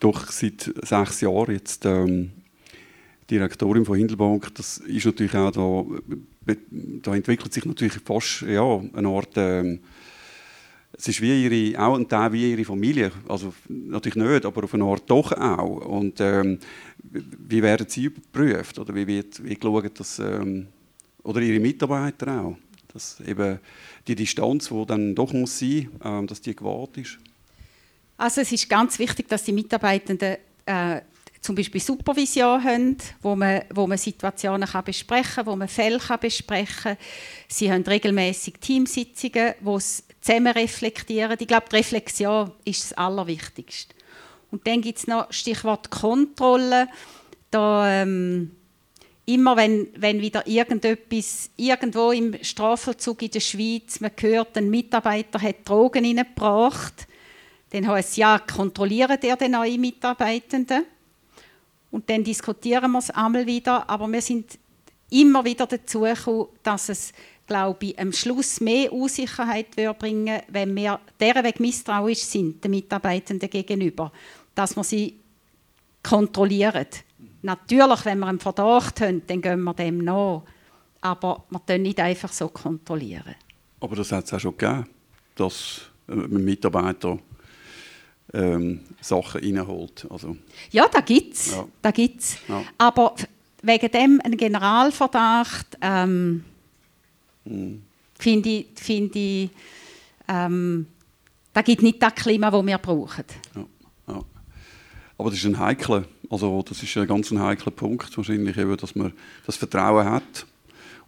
doch 0.00 0.30
seit 0.30 0.72
sechs 0.82 1.20
Jahren 1.20 1.52
jetzt 1.52 1.84
ähm, 1.84 2.30
Direktorin 3.30 3.84
von 3.84 3.96
Hindelbank. 3.96 4.54
Das 4.54 4.78
ist 4.78 5.04
natürlich 5.04 5.34
auch 5.34 5.50
da, 5.50 6.54
da 7.02 7.14
entwickelt 7.14 7.52
sich 7.52 7.64
natürlich 7.64 8.00
fast 8.04 8.42
ja, 8.42 8.80
eine 8.94 9.08
Art, 9.08 9.32
ähm, 9.36 9.80
es 10.92 11.08
ist 11.08 11.20
wie 11.20 11.44
ihre, 11.44 11.80
auch 11.80 11.96
ein 11.96 12.08
Teil 12.08 12.32
wie 12.32 12.50
ihre 12.52 12.64
Familie, 12.64 13.12
also 13.28 13.52
natürlich 13.68 14.16
nicht, 14.16 14.46
aber 14.46 14.64
auf 14.64 14.74
eine 14.74 14.84
Art 14.84 15.02
doch 15.06 15.32
auch. 15.32 15.84
Und 15.86 16.20
ähm, 16.20 16.58
wie 17.02 17.62
werden 17.62 17.86
sie 17.88 18.04
überprüft 18.04 18.78
oder 18.78 18.94
wie 18.94 19.06
wird 19.06 19.44
wie 19.44 19.54
geschaut, 19.54 20.00
dass, 20.00 20.18
ähm, 20.18 20.68
oder 21.22 21.40
ihre 21.40 21.60
Mitarbeiter 21.60 22.40
auch, 22.40 22.56
dass 22.92 23.20
eben 23.20 23.58
die 24.06 24.14
Distanz, 24.14 24.70
die 24.70 24.86
dann 24.86 25.14
doch 25.14 25.32
muss 25.34 25.58
sein, 25.58 25.90
ähm, 26.02 26.26
dass 26.26 26.40
die 26.40 26.56
gewahrt 26.56 26.96
ist? 26.96 27.18
Also 28.18 28.40
es 28.40 28.50
ist 28.50 28.68
ganz 28.68 28.98
wichtig, 28.98 29.28
dass 29.28 29.44
die 29.44 29.52
Mitarbeitenden 29.52 30.36
äh, 30.66 31.00
zum 31.40 31.54
Beispiel 31.54 31.80
Supervision 31.80 32.62
haben, 32.62 32.96
wo 33.22 33.36
man, 33.36 33.62
wo 33.72 33.86
man 33.86 33.96
Situationen 33.96 34.68
kann 34.68 34.84
besprechen 34.84 35.36
kann, 35.36 35.46
wo 35.46 35.54
man 35.54 35.68
Fälle 35.68 36.00
kann 36.00 36.18
besprechen 36.18 36.82
kann. 36.82 36.96
Sie 37.46 37.70
haben 37.72 37.84
regelmäßig 37.84 38.54
Teamsitzungen, 38.60 39.54
wo 39.60 39.78
sie 39.78 40.02
zusammen 40.20 40.52
reflektieren. 40.52 41.36
Ich 41.38 41.46
glaube, 41.46 41.66
die 41.70 41.76
Reflexion 41.76 42.50
ist 42.64 42.90
das 42.90 42.98
Allerwichtigste. 42.98 43.94
Und 44.50 44.66
dann 44.66 44.80
gibt 44.80 44.98
es 44.98 45.06
noch 45.06 45.32
Stichwort 45.32 45.88
Kontrolle. 45.90 46.88
Da, 47.52 48.02
ähm, 48.02 48.50
immer 49.26 49.56
wenn, 49.56 49.88
wenn 49.96 50.20
wieder 50.20 50.44
irgendetwas 50.46 51.50
irgendwo 51.56 52.10
im 52.10 52.36
Strafvollzug 52.42 53.22
in 53.22 53.30
der 53.30 53.40
Schweiz, 53.40 54.00
man 54.00 54.10
hört, 54.18 54.56
ein 54.56 54.70
Mitarbeiter 54.70 55.40
hat 55.40 55.68
Drogen 55.68 56.04
hineingebracht, 56.04 57.07
dann 57.70 57.86
heißt 57.86 58.10
es, 58.10 58.16
ja, 58.16 58.38
kontrollieren 58.38 59.18
der 59.20 59.36
den 59.36 59.52
neuen 59.52 59.80
Mitarbeitenden? 59.80 60.84
Und 61.90 62.08
dann 62.10 62.24
diskutieren 62.24 62.90
wir 62.92 62.98
es 62.98 63.10
einmal 63.10 63.46
wieder, 63.46 63.88
aber 63.88 64.08
wir 64.08 64.22
sind 64.22 64.58
immer 65.10 65.44
wieder 65.44 65.66
dazu 65.66 66.00
gekommen, 66.00 66.48
dass 66.62 66.88
es, 66.88 67.12
glaube 67.46 67.86
ich, 67.86 67.98
am 67.98 68.12
Schluss 68.12 68.60
mehr 68.60 68.92
Unsicherheit 68.92 69.74
bringen 69.98 70.42
wenn 70.48 70.76
wir 70.76 71.00
deren 71.18 71.44
Weg 71.44 71.60
misstrauisch 71.60 72.20
sind, 72.20 72.62
den 72.62 72.72
Mitarbeitenden 72.72 73.48
gegenüber, 73.48 74.12
dass 74.54 74.76
wir 74.76 74.84
sie 74.84 75.18
kontrollieren. 76.02 76.86
Natürlich, 77.42 78.04
wenn 78.04 78.18
wir 78.18 78.26
einen 78.26 78.40
Verdacht 78.40 79.00
haben, 79.00 79.22
dann 79.26 79.40
gehen 79.40 79.62
wir 79.62 79.74
dem 79.74 79.98
nach. 79.98 80.42
Aber 81.00 81.44
wir 81.50 81.60
können 81.60 81.84
nicht 81.84 82.00
einfach 82.00 82.32
so 82.32 82.48
kontrollieren. 82.48 83.36
Aber 83.80 83.94
das 83.94 84.10
hat 84.10 84.24
es 84.24 84.32
auch 84.34 84.40
schon 84.40 84.56
gegeben, 84.56 84.86
dass 85.36 85.82
ein 86.08 86.44
Mitarbeiter 86.44 87.18
ähm, 88.34 88.80
Sachen 89.00 89.40
reinholt. 89.40 90.06
Also, 90.10 90.36
ja, 90.70 90.86
da 90.88 91.00
gibt 91.00 91.34
es. 91.34 91.52
Ja. 91.52 91.66
Da 91.82 91.90
gibt's. 91.90 92.36
Ja. 92.48 92.62
Aber 92.76 93.14
wegen 93.62 93.90
dem 93.90 94.20
ein 94.24 94.36
Generalverdacht, 94.36 95.78
ähm, 95.80 96.44
Mhm. 97.48 97.82
Finde 98.18 98.48
ich, 98.48 98.66
find 98.76 99.14
ich 99.16 99.50
ähm, 100.26 100.86
das 101.52 101.64
gibt 101.64 101.82
nicht 101.82 102.02
das 102.02 102.14
Klima, 102.14 102.50
das 102.50 102.66
wir 102.66 102.78
brauchen. 102.78 103.24
Ja, 103.54 103.64
ja. 104.08 104.24
Aber 105.16 105.30
das 105.30 105.38
ist 105.38 105.46
ein 105.46 105.58
heikler, 105.58 106.04
also 106.30 106.62
das 106.62 106.82
ist 106.82 106.96
ein 106.96 107.06
ganz 107.06 107.30
ein 107.30 107.40
heikler 107.40 107.72
Punkt 107.72 108.16
wahrscheinlich, 108.16 108.56
eben, 108.56 108.76
dass 108.76 108.94
man 108.94 109.12
das 109.46 109.56
Vertrauen 109.56 110.06
hat. 110.06 110.46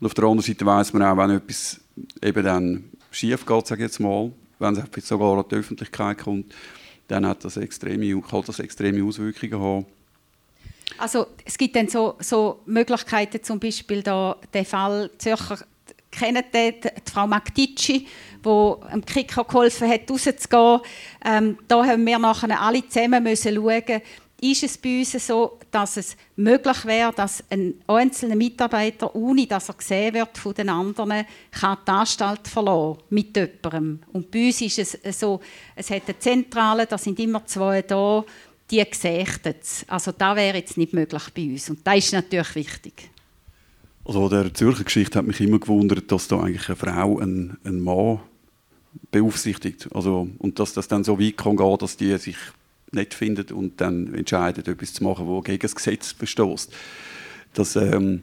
Und 0.00 0.06
auf 0.06 0.14
der 0.14 0.24
anderen 0.24 0.46
Seite 0.46 0.64
weiß 0.64 0.92
man 0.94 1.02
auch, 1.02 1.16
wenn 1.16 1.36
etwas 1.36 1.80
eben 2.22 2.44
dann 2.44 2.84
schief 3.10 3.44
geht, 3.44 3.66
sage 3.66 3.82
ich 3.82 3.90
jetzt 3.90 4.00
mal, 4.00 4.32
wenn 4.58 4.76
es 4.76 5.08
sogar 5.08 5.38
an 5.38 5.44
die 5.50 5.56
Öffentlichkeit 5.56 6.18
kommt, 6.18 6.54
dann 7.10 7.26
hat 7.26 7.44
das 7.44 7.56
extreme, 7.56 8.20
kann 8.22 8.42
das 8.46 8.58
extreme 8.60 9.04
Auswirkungen 9.04 9.60
haben. 9.60 9.86
Also 10.98 11.26
es 11.44 11.56
gibt 11.56 11.76
dann 11.76 11.88
so, 11.88 12.16
so 12.20 12.60
Möglichkeiten, 12.66 13.42
zum 13.42 13.58
Beispiel 13.58 14.02
da, 14.02 14.36
den 14.52 14.64
Fall 14.64 15.10
Zürcher, 15.18 15.58
kennen 16.10 16.44
die, 16.52 16.80
die 16.80 17.10
Frau 17.10 17.26
Magdici, 17.26 18.06
die 18.44 18.74
dem 18.92 19.04
Kicker 19.04 19.44
geholfen 19.44 19.88
hat, 19.88 20.10
rauszugehen. 20.10 20.80
Ähm, 21.24 21.58
da 21.68 21.84
haben 21.84 22.04
wir 22.04 22.18
nachher 22.18 22.60
alle 22.60 22.86
zusammen 22.88 23.22
müssen 23.22 23.54
schauen, 23.54 24.02
ist 24.40 24.62
es 24.62 24.78
bei 24.78 25.00
uns 25.00 25.12
so, 25.26 25.58
dass 25.70 25.98
es 25.98 26.16
möglich 26.36 26.84
wäre, 26.86 27.12
dass 27.12 27.44
ein 27.50 27.74
einzelner 27.86 28.36
Mitarbeiter, 28.36 29.14
ohne 29.14 29.46
dass 29.46 29.68
er 29.68 29.74
gesehen 29.74 30.14
wird 30.14 30.38
von 30.38 30.54
den 30.54 30.70
anderen, 30.70 31.26
kann 31.50 31.78
die 31.86 31.90
Anstalt 31.90 32.48
verlassen 32.48 33.00
mit 33.10 33.36
jemandem. 33.36 34.00
Und 34.12 34.30
bei 34.30 34.46
uns 34.46 34.60
ist 34.62 34.98
es 35.02 35.20
so, 35.20 35.40
es 35.76 35.90
hat 35.90 36.02
eine 36.06 36.18
Zentrale, 36.18 36.86
da 36.86 36.96
sind 36.96 37.18
immer 37.18 37.44
zwei 37.46 37.82
da, 37.82 38.24
die 38.70 38.82
gesichtet 38.84 39.64
Also 39.88 40.12
das 40.12 40.36
wäre 40.36 40.56
jetzt 40.56 40.78
nicht 40.78 40.94
möglich 40.94 41.24
bei 41.34 41.42
uns. 41.42 41.68
Und 41.68 41.86
das 41.86 41.98
ist 41.98 42.12
natürlich 42.12 42.54
wichtig. 42.54 43.10
Also 44.04 44.28
der 44.28 44.54
Zürcher 44.54 44.84
Geschichte 44.84 45.18
hat 45.18 45.26
mich 45.26 45.40
immer 45.40 45.58
gewundert, 45.58 46.10
dass 46.10 46.28
da 46.28 46.40
eigentlich 46.40 46.68
eine 46.68 46.76
Frau 46.76 47.18
einen, 47.18 47.58
einen 47.64 47.80
Mann 47.80 48.20
beaufsichtigt. 49.10 49.88
Also, 49.92 50.28
und 50.38 50.58
dass 50.58 50.72
das 50.72 50.88
dann 50.88 51.04
so 51.04 51.20
weit 51.20 51.36
kann 51.36 51.56
gehen, 51.56 51.78
dass 51.78 51.96
die 51.96 52.16
sich 52.16 52.36
nicht 52.92 53.14
findet 53.14 53.52
und 53.52 53.80
dann 53.80 54.14
entscheidet, 54.14 54.68
etwas 54.68 54.94
zu 54.94 55.04
machen, 55.04 55.26
das 55.26 55.44
gegen 55.44 55.60
das 55.60 55.74
Gesetz 55.74 56.12
verstößt. 56.12 56.72
Das 57.54 57.76
ähm, 57.76 58.22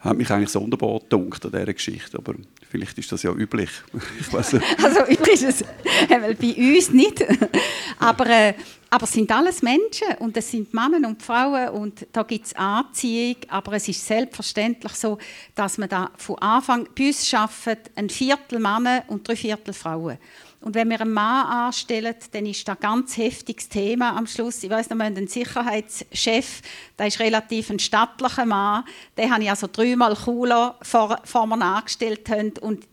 hat 0.00 0.16
mich 0.16 0.30
eigentlich 0.30 0.50
sonderbar 0.50 1.00
gedunkt 1.00 1.44
an 1.44 1.52
dieser 1.52 1.72
Geschichte, 1.72 2.18
aber 2.18 2.34
vielleicht 2.70 2.98
ist 2.98 3.10
das 3.10 3.22
ja 3.22 3.32
üblich. 3.32 3.70
Ich 4.20 4.32
weiß 4.32 4.54
nicht. 4.54 4.66
Also 4.82 5.00
üblich 5.00 5.42
ist 5.42 5.62
es 5.62 5.62
äh, 6.08 6.34
bei 6.34 6.54
uns 6.54 6.90
nicht, 6.90 7.24
aber, 7.98 8.26
äh, 8.26 8.54
aber 8.90 9.04
es 9.04 9.12
sind 9.12 9.30
alles 9.32 9.62
Menschen 9.62 10.08
und 10.20 10.36
es 10.36 10.50
sind 10.50 10.72
Männer 10.72 11.08
und 11.08 11.22
Frauen 11.22 11.70
und 11.70 12.06
da 12.12 12.22
gibt 12.22 12.46
es 12.46 12.54
Anziehung, 12.54 13.36
aber 13.48 13.72
es 13.72 13.88
ist 13.88 14.06
selbstverständlich 14.06 14.92
so, 14.92 15.18
dass 15.54 15.78
man 15.78 15.88
da 15.88 16.10
von 16.16 16.38
Anfang 16.38 16.88
bei 16.96 17.08
uns 17.08 17.34
arbeitet, 17.34 17.90
ein 17.96 18.08
Viertel 18.08 18.60
Männer 18.60 19.04
und 19.08 19.26
drei 19.26 19.36
Viertel 19.36 19.74
Frauen. 19.74 20.18
Und 20.60 20.74
wenn 20.74 20.90
wir 20.90 21.00
einen 21.00 21.12
Mann 21.12 21.46
anstellen, 21.46 22.14
dann 22.32 22.46
ist 22.46 22.66
das 22.66 22.76
ein 22.76 22.80
ganz 22.80 23.16
heftiges 23.16 23.68
Thema 23.68 24.16
am 24.16 24.26
Schluss. 24.26 24.62
Ich 24.62 24.70
weiß 24.70 24.90
noch, 24.90 24.96
wir 24.96 25.04
haben 25.04 25.16
einen 25.16 25.28
Sicherheitschef, 25.28 26.62
der 26.98 27.06
ist 27.06 27.20
relativ 27.20 27.70
ein 27.70 27.78
stattlicher 27.78 28.44
Mann. 28.44 28.84
Den 29.16 29.32
habe 29.32 29.44
ich 29.44 29.50
also 29.50 29.68
dreimal 29.70 30.16
cooler 30.16 30.76
vor, 30.82 31.20
vor 31.24 31.46
mir 31.46 31.62
angestellt. 31.62 32.28
Haben. 32.28 32.54
Und 32.60 32.88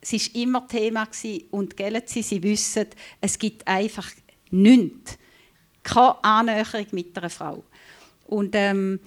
es 0.00 0.12
war 0.12 0.42
immer 0.42 0.66
Thema. 0.66 1.04
Gewesen. 1.04 1.44
Und 1.52 1.76
gell, 1.76 2.02
Sie, 2.04 2.22
Sie 2.22 2.42
wissen, 2.42 2.86
es 3.20 3.38
gibt 3.38 3.66
einfach 3.66 4.10
nichts. 4.50 5.16
Keine 5.84 6.24
Annäherung 6.24 6.86
mit 6.90 7.16
einer 7.16 7.30
Frau. 7.30 7.62
Und 8.26 8.54
ähm, 8.54 8.98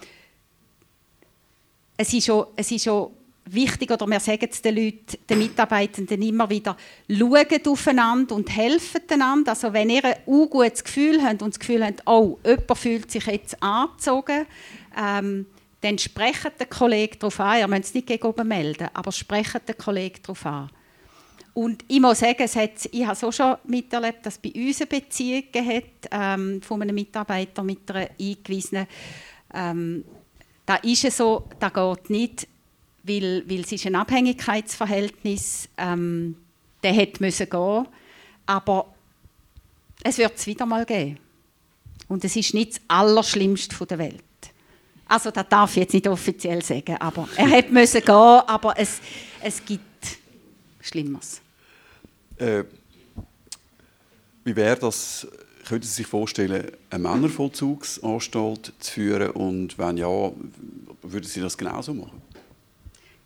es 1.98 2.14
ist 2.14 2.26
schon, 2.26 2.46
es 2.56 2.72
ist 2.72 2.86
schon 2.86 3.12
wichtig, 3.54 3.92
oder 3.92 4.08
wir 4.08 4.20
sagen 4.20 4.48
es 4.50 4.62
den 4.62 4.76
Leuten, 4.76 5.18
den 5.30 5.38
Mitarbeitenden 5.40 6.22
immer 6.22 6.50
wieder, 6.50 6.78
schaut 7.10 7.68
aufeinander 7.68 8.36
und 8.36 8.56
helfen 8.56 9.02
einander. 9.10 9.52
Also 9.52 9.74
wenn 9.74 9.90
ihr 9.90 10.04
ein 10.04 10.50
gutes 10.50 10.84
Gefühl 10.84 11.22
habt 11.24 11.42
und 11.42 11.54
das 11.54 11.60
Gefühl 11.60 11.86
habt, 11.86 12.02
oh, 12.06 12.40
jemand 12.46 12.78
fühlt 12.78 13.12
sich 13.12 13.26
jetzt 13.26 13.62
angezogen, 13.62 14.46
ähm, 14.98 15.46
dann 15.82 15.98
sprecht 15.98 16.60
den 16.60 16.70
Kollegen 16.70 17.20
darauf 17.20 17.40
an. 17.40 17.60
Ihr 17.60 17.68
müsst 17.68 17.86
es 17.86 17.94
nicht 17.94 18.08
gegen 18.08 18.26
oben 18.26 18.48
melden, 18.48 18.90
aber 18.94 19.12
sprecht 19.12 19.68
den 19.68 19.78
Kollegen 19.78 20.20
darauf 20.24 20.46
an. 20.46 20.70
Und 21.54 21.84
ich 21.88 22.00
muss 22.00 22.20
sagen, 22.20 22.38
es 22.40 22.56
hat, 22.56 22.88
ich 22.92 23.06
habe 23.06 23.16
so 23.16 23.32
schon 23.32 23.56
miterlebt, 23.64 24.26
dass 24.26 24.38
bei 24.38 24.52
uns 24.56 24.80
eine 24.80 24.88
Beziehung 24.88 25.44
hat, 25.54 25.84
ähm, 26.12 26.62
von 26.62 26.82
einem 26.82 26.94
Mitarbeiter 26.94 27.64
mit 27.64 27.90
einer 27.90 28.10
eingewiesenen. 28.20 28.86
Ähm, 29.54 30.06
da 30.68 30.76
ist 30.76 31.06
es 31.06 31.18
so, 31.18 31.48
da 31.60 31.70
geht 31.70 32.10
nicht 32.12 32.48
weil, 33.08 33.44
weil 33.50 33.62
es 33.62 33.72
ist 33.72 33.86
ein 33.86 33.96
Abhängigkeitsverhältnis, 33.96 35.70
ähm, 35.78 36.36
der 36.84 36.94
hätte 36.94 37.24
müssen 37.24 37.50
gehen, 37.50 37.88
aber 38.46 38.94
es 40.04 40.18
wird 40.18 40.36
es 40.36 40.46
wieder 40.46 40.66
mal 40.66 40.86
geben. 40.86 41.18
Und 42.08 42.24
es 42.24 42.36
ist 42.36 42.54
nicht 42.54 42.74
das 42.74 42.82
Allerschlimmste 42.88 43.86
der 43.86 43.98
Welt. 43.98 44.24
Also 45.08 45.32
das 45.32 45.46
darf 45.50 45.72
ich 45.72 45.84
jetzt 45.84 45.94
nicht 45.94 46.08
offiziell 46.08 46.62
sagen, 46.64 46.98
aber 46.98 47.28
er 47.36 47.48
hätte 47.50 47.72
müssen 47.72 48.02
gehen, 48.02 48.12
aber 48.14 48.78
es, 48.78 49.00
es 49.42 49.64
gibt 49.64 49.84
Schlimmeres. 50.82 51.42
Äh, 52.38 52.64
wie 54.44 54.56
wäre 54.56 54.78
das, 54.78 55.28
könnten 55.66 55.88
Sie 55.88 55.94
sich 55.94 56.08
vorstellen, 56.08 56.72
eine 56.90 57.04
Männervollzugsanstalt 57.04 58.74
zu 58.80 58.92
führen 58.92 59.32
und 59.32 59.78
wenn 59.78 59.98
ja, 59.98 60.32
würden 61.02 61.26
Sie 61.26 61.42
das 61.42 61.58
genauso 61.58 61.94
machen? 61.94 62.22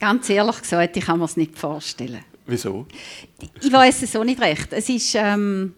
Ganz 0.02 0.28
ehrlich 0.32 0.60
gesagt, 0.60 0.98
ich 0.98 1.06
kann 1.06 1.20
mir 1.20 1.26
es 1.26 1.38
nicht 1.38 1.56
vorstellen. 1.56 2.26
Wieso? 2.48 2.88
Ich 3.62 3.72
weiß 3.72 4.02
es 4.02 4.16
auch 4.16 4.24
nicht 4.24 4.42
recht. 4.42 4.74
Es 4.74 4.90
ist, 4.90 5.14
ähm, 5.14 5.76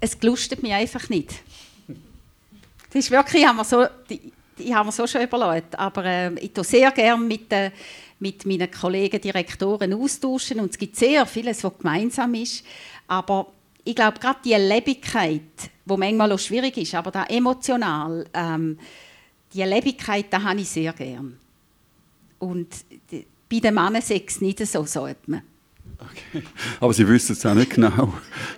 es, 0.00 0.18
gelustet 0.18 0.62
mich 0.62 0.72
einfach 0.72 1.06
nicht. 1.10 1.34
Das 1.86 3.04
ist 3.04 3.10
wirklich, 3.10 3.42
ich 3.42 3.46
habe 3.46 3.58
mir 3.58 3.64
so, 3.64 3.84
ich 4.56 4.72
habe 4.72 4.86
mir 4.86 4.92
so 4.92 5.06
schon 5.06 5.20
überlegt, 5.20 5.78
aber 5.78 6.02
äh, 6.06 6.34
ich 6.38 6.54
tue 6.54 6.64
sehr 6.64 6.90
gerne 6.92 7.22
mit, 7.22 7.52
äh, 7.52 7.70
mit 8.20 8.46
meinen 8.46 8.70
Kollegen 8.70 9.20
Direktoren 9.20 9.92
austauschen 9.92 10.60
und 10.60 10.70
es 10.70 10.78
gibt 10.78 10.96
sehr 10.96 11.26
vieles, 11.26 11.62
was 11.62 11.76
gemeinsam 11.76 12.32
ist, 12.32 12.64
aber 13.06 13.48
ich 13.84 13.94
glaube, 13.94 14.18
gerade 14.18 14.38
die 14.42 14.54
Lebigkeit, 14.54 15.42
die 15.84 15.96
manchmal 15.98 16.32
auch 16.32 16.38
schwierig 16.38 16.78
ist, 16.78 16.94
aber 16.94 17.10
da 17.10 17.24
emotional, 17.24 18.24
ähm, 18.32 18.78
die 19.52 19.62
Lebigkeit, 19.62 20.26
da 20.30 20.42
habe 20.42 20.60
ich 20.60 20.70
sehr 20.70 20.94
gerne. 20.94 21.43
Und 22.44 22.84
bei 23.48 23.60
den 23.60 23.74
Männern 23.74 23.96
es 23.96 24.40
nicht 24.40 24.66
so, 24.66 24.84
sagt 24.84 25.28
man. 25.28 25.42
Okay. 25.98 26.42
Aber 26.80 26.92
Sie 26.92 27.06
wissen 27.06 27.32
es 27.32 27.46
auch 27.46 27.54
nicht 27.54 27.70
genau. 27.70 28.14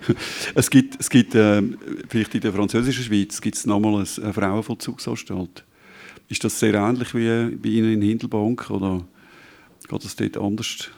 es 0.55 0.71
gibt, 0.71 0.99
es 0.99 1.11
gibt 1.11 1.35
äh, 1.35 1.63
vielleicht 2.09 2.35
in 2.35 2.41
der 2.41 2.53
französischen 2.53 3.05
Schweiz 3.05 3.41
gibt 3.41 3.57
es 3.57 3.67
nochmal 3.67 4.05
eine 4.23 4.33
Frauenvollzugsanstalt. 4.33 5.65
Ist 6.29 6.43
das 6.43 6.59
sehr 6.59 6.75
ähnlich 6.75 7.15
wie 7.15 7.57
bei 7.57 7.69
Ihnen 7.69 7.95
in 7.95 8.03
Hindelbank 8.03 8.71
oder 8.71 9.05
geht 9.89 10.05
es 10.05 10.17
dort 10.17 10.37
anders? 10.39 10.91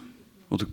Oder 0.49 0.67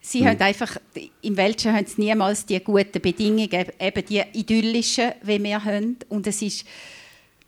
Sie 0.00 0.26
haben 0.26 0.40
einfach, 0.40 0.76
im 1.22 1.36
Welschen 1.36 1.72
haben 1.72 1.84
sie 1.84 2.00
niemals 2.00 2.46
die 2.46 2.60
guten 2.60 3.02
Bedingungen, 3.02 3.66
eben 3.80 4.06
die 4.08 4.22
idyllischen, 4.34 5.12
wie 5.22 5.42
wir 5.42 5.64
haben. 5.64 5.96
Und 6.08 6.28
es 6.28 6.42
ist, 6.42 6.64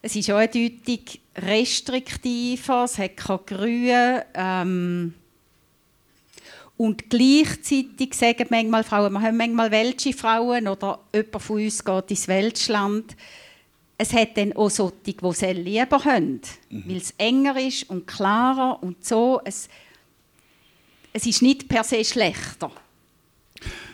es 0.02 0.16
ist 0.16 0.28
auch 0.32 0.38
eindeutig 0.38 1.20
restriktiver, 1.42 2.84
es 2.84 2.98
hat 2.98 3.16
keine 3.16 3.40
Grün. 3.46 4.22
Ähm, 4.34 5.14
und 6.76 7.10
gleichzeitig 7.10 8.14
sagen 8.14 8.46
manchmal 8.50 8.84
Frauen, 8.84 9.12
wir 9.12 9.20
haben 9.20 9.36
manchmal 9.36 9.70
welche 9.72 10.12
Frauen 10.12 10.68
oder 10.68 11.00
jemand 11.12 11.42
von 11.42 11.56
uns 11.56 11.84
geht 11.84 12.10
ins 12.10 12.28
Welschland. 12.28 13.16
Es 13.98 14.12
hat 14.12 14.36
dann 14.36 14.52
auch 14.52 14.70
solche, 14.70 14.94
die 15.04 15.16
es 15.20 15.40
lieber 15.40 16.04
haben, 16.04 16.40
mhm. 16.70 16.84
weil 16.86 16.96
es 16.98 17.14
enger 17.18 17.58
ist 17.58 17.90
und 17.90 18.06
klarer 18.06 18.80
und 18.80 19.04
so. 19.04 19.40
Es, 19.44 19.68
es 21.12 21.26
ist 21.26 21.42
nicht 21.42 21.68
per 21.68 21.82
se 21.82 22.04
schlechter. 22.04 22.70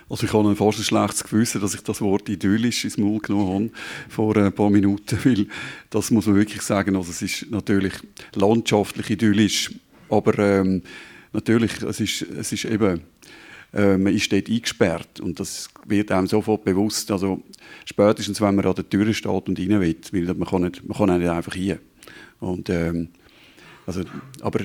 Also 0.08 0.26
ich 0.26 0.32
habe 0.32 0.54
fast 0.54 0.78
ein 0.78 0.84
schlechtes 0.84 1.24
Gewissen, 1.24 1.60
dass 1.60 1.74
ich 1.74 1.82
das 1.82 2.00
Wort 2.00 2.28
idyllisch 2.28 2.84
ins 2.84 2.98
Maul 2.98 3.20
genommen 3.20 3.70
habe 3.70 4.10
vor 4.10 4.36
ein 4.36 4.52
paar 4.52 4.70
Minuten, 4.70 5.18
weil 5.24 5.46
das 5.90 6.10
muss 6.10 6.26
man 6.26 6.36
wirklich 6.36 6.62
sagen, 6.62 6.96
also 6.96 7.10
es 7.10 7.22
ist 7.22 7.50
natürlich 7.50 7.94
landschaftlich 8.34 9.10
idyllisch, 9.10 9.70
aber 10.10 10.38
ähm, 10.38 10.82
natürlich, 11.32 11.82
es 11.82 12.00
ist, 12.00 12.22
es 12.22 12.52
ist 12.52 12.66
eben, 12.66 13.00
äh, 13.72 13.96
man 13.96 14.14
ist 14.14 14.30
dort 14.30 14.48
eingesperrt 14.48 15.20
und 15.20 15.40
das 15.40 15.68
wird 15.86 16.12
einem 16.12 16.26
sofort 16.26 16.64
bewusst, 16.64 17.10
also 17.10 17.42
spätestens, 17.84 18.40
wenn 18.40 18.54
man 18.54 18.66
an 18.66 18.74
der 18.74 18.88
Tür 18.88 19.12
steht 19.14 19.48
und 19.48 19.58
rein 19.58 19.80
will, 19.80 19.96
weil 20.12 20.34
man 20.34 20.48
kann 20.48 20.62
nicht, 20.62 20.86
man 20.86 20.96
kann 20.98 21.18
nicht 21.18 21.30
einfach 21.30 21.54
hier. 21.54 21.78
Und, 22.40 22.68
ähm, 22.68 23.08
also, 23.86 24.02
aber 24.42 24.60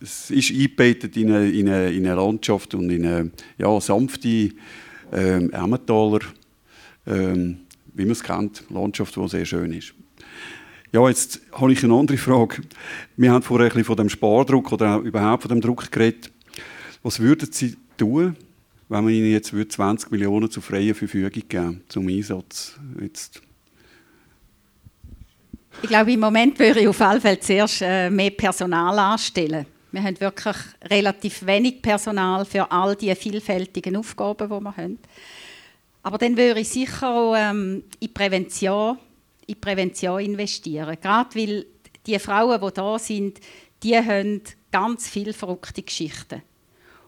es 0.00 0.30
ist 0.30 0.50
eingebettet 0.50 1.16
in 1.16 1.32
eine, 1.32 1.50
in, 1.50 1.68
eine, 1.68 1.90
in 1.90 2.06
eine 2.06 2.16
Landschaft 2.16 2.74
und 2.74 2.90
in 2.90 3.06
eine 3.06 3.30
ja, 3.58 3.80
sanfte 3.80 4.50
ähm, 5.12 5.50
Emmentaler, 5.50 6.20
ähm, 7.06 7.60
wie 7.94 8.04
man 8.04 8.12
es 8.12 8.22
kennt, 8.22 8.64
Landschaft, 8.70 9.16
die 9.16 9.28
sehr 9.28 9.44
schön 9.44 9.72
ist. 9.72 9.94
Ja, 10.92 11.08
jetzt 11.08 11.40
habe 11.52 11.72
ich 11.72 11.82
eine 11.82 11.94
andere 11.94 12.18
Frage. 12.18 12.62
Wir 13.16 13.32
haben 13.32 13.42
vorher 13.42 13.66
ein 13.66 13.70
bisschen 13.70 13.84
von 13.84 13.96
dem 13.96 14.08
Spardruck 14.08 14.72
oder 14.72 14.98
überhaupt 14.98 15.42
von 15.42 15.48
dem 15.48 15.60
Druck 15.60 15.90
geredet. 15.90 16.30
Was 17.02 17.18
würden 17.18 17.50
Sie 17.50 17.76
tun, 17.96 18.36
wenn 18.88 19.04
man 19.04 19.12
Ihnen 19.12 19.32
jetzt 19.32 19.54
20 19.54 20.10
Millionen 20.10 20.50
zur 20.50 20.62
freien 20.62 20.94
Verfügung 20.94 21.42
geben 21.48 21.80
zum 21.88 22.08
Einsatz? 22.08 22.78
Jetzt 23.00 23.42
ich 25.80 25.88
glaube, 25.88 26.12
im 26.12 26.20
Moment 26.20 26.58
würde 26.58 26.80
ich 26.80 26.88
auf 26.88 27.00
alle 27.00 27.20
Fälle 27.20 27.40
zuerst 27.40 27.80
äh, 27.82 28.10
mehr 28.10 28.30
Personal 28.30 28.98
anstellen. 28.98 29.66
Wir 29.92 30.02
haben 30.02 30.18
wirklich 30.20 30.56
relativ 30.84 31.44
wenig 31.44 31.82
Personal 31.82 32.46
für 32.46 32.70
all 32.72 32.96
die 32.96 33.14
vielfältigen 33.14 33.96
Aufgaben, 33.96 34.48
die 34.48 34.60
wir 34.64 34.76
haben. 34.76 34.98
Aber 36.02 36.18
dann 36.18 36.36
würde 36.36 36.60
ich 36.60 36.70
sicher 36.70 37.14
auch 37.14 37.36
ähm, 37.36 37.84
in, 38.00 38.12
Prävention, 38.12 38.98
in 39.46 39.60
Prävention 39.60 40.20
investieren. 40.20 40.96
Gerade 41.00 41.34
weil 41.38 41.66
die 42.06 42.18
Frauen, 42.18 42.60
die 42.60 42.74
da 42.74 42.98
sind, 42.98 43.38
die 43.82 43.96
haben 43.96 44.40
ganz 44.70 45.08
viele 45.08 45.34
verrückte 45.34 45.82
Geschichten. 45.82 46.42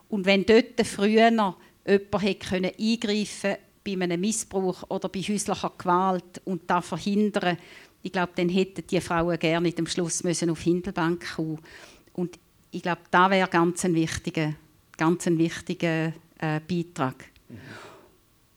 Und 0.09 0.27
wenn 0.27 0.45
dort 0.45 0.87
früher 0.87 1.31
jemand 1.31 2.23
hätte 2.23 2.73
eingreifen 2.79 3.57
bei 3.85 3.93
einem 3.93 4.21
Missbrauch 4.21 4.89
oder 4.91 5.09
bei 5.09 5.21
häuslicher 5.21 5.73
Gewalt 5.77 6.43
und 6.45 6.63
das 6.69 6.87
verhindern, 6.87 7.57
ich 8.03 8.13
glaube, 8.13 8.33
dann 8.37 8.51
hätten 8.51 8.87
die 8.87 9.01
Frauen 9.01 9.39
gerne 9.39 9.73
am 9.77 9.87
Schluss 9.87 10.23
müssen 10.23 10.51
auf 10.51 10.61
Hindelbank 10.61 11.37
kommen. 11.37 11.59
Und 12.13 12.39
ich 12.75 12.83
glaube, 12.83 13.03
da 13.11 13.31
wäre 13.31 13.49
ganz 13.49 13.85
ein 13.85 13.95
wichtiger, 13.95 14.55
ganz 14.97 15.27
ein 15.27 15.39
wichtiger 15.39 16.13
äh, 16.39 16.61
Beitrag. 16.69 17.27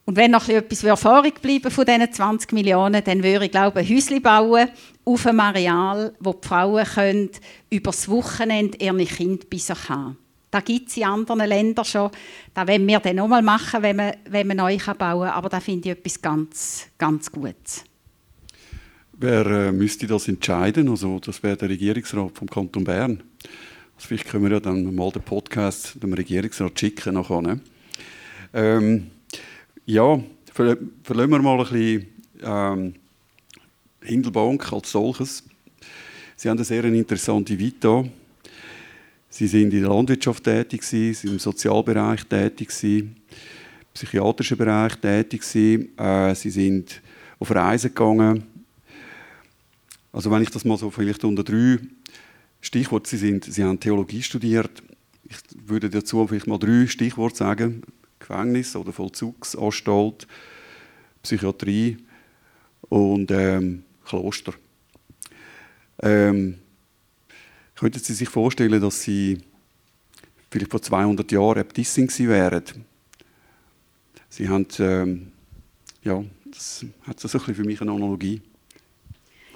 Und 0.05 0.15
wenn 0.15 0.31
noch 0.31 0.47
etwas 0.47 0.83
Erfahrung 0.83 1.33
bleiben 1.41 1.69
von 1.69 1.85
diesen 1.85 2.11
20 2.11 2.53
Millionen, 2.53 3.03
dann 3.03 3.23
würde 3.23 3.45
ich 3.45 3.51
glaube 3.51 3.79
ein 3.79 3.87
Häuschen 3.87 4.21
bauen 4.21 4.69
auf 5.03 5.25
einem 5.25 5.39
Areal, 5.41 6.13
wo 6.19 6.33
die 6.33 6.47
Frauen 6.47 6.85
können 6.85 7.29
über 7.69 7.91
das 7.91 8.07
Wochenende 8.09 8.77
ihre 8.77 9.05
Kinder 9.05 9.45
bei 9.49 9.57
sich 9.57 9.89
haben. 9.89 10.17
Das 10.49 10.63
gibt 10.63 10.89
es 10.89 10.97
in 10.97 11.03
anderen 11.03 11.45
Ländern 11.45 11.83
schon. 11.83 12.09
Das 12.53 12.67
wollen 12.67 12.87
wir 12.87 12.99
dann 13.01 13.17
nochmal 13.17 13.41
machen, 13.41 13.83
wenn 13.83 13.97
man, 13.97 14.13
wenn 14.29 14.47
man 14.47 14.57
neu 14.57 14.77
bauen 14.77 14.97
kann. 14.97 15.29
Aber 15.29 15.49
da 15.49 15.59
finde 15.59 15.89
ich 15.89 15.97
etwas 15.97 16.21
ganz, 16.21 16.87
ganz 16.97 17.29
Gutes. 17.29 17.83
Wer 19.19 19.45
äh, 19.45 19.71
müsste 19.71 20.07
das 20.07 20.27
entscheiden? 20.27 20.89
Also, 20.89 21.19
das 21.19 21.43
wäre 21.43 21.57
der 21.57 21.69
Regierungsrat 21.69 22.37
vom 22.37 22.47
Kanton 22.47 22.83
Bern. 22.83 23.23
Vielleicht 23.97 24.27
können 24.27 24.43
wir 24.43 24.51
ja 24.51 24.59
dann 24.59 24.93
mal 24.93 25.11
den 25.11 25.23
Podcast 25.23 26.01
dem 26.01 26.13
Regierungsrat 26.13 26.79
schicken 26.79 27.15
nachher. 27.15 27.59
Ähm, 28.53 29.07
ja, 29.85 30.19
ver 30.53 30.77
verlassen 31.03 31.31
wir 31.31 31.39
mal 31.39 31.59
ein 31.59 31.69
bisschen 31.69 32.07
ähm, 32.41 32.93
Hindelbank 34.01 34.71
als 34.71 34.91
solches. 34.91 35.43
Sie 36.35 36.47
haben 36.49 36.57
eine 36.57 36.65
sehr 36.65 36.83
interessante 36.85 37.57
Vita. 37.57 38.05
Sie 39.29 39.47
sind 39.47 39.73
in 39.73 39.81
der 39.81 39.89
Landwirtschaft 39.89 40.43
tätig, 40.43 40.83
Sie 40.83 41.13
sind 41.13 41.31
im 41.31 41.39
Sozialbereich 41.39 42.23
tätig, 42.25 42.71
im 42.83 43.15
psychiatrischen 43.93 44.57
Bereich 44.57 44.95
tätig. 44.95 45.43
Äh, 45.97 46.35
Sie 46.35 46.49
sind 46.49 47.01
auf 47.39 47.51
Reisen 47.51 47.93
gegangen, 47.93 48.43
also 50.17 50.31
wenn 50.31 50.41
ich 50.41 50.49
das 50.49 50.65
mal 50.65 50.77
so 50.77 50.89
vielleicht 50.89 51.23
unter 51.23 51.43
drei 51.43 51.77
Stichworte, 52.67 53.09
Sie, 53.09 53.17
sind, 53.17 53.45
Sie 53.45 53.63
haben 53.63 53.79
Theologie 53.79 54.21
studiert, 54.21 54.83
ich 55.23 55.37
würde 55.65 55.89
dazu 55.89 56.27
vielleicht 56.27 56.47
mal 56.47 56.59
drei 56.59 56.85
Stichworte 56.85 57.37
sagen. 57.37 57.81
Gefängnis 58.19 58.75
oder 58.75 58.91
Vollzugsanstalt, 58.91 60.27
Psychiatrie 61.23 61.95
und 62.89 63.31
ähm, 63.31 63.83
Kloster. 64.03 64.53
Ähm, 66.01 66.57
könnten 67.75 67.99
Sie 67.99 68.13
sich 68.13 68.27
vorstellen, 68.27 68.81
dass 68.81 69.01
Sie 69.01 69.37
vielleicht 70.51 70.71
vor 70.71 70.81
200 70.81 71.31
Jahren 71.31 71.59
Äbtissin 71.59 72.07
gewesen 72.07 72.27
wären? 72.27 72.63
Sie 74.27 74.49
haben, 74.49 74.67
ähm, 74.79 75.31
ja, 76.03 76.21
das 76.45 76.85
hat 77.03 77.17
so 77.17 77.29
ein 77.29 77.31
bisschen 77.31 77.55
für 77.55 77.63
mich 77.63 77.81
eine 77.81 77.91
Analogie. 77.91 78.41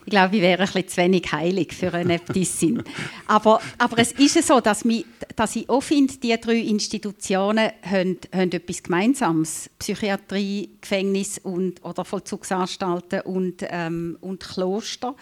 Ich 0.04 0.10
glaube, 0.10 0.36
ich 0.36 0.41
wäre 0.41 0.64
ein 0.64 0.88
zu 0.88 0.97
wenig 0.97 1.32
heilig 1.32 1.74
für 1.74 1.93
eine 1.93 2.16
Äbtissin. 2.16 2.84
aber, 3.28 3.62
aber 3.78 3.99
es 3.99 4.12
ist 4.14 4.47
so, 4.47 4.60
dass, 4.60 4.84
mich, 4.84 5.06
dass 5.36 5.56
ich 5.56 5.70
auch 5.70 5.82
finde, 5.82 6.18
die 6.18 6.36
drei 6.41 6.58
Institutionen 6.58 7.70
haben, 7.84 8.18
haben 8.34 8.52
etwas 8.52 8.82
Gemeinsames. 8.82 9.70
Psychiatrie, 9.78 10.72
Gefängnis 10.82 11.38
und, 11.38 11.84
oder 11.86 12.04
Vollzugsanstalten 12.04 13.22
und, 13.22 13.64
ähm, 13.70 14.18
und 14.22 14.41
Kloster. 14.41 15.16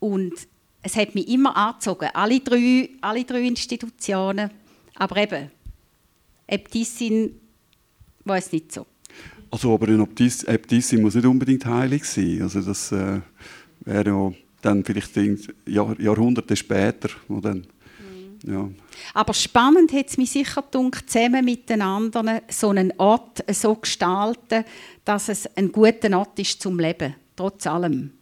Und 0.00 0.34
es 0.82 0.96
hat 0.96 1.14
mich 1.14 1.28
immer 1.28 1.56
angezogen, 1.56 2.08
alle 2.12 2.40
drei, 2.40 2.90
alle 3.00 3.24
drei 3.24 3.42
Institutionen. 3.42 4.50
Aber 4.96 5.16
eben, 5.16 5.50
Äbtissin 6.48 7.38
weiß 8.24 8.50
nicht 8.52 8.72
so. 8.72 8.84
Also, 9.50 9.72
aber 9.72 9.88
eine 9.88 10.02
Äbtissin 10.02 11.00
muss 11.00 11.14
nicht 11.14 11.26
unbedingt 11.26 11.64
heilig 11.64 12.04
sein. 12.04 12.42
Also 12.42 12.60
das, 12.60 12.92
äh 12.92 13.20
wäre 13.80 14.10
ja 14.10 14.32
dann 14.62 14.84
vielleicht 14.84 15.16
Jahr, 15.66 15.98
Jahrhunderte 16.00 16.56
später. 16.56 17.10
Wo 17.28 17.40
dann, 17.40 17.66
mhm. 17.98 18.52
ja. 18.52 18.68
Aber 19.14 19.34
spannend 19.34 19.92
hat 19.92 20.08
es 20.08 20.18
mich 20.18 20.32
sicher 20.32 20.62
gedacht, 20.62 21.10
zusammen 21.10 21.44
mit 21.44 21.68
den 21.68 21.82
anderen 21.82 22.40
so 22.48 22.70
einen 22.70 22.92
Ort 22.98 23.44
so 23.52 23.74
gestalten, 23.74 24.64
dass 25.04 25.28
es 25.28 25.46
ein 25.56 25.72
guter 25.72 26.16
Ort 26.18 26.38
ist 26.38 26.60
zum 26.60 26.78
Leben, 26.78 27.14
trotz 27.36 27.66
allem. 27.66 28.12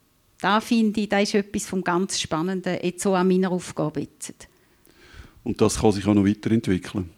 Da 0.41 0.61
finde 0.61 1.01
ich, 1.01 1.09
das 1.09 1.23
ist 1.23 1.35
etwas 1.35 1.67
vom 1.67 1.83
ganz 1.83 2.21
Spannenden 2.21 2.79
jetzt 2.83 3.03
so 3.03 3.15
an 3.15 3.27
meiner 3.27 3.51
Aufgabe 3.51 4.01
jetzt. 4.01 4.49
Und 5.43 5.61
das 5.61 5.81
kann 5.81 5.93
sich 5.93 6.07
auch 6.07 6.15
noch 6.15 6.27
weiterentwickeln. 6.27 7.09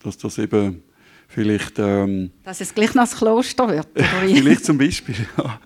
Dass 0.00 0.16
das 0.18 0.38
eben 0.38 0.82
vielleicht... 1.26 1.78
Ähm, 1.78 2.30
dass 2.44 2.60
es 2.60 2.72
gleich 2.72 2.94
noch 2.94 3.02
das 3.02 3.16
Kloster 3.16 3.68
wird, 3.68 3.88
vielleicht 3.94 4.64
zum 4.64 4.78
Beispiel, 4.78 5.16
ja. 5.36 5.60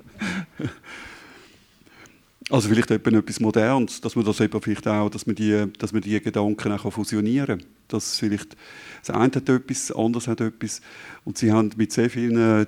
Also 2.52 2.68
vielleicht 2.68 2.90
etwas 2.90 3.40
Modernes, 3.40 4.02
dass 4.02 4.14
man 4.14 4.26
das 4.26 4.38
eben 4.40 4.60
vielleicht 4.60 4.86
auch, 4.86 5.08
dass 5.08 5.24
man 5.24 5.34
die, 5.34 5.72
dass 5.78 5.94
man 5.94 6.02
die 6.02 6.20
Gedanken 6.20 6.72
auch 6.72 6.92
fusionieren 6.92 7.60
kann. 7.60 7.68
Dass 7.88 8.18
vielleicht 8.18 8.58
das 9.00 9.08
eine 9.08 9.34
hat 9.34 9.48
etwas, 9.48 9.86
das 9.86 9.96
andere 9.96 10.26
hat 10.26 10.40
etwas. 10.42 10.82
Und 11.24 11.38
sie 11.38 11.50
haben 11.50 11.70
mit 11.76 11.92
sehr 11.92 12.10
vielen 12.10 12.36
äh, 12.36 12.66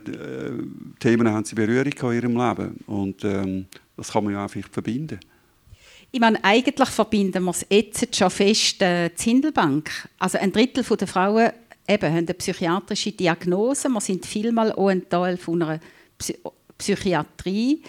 Themen 1.01 1.29
haben 1.29 1.45
sie 1.45 1.55
Berührung 1.55 1.93
in 2.13 2.17
ihrem 2.17 2.33
Leben. 2.33 2.81
Und 2.87 3.25
ähm, 3.25 3.67
das 3.95 4.11
kann 4.11 4.25
man 4.25 4.33
ja 4.33 4.47
auch 4.47 4.49
vielleicht 4.49 4.73
verbinden. 4.73 5.21
Ich 6.11 6.21
meine, 6.21 6.43
eigentlich 6.43 6.89
verbinden 6.89 7.45
wir 7.45 7.51
es 7.51 7.67
jetzt 7.69 8.17
schon 8.17 8.31
fest 8.31 8.81
äh, 8.81 9.11
die 9.11 9.23
Hindelbank. 9.23 10.09
Also 10.19 10.39
ein 10.39 10.51
Drittel 10.51 10.83
der 10.83 11.07
Frauen 11.07 11.51
eben, 11.87 12.09
haben 12.11 12.27
eine 12.27 12.35
psychiatrische 12.35 13.13
Diagnose. 13.13 13.91
Wir 13.91 14.01
sind 14.01 14.25
vielmal 14.25 14.73
auch 14.73 14.89
ein 14.89 15.07
Teil 15.11 15.37
von 15.37 15.63
einer 15.63 15.81
Psy 16.17 16.39
Psychiatrie. 16.79 17.83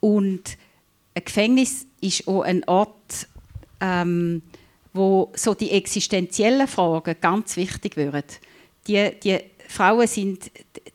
Und 0.00 0.58
ein 1.18 1.24
Gefängnis 1.24 1.86
ist 2.00 2.26
auch 2.28 2.42
ein 2.42 2.64
Ort, 2.64 3.26
ähm, 3.80 4.42
wo 4.92 5.32
so 5.34 5.54
die 5.54 5.70
existenziellen 5.70 6.68
Fragen 6.68 7.16
ganz 7.20 7.56
wichtig 7.56 7.96
werden. 7.96 8.24
Die, 8.86 9.10
die 9.22 9.38
Frauen 9.68 10.06
sind, 10.06 10.50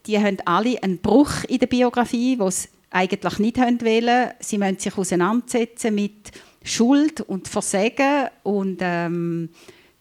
die 0.06 0.18
haben 0.18 0.38
alle 0.46 0.82
einen 0.82 0.98
Bruch 0.98 1.44
in 1.48 1.60
der 1.60 1.68
Biografie, 1.68 2.38
sie 2.50 2.70
eigentlich 2.90 3.40
nicht 3.40 3.58
wollen. 3.58 4.32
Sie 4.40 4.58
müssen 4.58 4.80
sich 4.80 4.98
auseinandersetzen 4.98 5.94
mit 5.94 6.32
Schuld 6.64 7.22
und 7.22 7.48
Versagen 7.48 8.30
und 8.44 8.78
ähm, 8.82 9.50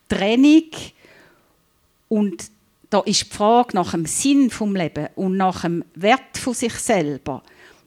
Trennung. 0.08 0.70
Und 2.08 2.44
da 2.90 3.00
ist 3.00 3.24
die 3.24 3.36
Frage 3.36 3.74
nach 3.74 3.92
dem 3.92 4.06
Sinn 4.06 4.50
vom 4.50 4.76
Leben 4.76 5.08
und 5.16 5.36
nach 5.36 5.62
dem 5.62 5.84
Wert 5.94 6.38
von 6.38 6.54
sich 6.54 6.74
selber 6.74 7.42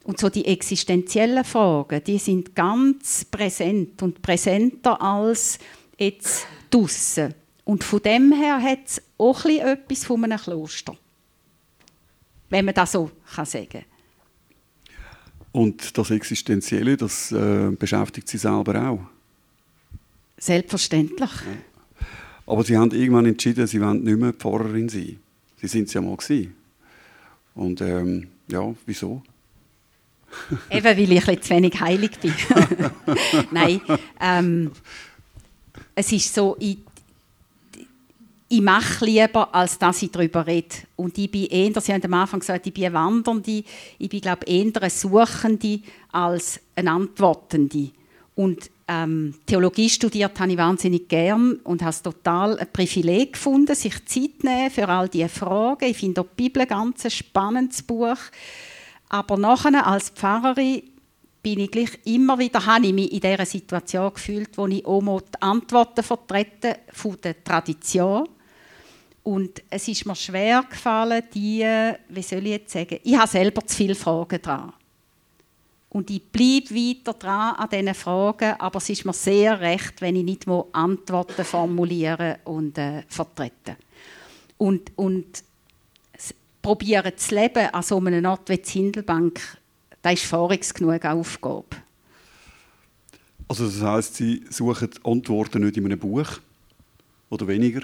und 0.06 0.20
so 0.20 0.30
die 0.30 0.45
existenziellen 0.45 1.43
Fragen, 1.43 2.03
die 2.03 2.20
sind 2.20 2.56
ganz 2.56 3.26
präsent 3.26 4.01
und 4.03 4.22
präsenter 4.22 5.01
als 5.01 5.58
jetzt 5.97 6.45
draussen. 6.70 7.34
Und 7.64 7.84
von 7.84 8.01
dem 8.03 8.32
her 8.32 8.62
hat 8.62 8.86
es 8.86 9.01
auch 9.18 9.45
etwas 9.45 10.06
von 10.06 10.24
einem 10.24 10.38
Kloster. 10.38 10.95
Wenn 12.49 12.66
man 12.66 12.76
das 12.76 12.91
so 12.91 13.10
kann 13.34 13.45
sagen 13.45 13.84
Und 15.51 15.97
das 15.97 16.12
Existenzielle, 16.12 16.95
das 16.95 17.32
äh, 17.32 17.72
beschäftigt 17.72 18.28
Sie 18.28 18.38
selber 18.38 18.88
auch? 18.88 18.99
Selbstverständlich. 20.38 21.32
Ja. 21.32 22.06
Aber 22.45 22.64
Sie 22.64 22.78
haben 22.78 22.91
irgendwann 22.91 23.26
entschieden, 23.26 23.66
Sie 23.66 23.82
wollen 23.82 24.03
nicht 24.03 24.20
mehr 24.20 24.34
Pfarrerin 24.34 24.88
sein. 24.88 25.18
Sie 25.60 25.68
sind 25.68 25.88
es 25.88 25.93
ja 25.95 26.01
mal 26.01 26.16
gewesen. 26.16 26.53
Und 27.56 27.82
ähm, 27.82 28.28
ja, 28.47 28.72
wieso? 28.86 29.24
Eben, 30.70 30.84
weil 30.84 31.12
ich 31.12 31.28
ein 31.28 31.42
zu 31.42 31.50
wenig 31.52 31.80
heilig 31.80 32.12
bin. 32.20 32.34
Nein, 33.52 33.82
ähm, 34.20 34.72
es 35.96 36.12
ist 36.12 36.34
so, 36.34 36.56
ich, 36.60 36.78
ich 38.48 38.62
mache 38.62 39.06
lieber, 39.06 39.54
als 39.54 39.80
dass 39.80 40.02
ich 40.02 40.12
darüber 40.12 40.46
rede. 40.46 40.76
Und 40.96 41.18
ich 41.18 41.32
bin 41.32 41.46
eher, 41.46 41.82
Sie 41.82 41.94
haben 41.94 42.04
am 42.04 42.14
Anfang 42.14 42.40
gesagt, 42.40 42.68
ich 42.68 42.74
bin 42.74 42.86
eine 42.86 42.94
Wandernde, 42.94 43.64
ich 43.98 44.10
bin, 44.10 44.22
glaube 44.22 44.46
eher 44.46 44.72
eine 44.76 44.90
Suchende 44.90 45.82
als 46.12 46.60
eine 46.76 46.92
Antwortende. 46.92 47.92
Und 48.36 48.70
ähm, 48.88 49.34
Theologie 49.48 49.90
studiert 49.90 50.40
habe 50.40 50.52
ich 50.52 50.58
wahnsinnig 50.58 51.08
gern 51.08 51.54
und 51.64 51.82
habe 51.82 51.90
es 51.90 52.04
total 52.04 52.60
ein 52.60 52.72
Privileg 52.72 53.34
gefunden, 53.34 53.74
sich 53.74 54.06
Zeit 54.06 54.32
zu 54.40 54.46
nehmen 54.46 54.70
für 54.70 54.88
all 54.88 55.10
diese 55.10 55.30
Fragen. 55.30 55.90
Ich 55.90 55.98
finde 55.98 56.22
auch 56.22 56.28
die 56.38 56.44
Bibel 56.44 56.62
ein 56.62 56.68
ganz 56.68 57.12
spannendes 57.12 57.82
Buch. 57.82 58.18
Aber 59.10 59.38
nachher 59.38 59.86
als 59.86 60.10
Pfarrerin 60.10 60.84
bin 61.41 61.60
ich 61.60 61.70
gleich 61.70 61.99
immer 62.06 62.39
wieder, 62.39 62.66
habe 62.66 62.88
ich 62.88 62.93
mich 62.93 63.12
in 63.12 63.20
dieser 63.20 63.45
Situation 63.45 64.14
gefühlt, 64.14 64.58
wo 64.58 64.66
ich 64.66 64.86
auch 64.86 65.22
die 65.22 65.41
Antworten 65.41 66.03
vertrete 66.03 66.80
von 66.91 67.18
der 67.24 67.43
Tradition. 67.43 68.28
Und 69.22 69.62
es 69.70 69.88
ist 69.88 70.06
mir 70.06 70.16
schwer 70.16 70.64
gefallen, 70.70 71.24
die, 71.34 71.66
wie 72.10 72.22
soll 72.22 72.45
ich 72.45 72.51
jetzt 72.51 72.74
sagen, 72.74 72.99
ich 73.03 73.16
habe 73.16 73.28
selber 73.28 73.66
zu 73.66 73.76
viele 73.76 73.95
Fragen 73.95 74.41
dran. 74.41 74.74
Und 75.89 76.10
ich 76.10 76.24
bleibe 76.24 76.76
weiter 76.76 77.14
dran 77.14 77.56
an 77.56 77.70
diesen 77.70 77.93
Fragen, 77.93 78.60
aber 78.60 78.78
es 78.78 78.89
ist 78.89 79.06
mir 79.06 79.14
sehr 79.14 79.60
recht, 79.60 80.01
wenn 80.01 80.16
ich 80.16 80.26
nicht 80.26 80.45
Antworten 80.74 81.45
formulieren 81.45 82.36
und 82.43 82.78
äh, 82.78 83.03
vertreten 83.08 83.78
Und, 84.58 84.91
und 84.97 85.43
probieren 86.66 87.16
zu 87.16 87.36
leben 87.36 87.68
an 87.72 87.84
so 87.84 87.99
einem 87.99 88.26
Ort 88.26 88.49
wie 88.49 88.57
die 88.57 88.72
Hindelbank, 88.72 89.39
das 90.01 90.13
ist 90.13 90.26
voriges 90.26 90.74
genug 90.74 91.05
Aufgabe. 91.05 91.68
Also 93.47 93.68
das 93.68 93.82
heisst, 93.84 94.16
Sie 94.16 94.43
suchen 94.49 94.89
Antworten 95.03 95.63
nicht 95.63 95.78
in 95.78 95.86
einem 95.86 95.99
Buch 95.99 96.28
oder 97.30 97.47
weniger, 97.47 97.82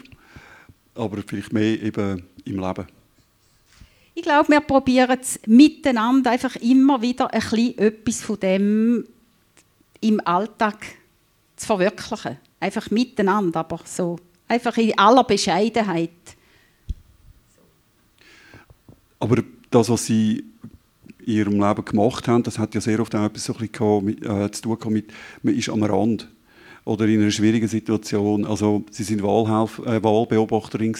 aber 0.95 1.21
vielleicht 1.21 1.53
mehr 1.53 1.79
eben 1.79 2.23
im 2.43 2.59
Leben. 2.59 2.87
Ich 4.15 4.23
glaube, 4.23 4.49
wir 4.49 4.61
probieren 4.61 5.19
es 5.21 5.39
miteinander 5.45 6.31
einfach 6.31 6.55
immer 6.55 7.03
wieder 7.03 7.31
ein 7.31 7.39
bisschen 7.39 7.77
etwas 7.77 8.21
von 8.23 8.39
dem 8.39 9.05
im 9.99 10.25
Alltag 10.25 10.83
zu 11.55 11.67
verwirklichen. 11.67 12.39
Einfach 12.59 12.89
miteinander, 12.89 13.59
aber 13.59 13.81
so. 13.85 14.17
Einfach 14.47 14.75
in 14.77 14.97
aller 14.97 15.23
Bescheidenheit. 15.23 16.09
Aber 19.21 19.43
das, 19.69 19.89
was 19.89 20.07
Sie 20.07 20.43
in 21.19 21.33
Ihrem 21.33 21.61
Leben 21.61 21.85
gemacht 21.85 22.27
haben, 22.27 22.41
das 22.41 22.57
hat 22.57 22.73
ja 22.73 22.81
sehr 22.81 22.99
oft 22.99 23.13
auch 23.15 23.25
etwas 23.25 23.45
so 23.45 23.53
mit, 24.01 24.25
äh, 24.25 24.51
zu 24.51 24.75
tun 24.75 24.93
mit, 24.93 25.13
man 25.43 25.55
ist 25.55 25.69
am 25.69 25.83
Rand 25.83 26.27
oder 26.85 27.05
in 27.05 27.21
einer 27.21 27.29
schwierigen 27.29 27.67
Situation. 27.67 28.45
Also 28.45 28.83
Sie 28.89 29.03
sind 29.03 29.21
Wahlhelf 29.21 29.77
äh, 29.85 30.03
Wahlbeobachterin 30.03 30.95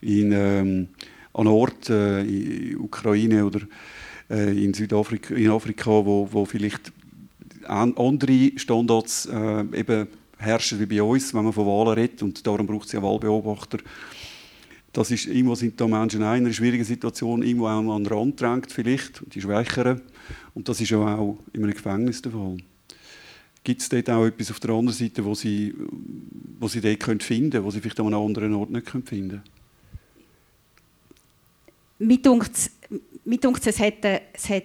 in 0.00 0.32
ähm, 0.32 0.88
an 1.34 1.46
Ort 1.46 1.90
äh, 1.90 2.22
in 2.22 2.78
Ukraine 2.78 3.44
oder 3.44 3.60
äh, 4.30 4.64
in 4.64 4.72
Südafrika, 4.72 5.34
in 5.34 5.50
Afrika, 5.50 5.90
wo, 5.90 6.26
wo 6.32 6.46
vielleicht 6.46 6.90
andere 7.66 8.52
Standards 8.56 9.26
äh, 9.26 9.64
eben 9.74 10.08
herrschen 10.38 10.80
wie 10.80 10.86
bei 10.86 11.02
uns, 11.02 11.34
wenn 11.34 11.44
man 11.44 11.52
von 11.52 11.66
Wahlen 11.66 11.98
redet 11.98 12.22
und 12.22 12.46
darum 12.46 12.66
braucht 12.66 12.86
es 12.86 12.92
ja 12.92 13.02
Wahlbeobachter. 13.02 13.78
Das 14.96 15.10
ist, 15.10 15.26
irgendwo 15.26 15.54
sind 15.54 15.78
da 15.78 15.86
Menschen 15.86 16.22
in 16.22 16.26
einer 16.26 16.50
schwierigen 16.54 16.82
Situation, 16.82 17.42
irgendwo 17.42 17.66
auch 17.66 17.94
an 17.94 18.02
den 18.02 18.06
Rand 18.06 18.40
drängt 18.40 18.72
vielleicht, 18.72 19.22
die 19.34 19.42
Schwächeren. 19.42 20.00
Und 20.54 20.70
das 20.70 20.80
ist 20.80 20.90
auch 20.94 21.36
in 21.52 21.64
einem 21.64 21.74
Gefängnis 21.74 22.22
der 22.22 22.32
Fall. 22.32 22.56
Gibt 23.62 23.82
es 23.82 23.90
dort 23.90 24.08
auch 24.08 24.24
etwas 24.24 24.50
auf 24.50 24.58
der 24.58 24.70
anderen 24.70 24.96
Seite, 24.96 25.22
wo 25.22 25.34
Sie, 25.34 25.74
wo 26.58 26.66
Sie 26.66 26.80
dort 26.80 27.22
finden 27.22 27.50
können, 27.50 27.64
wo 27.64 27.70
Sie 27.70 27.82
vielleicht 27.82 28.00
an 28.00 28.06
einem 28.06 28.24
anderen 28.24 28.54
Ort 28.54 28.70
nicht 28.70 28.88
finden 28.88 29.04
können? 29.04 29.42
mir 31.98 32.18
denkt 33.38 33.66
es, 33.66 33.78
hat, 33.78 33.94
es 34.32 34.48
hat 34.48 34.62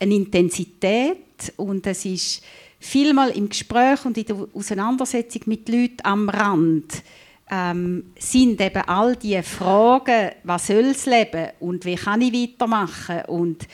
eine 0.00 0.14
Intensität 0.16 1.52
und 1.54 1.86
es 1.86 2.04
ist 2.04 2.42
vielmal 2.80 3.30
im 3.30 3.48
Gespräch 3.48 4.04
und 4.04 4.18
in 4.18 4.24
der 4.24 4.48
Auseinandersetzung 4.52 5.42
mit 5.46 5.68
Leuten 5.68 5.98
am 6.02 6.28
Rand 6.28 7.04
ähm, 7.50 8.12
sind 8.18 8.60
eben 8.60 8.82
all 8.82 9.16
die 9.16 9.42
Fragen, 9.42 10.32
was 10.44 10.66
soll 10.66 10.92
das 10.92 11.06
Leben 11.06 11.48
und 11.60 11.84
wie 11.84 11.96
kann 11.96 12.20
ich 12.20 12.32
weitermachen 12.32 13.22
und 13.26 13.68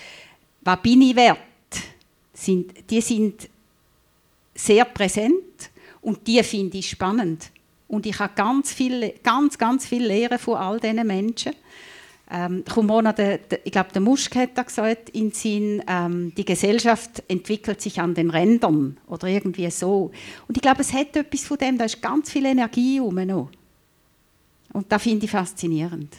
was 0.63 0.83
bin 0.83 1.03
ich 1.03 1.17
wert, 1.17 1.39
sind, 2.33 2.91
die 2.91 3.01
sind 3.01 3.49
sehr 4.55 4.85
präsent 4.85 5.71
und 6.01 6.27
die 6.27 6.43
finde 6.43 6.79
ich 6.79 6.91
spannend. 6.91 7.51
Und 7.89 8.07
ich 8.07 8.19
habe 8.19 8.33
ganz 8.37 8.73
viel, 8.73 9.15
ganz, 9.23 9.59
ganz 9.59 9.87
viel 9.87 10.05
lernen 10.05 10.39
von 10.39 10.57
all 10.57 10.79
diesen 10.79 11.07
Menschen. 11.07 11.53
Ähm, 12.33 12.63
Rumona, 12.77 13.13
der, 13.13 13.41
ich 13.65 13.73
glaube, 13.73 13.91
der 13.93 14.01
Muschke 14.01 14.41
hat 14.41 14.51
da 14.55 14.63
gesagt, 14.63 15.11
in 15.11 15.33
Sinn, 15.33 15.83
ähm, 15.89 16.33
die 16.37 16.45
Gesellschaft 16.45 17.25
entwickelt 17.27 17.81
sich 17.81 18.01
an 18.01 18.15
den 18.15 18.31
Rändern 18.31 18.99
oder 19.09 19.27
irgendwie 19.27 19.69
so. 19.71 20.13
Und 20.47 20.57
ich 20.57 20.63
glaube, 20.63 20.83
es 20.83 20.93
hat 20.93 21.17
etwas 21.17 21.45
von 21.45 21.59
dem, 21.59 21.77
da 21.77 21.87
ist 21.87 22.01
ganz 22.01 22.31
viel 22.31 22.47
Energie 22.47 23.01
um 23.01 23.17
noch. 23.17 23.51
Und 24.73 24.91
das 24.91 25.03
finde 25.03 25.25
ich 25.25 25.31
faszinierend. 25.31 26.17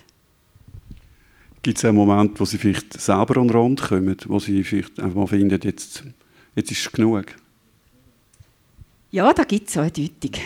Gibt 1.62 1.78
es 1.78 1.86
einen 1.86 1.96
Moment, 1.96 2.40
wo 2.40 2.46
Sie 2.46 2.58
vielleicht 2.58 3.00
selber 3.00 3.38
an 3.38 3.48
den 3.48 3.56
Rand 3.56 3.82
kommen, 3.82 4.18
wo 4.26 4.40
Sie 4.40 4.64
vielleicht 4.64 5.00
einfach 5.00 5.16
mal 5.16 5.28
finden, 5.28 5.60
jetzt, 5.62 6.04
jetzt 6.56 6.72
ist 6.72 6.86
es 6.86 6.92
genug? 6.92 7.26
Ja, 9.12 9.32
da 9.34 9.44
gibt 9.44 9.68
es 9.68 9.74
so 9.74 9.82
eindeutig. 9.82 10.42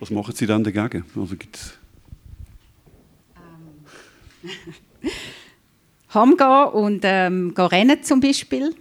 Was 0.00 0.10
machen 0.10 0.34
Sie 0.34 0.46
dann 0.46 0.62
dagegen? 0.62 1.04
Also 1.16 1.36
gibt's 1.36 1.78
Heimgehen 6.14 6.68
und 6.68 7.00
ähm, 7.04 7.54
gehen 7.54 7.66
rennen 7.66 8.02
zum 8.02 8.20
Beispiel. 8.20 8.74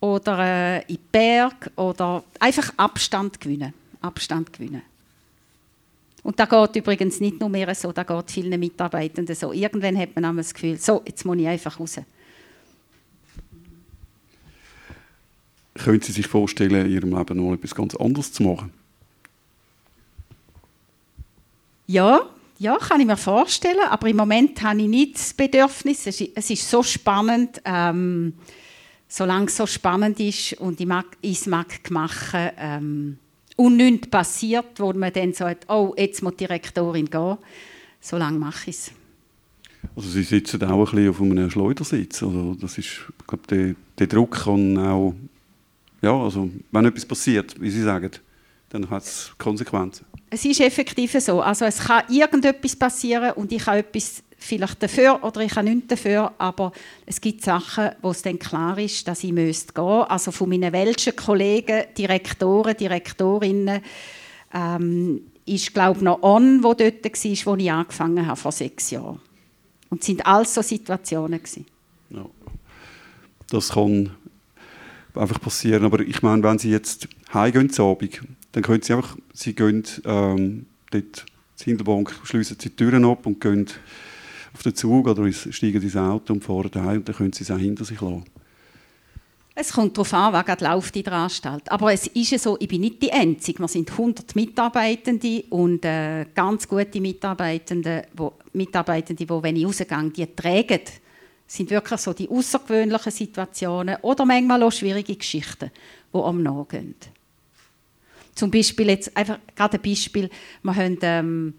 Oder 0.00 0.38
äh, 0.38 0.80
in 0.82 0.96
den 0.96 1.04
Berg. 1.12 1.70
Oder 1.76 2.24
einfach 2.38 2.72
Abstand 2.76 3.40
gewinnen. 3.40 3.74
Abstand 4.00 4.52
gewinnen. 4.52 4.82
Und 6.22 6.38
da 6.38 6.44
geht 6.44 6.76
übrigens 6.76 7.20
nicht 7.20 7.40
nur 7.40 7.48
mehr 7.48 7.74
so, 7.74 7.92
da 7.92 8.02
geht 8.02 8.30
vielen 8.30 8.60
Mitarbeitenden 8.60 9.34
so. 9.34 9.52
Irgendwann 9.52 9.98
hat 9.98 10.14
man 10.14 10.36
das 10.36 10.52
Gefühl, 10.52 10.78
so, 10.78 11.02
jetzt 11.06 11.24
muss 11.24 11.38
ich 11.38 11.46
einfach 11.46 11.80
raus. 11.80 12.00
Können 15.74 16.02
Sie 16.02 16.12
sich 16.12 16.26
vorstellen, 16.26 16.86
in 16.86 16.92
Ihrem 16.92 17.16
Leben 17.16 17.38
noch 17.38 17.54
etwas 17.54 17.74
ganz 17.74 17.94
anderes 17.94 18.32
zu 18.32 18.42
machen? 18.42 18.72
Ja, 21.86 22.28
ja, 22.58 22.76
kann 22.76 23.00
ich 23.00 23.06
mir 23.06 23.16
vorstellen, 23.16 23.88
aber 23.88 24.06
im 24.08 24.16
Moment 24.16 24.62
habe 24.62 24.82
ich 24.82 24.88
nicht 24.88 25.14
das 25.14 25.32
Bedürfnis. 25.32 26.06
Es 26.06 26.50
ist 26.50 26.70
so 26.70 26.82
spannend, 26.82 27.62
ähm, 27.64 28.34
solange 29.08 29.46
es 29.46 29.56
so 29.56 29.66
spannend 29.66 30.20
ist 30.20 30.52
und 30.60 30.78
ich, 30.78 30.86
mag, 30.86 31.06
ich 31.22 31.40
es 31.40 31.46
mag 31.46 31.90
machen 31.90 32.50
ähm, 32.58 33.18
und 33.60 33.76
nichts 33.76 34.06
passiert, 34.08 34.78
wo 34.80 34.90
man 34.94 35.12
dann 35.12 35.34
sagt, 35.34 35.68
oh, 35.68 35.92
jetzt 35.96 36.22
muss 36.22 36.32
die 36.32 36.46
Direktorin 36.46 37.10
gehen, 37.10 37.36
solange 38.00 38.38
mache 38.38 38.70
ich 38.70 38.76
es. 38.76 38.92
Also 39.94 40.08
Sie 40.08 40.22
sitzen 40.22 40.62
auch 40.64 40.78
ein 40.78 40.84
bisschen 40.96 41.10
auf 41.10 41.20
einem 41.20 41.50
Schleudersitz. 41.50 42.22
Also 42.22 42.54
das 42.54 42.78
ist, 42.78 42.86
ich 42.86 43.26
glaube, 43.26 43.46
der, 43.50 43.74
der 43.98 44.06
Druck 44.06 44.44
kann 44.44 44.78
auch, 44.78 45.14
ja, 46.00 46.16
also 46.16 46.48
wenn 46.72 46.86
etwas 46.86 47.04
passiert, 47.04 47.60
wie 47.60 47.70
Sie 47.70 47.82
sagen, 47.82 48.10
dann 48.70 48.88
hat 48.88 49.02
es 49.02 49.30
Konsequenzen. 49.36 50.06
Es 50.30 50.44
ist 50.44 50.60
effektiv 50.60 51.12
so. 51.18 51.42
Also 51.42 51.66
es 51.66 51.80
kann 51.80 52.04
irgendetwas 52.08 52.76
passieren 52.76 53.32
und 53.32 53.52
ich 53.52 53.66
habe 53.66 53.78
etwas 53.78 54.22
vielleicht 54.40 54.82
dafür 54.82 55.22
oder 55.22 55.42
ich 55.42 55.54
habe 55.54 55.68
nichts 55.68 55.88
dafür, 55.88 56.32
aber 56.38 56.72
es 57.06 57.20
gibt 57.20 57.44
Sachen, 57.44 57.90
wo 58.02 58.10
es 58.10 58.22
dann 58.22 58.38
klar 58.38 58.78
ist, 58.78 59.06
dass 59.06 59.22
ich 59.22 59.32
müsste 59.32 59.72
gehen. 59.72 59.84
Also 59.84 60.32
von 60.32 60.48
meinen 60.48 60.72
welschen 60.72 61.14
Kollegen, 61.14 61.84
Direktoren, 61.96 62.76
Direktorinnen, 62.76 63.80
ähm, 64.52 65.20
ist 65.46 65.74
glaube 65.74 66.04
noch 66.04 66.22
On, 66.22 66.62
wo 66.62 66.74
dort 66.74 67.04
war, 67.04 67.52
wo 67.52 67.56
ich 67.56 67.70
angefangen 67.70 68.26
habe 68.26 68.36
vor 68.36 68.52
sechs 68.52 68.90
Jahren. 68.90 69.20
Und 69.90 70.00
es 70.00 70.06
sind 70.06 70.24
alles 70.24 70.54
so 70.54 70.62
Situationen 70.62 71.38
gewesen. 71.38 71.66
Ja. 72.10 72.24
Das 73.50 73.70
kann 73.70 74.10
einfach 75.14 75.40
passieren. 75.40 75.84
Aber 75.84 76.00
ich 76.00 76.22
meine, 76.22 76.42
wenn 76.42 76.58
Sie 76.58 76.70
jetzt 76.70 77.08
heimgehen 77.34 77.70
zu 77.70 77.84
Abend, 77.84 78.20
dann 78.52 78.62
können 78.62 78.82
Sie 78.82 78.92
einfach, 78.92 79.16
Sie 79.32 79.54
gehen 79.54 79.84
ähm, 80.04 80.66
dort 80.90 81.26
zur 81.56 81.64
Hindelbank, 81.64 82.14
schließen 82.24 82.58
die 82.58 82.70
Türen 82.70 83.04
ab 83.04 83.26
und 83.26 83.40
gehen 83.40 83.66
auf 84.52 84.62
den 84.62 84.74
Zug 84.74 85.06
oder 85.06 85.30
steigen 85.32 85.82
ins 85.82 85.96
Auto 85.96 86.32
und 86.32 86.44
fahren 86.44 86.70
heim 86.74 86.98
und 86.98 87.08
dann 87.08 87.14
können 87.14 87.32
Sie 87.32 87.44
es 87.44 87.50
auch 87.50 87.58
hinter 87.58 87.84
sich 87.84 88.00
lassen. 88.00 88.24
Es 89.54 89.72
kommt 89.72 89.96
darauf 89.96 90.14
an, 90.14 90.32
wer 90.32 90.44
gerade 90.44 90.64
läuft 90.64 90.96
in 90.96 91.02
der 91.02 91.12
Anstalt. 91.12 91.70
Aber 91.70 91.92
es 91.92 92.06
ist 92.06 92.30
ja 92.30 92.38
so, 92.38 92.56
ich 92.58 92.68
bin 92.68 92.80
nicht 92.80 93.02
die 93.02 93.12
Einzige. 93.12 93.58
Wir 93.58 93.68
sind 93.68 93.90
100 93.90 94.34
Mitarbeitende 94.34 95.44
und 95.50 95.84
äh, 95.84 96.26
ganz 96.34 96.66
gute 96.66 97.00
Mitarbeitende, 97.00 98.06
wo, 98.16 98.34
Mitarbeitende, 98.52 99.26
die, 99.26 99.28
wenn 99.28 99.56
ich 99.56 99.66
rausgehe, 99.66 100.10
die 100.16 100.34
tragen 100.34 100.80
sind 101.46 101.70
wirklich 101.70 102.00
so 102.00 102.12
die 102.12 102.28
außergewöhnlichen 102.28 103.10
Situationen 103.10 103.96
oder 104.02 104.24
manchmal 104.24 104.62
auch 104.62 104.70
schwierige 104.70 105.16
Geschichten, 105.16 105.72
die 106.14 106.18
am 106.18 106.42
nachgehen. 106.42 106.94
Zum 108.36 108.52
Beispiel 108.52 108.88
jetzt 108.88 109.16
einfach 109.16 109.38
gerade 109.56 109.76
ein 109.76 109.82
Beispiel, 109.82 110.30
wir 110.62 110.76
haben 110.76 110.98
ähm, 111.02 111.54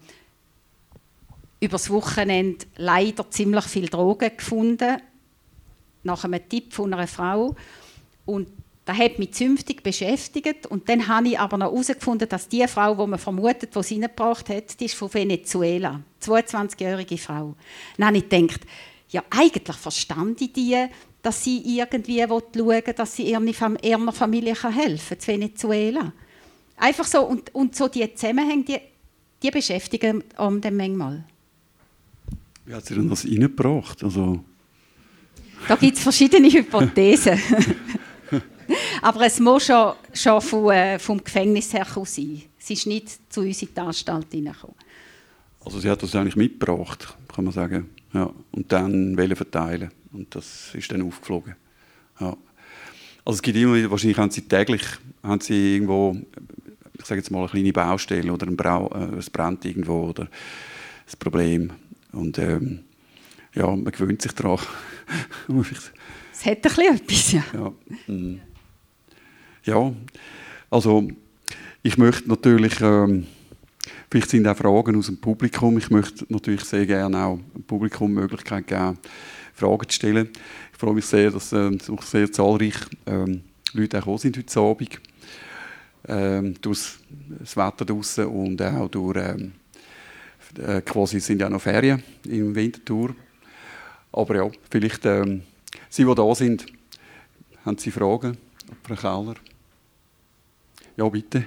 übers 1.62 1.90
Wochenende 1.90 2.66
leider 2.76 3.30
ziemlich 3.30 3.64
viel 3.64 3.88
Drogen 3.88 4.36
gefunden 4.36 5.00
nach 6.02 6.24
einem 6.24 6.48
Tipp 6.48 6.72
von 6.74 6.92
einer 6.92 7.06
Frau 7.06 7.54
und 8.26 8.48
das 8.84 8.98
hat 8.98 9.20
mich 9.20 9.32
zünftig 9.32 9.84
beschäftigt 9.84 10.66
und 10.66 10.88
dann 10.88 11.06
habe 11.06 11.28
ich 11.28 11.38
aber 11.38 11.56
noch 11.56 11.70
herausgefunden, 11.70 12.28
dass 12.28 12.48
die 12.48 12.66
Frau, 12.66 12.96
die 12.96 13.06
man 13.06 13.18
vermutet, 13.18 13.76
die 13.76 13.82
sie 13.84 13.94
reingebracht 13.94 14.48
hat, 14.48 14.80
die 14.80 14.86
ist 14.86 14.96
von 14.96 15.14
Venezuela, 15.14 16.00
22-jährige 16.20 17.16
Frau. 17.16 17.54
Dann 17.96 18.08
habe 18.08 18.18
ich 18.18 18.28
gedacht, 18.28 18.62
ja 19.10 19.22
eigentlich 19.30 19.76
verstand 19.76 20.40
ich 20.40 20.52
die, 20.52 20.84
dass 21.22 21.44
sie 21.44 21.78
irgendwie 21.78 22.24
schauen 22.26 22.82
dass 22.96 23.14
sie 23.14 23.30
ihrer 23.30 24.12
Familie 24.12 24.54
helfen 24.60 25.16
kann, 25.16 25.34
in 25.34 25.40
Venezuela. 25.40 26.12
Einfach 26.76 27.06
so, 27.06 27.22
und, 27.22 27.54
und 27.54 27.76
so 27.76 27.86
die 27.86 28.12
Zusammenhänge, 28.12 28.64
die, 28.64 28.80
die 29.44 29.50
beschäftigen 29.52 30.24
um 30.36 30.60
dann 30.60 30.76
manchmal. 30.76 31.24
Wie 32.64 32.74
hat 32.74 32.86
sie 32.86 32.94
denn 32.94 33.08
das 33.08 33.24
reingebracht? 33.24 34.02
Also 34.04 34.44
da 35.68 35.76
gibt 35.76 35.96
es 35.96 36.02
verschiedene 36.02 36.50
Hypothesen. 36.50 37.38
Aber 39.02 39.26
es 39.26 39.38
muss 39.38 39.66
schon, 39.66 39.92
schon 40.12 40.40
vom, 40.40 40.70
äh, 40.70 40.98
vom 40.98 41.22
Gefängnis 41.22 41.72
her 41.72 41.86
sein. 41.86 42.42
Sie 42.58 42.72
ist 42.72 42.86
nicht 42.86 43.32
zu 43.32 43.42
uns 43.42 43.62
in 43.62 43.68
die 43.74 43.80
Anstalt 43.80 44.26
hineingekommen. 44.30 44.76
Also 45.64 45.78
sie 45.78 45.88
hat 45.88 46.02
das 46.02 46.14
eigentlich 46.14 46.36
mitgebracht, 46.36 47.16
kann 47.32 47.44
man 47.44 47.52
sagen. 47.52 47.90
Ja. 48.12 48.30
Und 48.50 48.72
dann 48.72 49.16
wollen 49.16 49.36
verteilen. 49.36 49.90
Und 50.12 50.34
das 50.34 50.74
ist 50.74 50.90
dann 50.90 51.02
aufgeflogen. 51.02 51.54
Ja. 52.20 52.36
Also 53.24 53.36
es 53.36 53.42
gibt 53.42 53.56
immer 53.56 53.76
wieder, 53.76 53.90
wahrscheinlich 53.90 54.18
haben 54.18 54.30
sie 54.30 54.42
täglich 54.42 54.82
haben 55.22 55.40
sie 55.40 55.74
irgendwo, 55.74 56.16
ich 56.98 57.04
sage 57.04 57.20
jetzt 57.20 57.30
mal, 57.30 57.40
eine 57.40 57.48
kleine 57.48 57.72
Baustelle 57.72 58.32
oder 58.32 58.46
ein 58.46 58.56
Brau, 58.56 58.88
äh, 58.88 59.16
es 59.16 59.30
brennt 59.30 59.64
irgendwo 59.64 60.08
oder 60.08 60.28
das 61.04 61.16
Problem. 61.16 61.70
Und 62.12 62.38
ähm, 62.38 62.80
ja, 63.54 63.66
man 63.66 63.92
gewöhnt 63.92 64.22
sich 64.22 64.32
daran. 64.32 64.58
es 65.48 66.46
hat 66.46 66.56
ein 66.56 66.62
bisschen 66.62 66.94
etwas, 66.94 67.32
ja. 67.32 67.44
Ja, 67.54 67.72
mm. 68.12 68.40
ja 69.64 69.92
also 70.70 71.08
ich 71.82 71.98
möchte 71.98 72.28
natürlich, 72.28 72.80
ähm, 72.80 73.26
vielleicht 74.10 74.30
sind 74.30 74.46
auch 74.46 74.56
Fragen 74.56 74.96
aus 74.96 75.06
dem 75.06 75.20
Publikum, 75.20 75.76
ich 75.78 75.90
möchte 75.90 76.24
natürlich 76.28 76.64
sehr 76.64 76.86
gerne 76.86 77.24
auch 77.24 77.40
dem 77.54 77.62
Publikum 77.64 78.14
die 78.14 78.20
Möglichkeit 78.20 78.66
geben, 78.66 78.98
Fragen 79.54 79.88
zu 79.88 79.94
stellen. 79.96 80.28
Ich 80.72 80.78
freue 80.78 80.94
mich 80.94 81.06
sehr, 81.06 81.30
dass 81.30 81.52
äh, 81.52 81.76
sehr 82.00 82.30
zahlreich 82.32 82.76
ähm, 83.06 83.42
Leute 83.72 84.06
auch 84.06 84.18
sind 84.18 84.36
heute 84.36 84.60
Abend. 84.60 85.00
Ähm, 86.08 86.54
durch 86.60 86.98
das 87.38 87.56
Wetter 87.56 87.84
draußen 87.84 88.26
und 88.26 88.60
auch 88.60 88.88
durch 88.88 89.16
ähm, 89.18 89.52
äh, 90.58 90.80
quasi 90.82 91.20
sind 91.20 91.40
ja 91.40 91.48
noch 91.48 91.60
Ferien 91.60 92.02
im 92.26 92.54
Wintertour. 92.54 93.14
Aber 94.12 94.36
ja, 94.36 94.50
vielleicht 94.70 95.06
ähm, 95.06 95.42
Sie, 95.88 96.04
die 96.04 96.14
da 96.14 96.34
sind, 96.34 96.66
haben 97.64 97.78
Sie 97.78 97.90
Fragen? 97.90 98.36
Frau 98.82 98.94
Keller? 98.94 99.34
Ja, 100.96 101.08
bitte. 101.08 101.44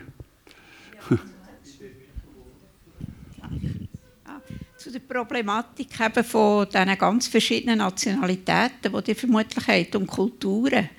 Zu 4.78 4.92
der 4.92 5.00
Problematik 5.00 6.00
eben 6.00 6.24
von 6.24 6.68
diesen 6.68 6.98
ganz 6.98 7.28
verschiedenen 7.28 7.80
Nationalitäten, 7.80 8.94
die 8.94 9.10
ihr 9.12 9.16
vermutlich 9.16 9.68
habt, 9.68 9.96
und 9.96 10.08
Kulturen. 10.08 10.90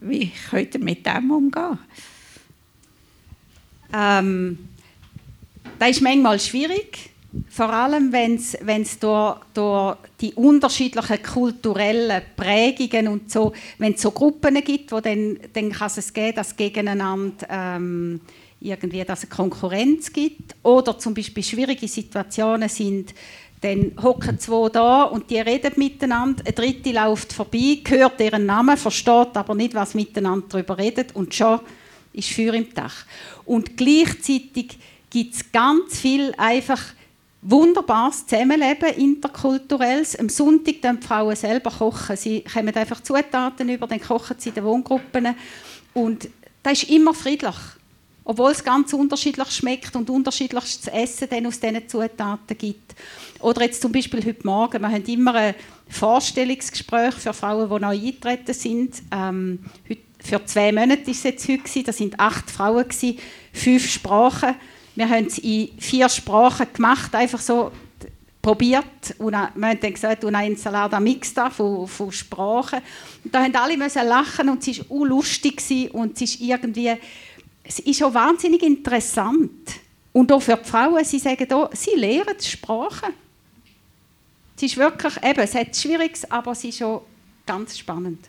Wie 0.00 0.32
könnt 0.50 0.74
ihr 0.74 0.80
mit 0.80 1.06
dem 1.06 1.30
umgehen? 1.30 1.78
Ähm, 3.94 4.58
das 5.78 5.90
ist 5.90 6.02
manchmal 6.02 6.40
schwierig 6.40 7.11
vor 7.48 7.72
allem, 7.72 8.12
wenn 8.12 8.34
es 8.34 8.98
durch, 8.98 9.36
durch 9.54 9.96
die 10.20 10.34
unterschiedlichen 10.34 11.22
kulturellen 11.22 12.22
Prägungen 12.36 13.08
und 13.08 13.30
so, 13.30 13.52
wenn 13.78 13.96
so 13.96 14.10
Gruppen 14.10 14.62
gibt, 14.62 14.92
wo 14.92 15.00
dann, 15.00 15.38
dann 15.52 15.72
kann 15.72 15.90
es 15.96 16.12
geben, 16.12 16.36
dass 16.36 16.56
gegeneinander 16.56 17.46
ähm, 17.48 18.20
irgendwie, 18.60 19.04
dass 19.04 19.24
es 19.24 19.30
Konkurrenz 19.30 20.12
gibt 20.12 20.54
oder 20.62 20.98
zum 20.98 21.14
Beispiel 21.14 21.42
schwierige 21.42 21.88
Situationen 21.88 22.68
sind, 22.68 23.14
dann 23.62 23.92
hocken 24.02 24.38
zwei 24.38 24.68
da 24.68 25.04
und 25.04 25.30
die 25.30 25.38
reden 25.38 25.72
miteinander, 25.76 26.42
ein 26.46 26.54
Dritte 26.54 26.92
läuft 26.92 27.32
vorbei, 27.32 27.78
hört 27.88 28.20
ihren 28.20 28.44
Namen, 28.44 28.76
versteht 28.76 29.36
aber 29.36 29.54
nicht, 29.54 29.74
was 29.74 29.94
miteinander 29.94 30.46
darüber 30.48 30.76
redet 30.76 31.14
und 31.14 31.34
schon 31.34 31.60
ist 32.12 32.30
Feuer 32.30 32.54
im 32.54 32.74
Dach. 32.74 33.06
Und 33.44 33.76
gleichzeitig 33.76 34.78
gibt 35.08 35.34
es 35.34 35.52
ganz 35.52 36.00
viel 36.00 36.34
einfach 36.36 36.82
wunderbares 37.42 38.26
Zusammenleben, 38.26 38.94
interkulturelles. 38.94 40.16
Am 40.18 40.28
Sonntag 40.28 40.76
dann 40.80 41.00
die 41.00 41.06
Frauen 41.06 41.36
selber 41.36 41.70
kochen. 41.70 42.16
Sie 42.16 42.42
kommen 42.42 42.74
einfach 42.74 43.02
Zutaten 43.02 43.68
über, 43.68 43.86
dann 43.86 44.00
kochen 44.00 44.36
sie 44.38 44.50
in 44.50 44.54
den 44.54 44.64
Wohngruppen. 44.64 45.34
Und 45.92 46.28
das 46.62 46.84
ist 46.84 46.90
immer 46.90 47.12
friedlich. 47.12 47.56
Obwohl 48.24 48.52
es 48.52 48.62
ganz 48.62 48.92
unterschiedlich 48.92 49.50
schmeckt 49.50 49.96
und 49.96 50.08
unterschiedliches 50.08 50.86
Essen 50.86 51.26
dann 51.28 51.46
aus 51.46 51.58
diesen 51.58 51.88
Zutaten 51.88 52.56
gibt. 52.56 52.94
Oder 53.40 53.62
jetzt 53.62 53.82
zum 53.82 53.90
Beispiel 53.90 54.24
heute 54.24 54.46
Morgen, 54.46 54.80
wir 54.80 54.88
haben 54.88 55.04
immer 55.06 55.34
ein 55.34 55.54
Vorstellungsgespräch 55.88 57.14
für 57.14 57.32
Frauen, 57.32 57.68
die 57.68 57.80
neu 57.80 57.88
eingetreten 57.88 58.54
sind. 58.54 59.02
Ähm, 59.10 59.58
für 60.20 60.44
zwei 60.44 60.70
Monate 60.70 61.04
war 61.04 61.12
es 61.12 61.22
jetzt 61.24 61.48
heute, 61.48 61.82
da 61.82 61.92
sind 61.92 62.20
acht 62.20 62.48
Frauen, 62.48 62.86
fünf 63.52 63.90
Sprachen. 63.90 64.54
Wir 64.94 65.08
haben 65.08 65.26
es 65.26 65.38
in 65.38 65.70
vier 65.78 66.08
Sprachen 66.08 66.66
gemacht, 66.72 67.14
einfach 67.14 67.40
so 67.40 67.72
probiert. 68.42 69.14
Und 69.18 69.32
wir 69.32 69.38
haben 69.38 69.80
dann 69.80 69.92
gesagt, 69.94 70.24
una 70.24 70.44
Ensalada 70.44 70.98
mixta 71.00 71.48
von, 71.48 71.86
von 71.86 72.10
Sprachen. 72.10 72.80
Und 73.24 73.34
da 73.34 73.42
haben 73.42 73.54
alle 73.54 73.76
müssen 73.76 74.06
lachen 74.06 74.48
und 74.48 74.66
es 74.66 74.78
war 74.80 74.96
auch 74.96 75.04
lustig 75.04 75.62
und 75.92 76.16
es 76.16 76.22
ist 76.22 76.40
irgendwie, 76.40 76.92
es 77.62 77.78
ist 77.78 78.02
auch 78.02 78.12
wahnsinnig 78.12 78.62
interessant. 78.62 79.50
Und 80.12 80.30
auch 80.30 80.42
für 80.42 80.56
die 80.56 80.68
Frauen, 80.68 81.04
sie 81.04 81.20
sagen 81.20 81.50
auch, 81.52 81.70
sie 81.72 81.94
lernen 81.94 82.38
Sprachen. 82.38 83.14
Es 84.56 84.64
ist 84.64 84.76
wirklich, 84.76 85.14
eben, 85.22 85.40
es 85.40 85.54
hat 85.54 85.74
Schwieriges, 85.74 86.30
aber 86.30 86.52
es 86.52 86.64
ist 86.64 86.82
auch 86.82 87.06
ganz 87.46 87.78
spannend. 87.78 88.28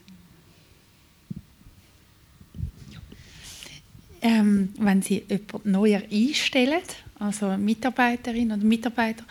Ähm, 4.24 4.74
wenn 4.80 5.02
Sie 5.02 5.24
jemanden 5.30 5.72
neuer 5.72 6.02
einstellen, 6.12 6.82
also 7.20 7.56
Mitarbeiterinnen 7.58 8.58
oder 8.58 8.68
Mitarbeiter, 8.68 9.24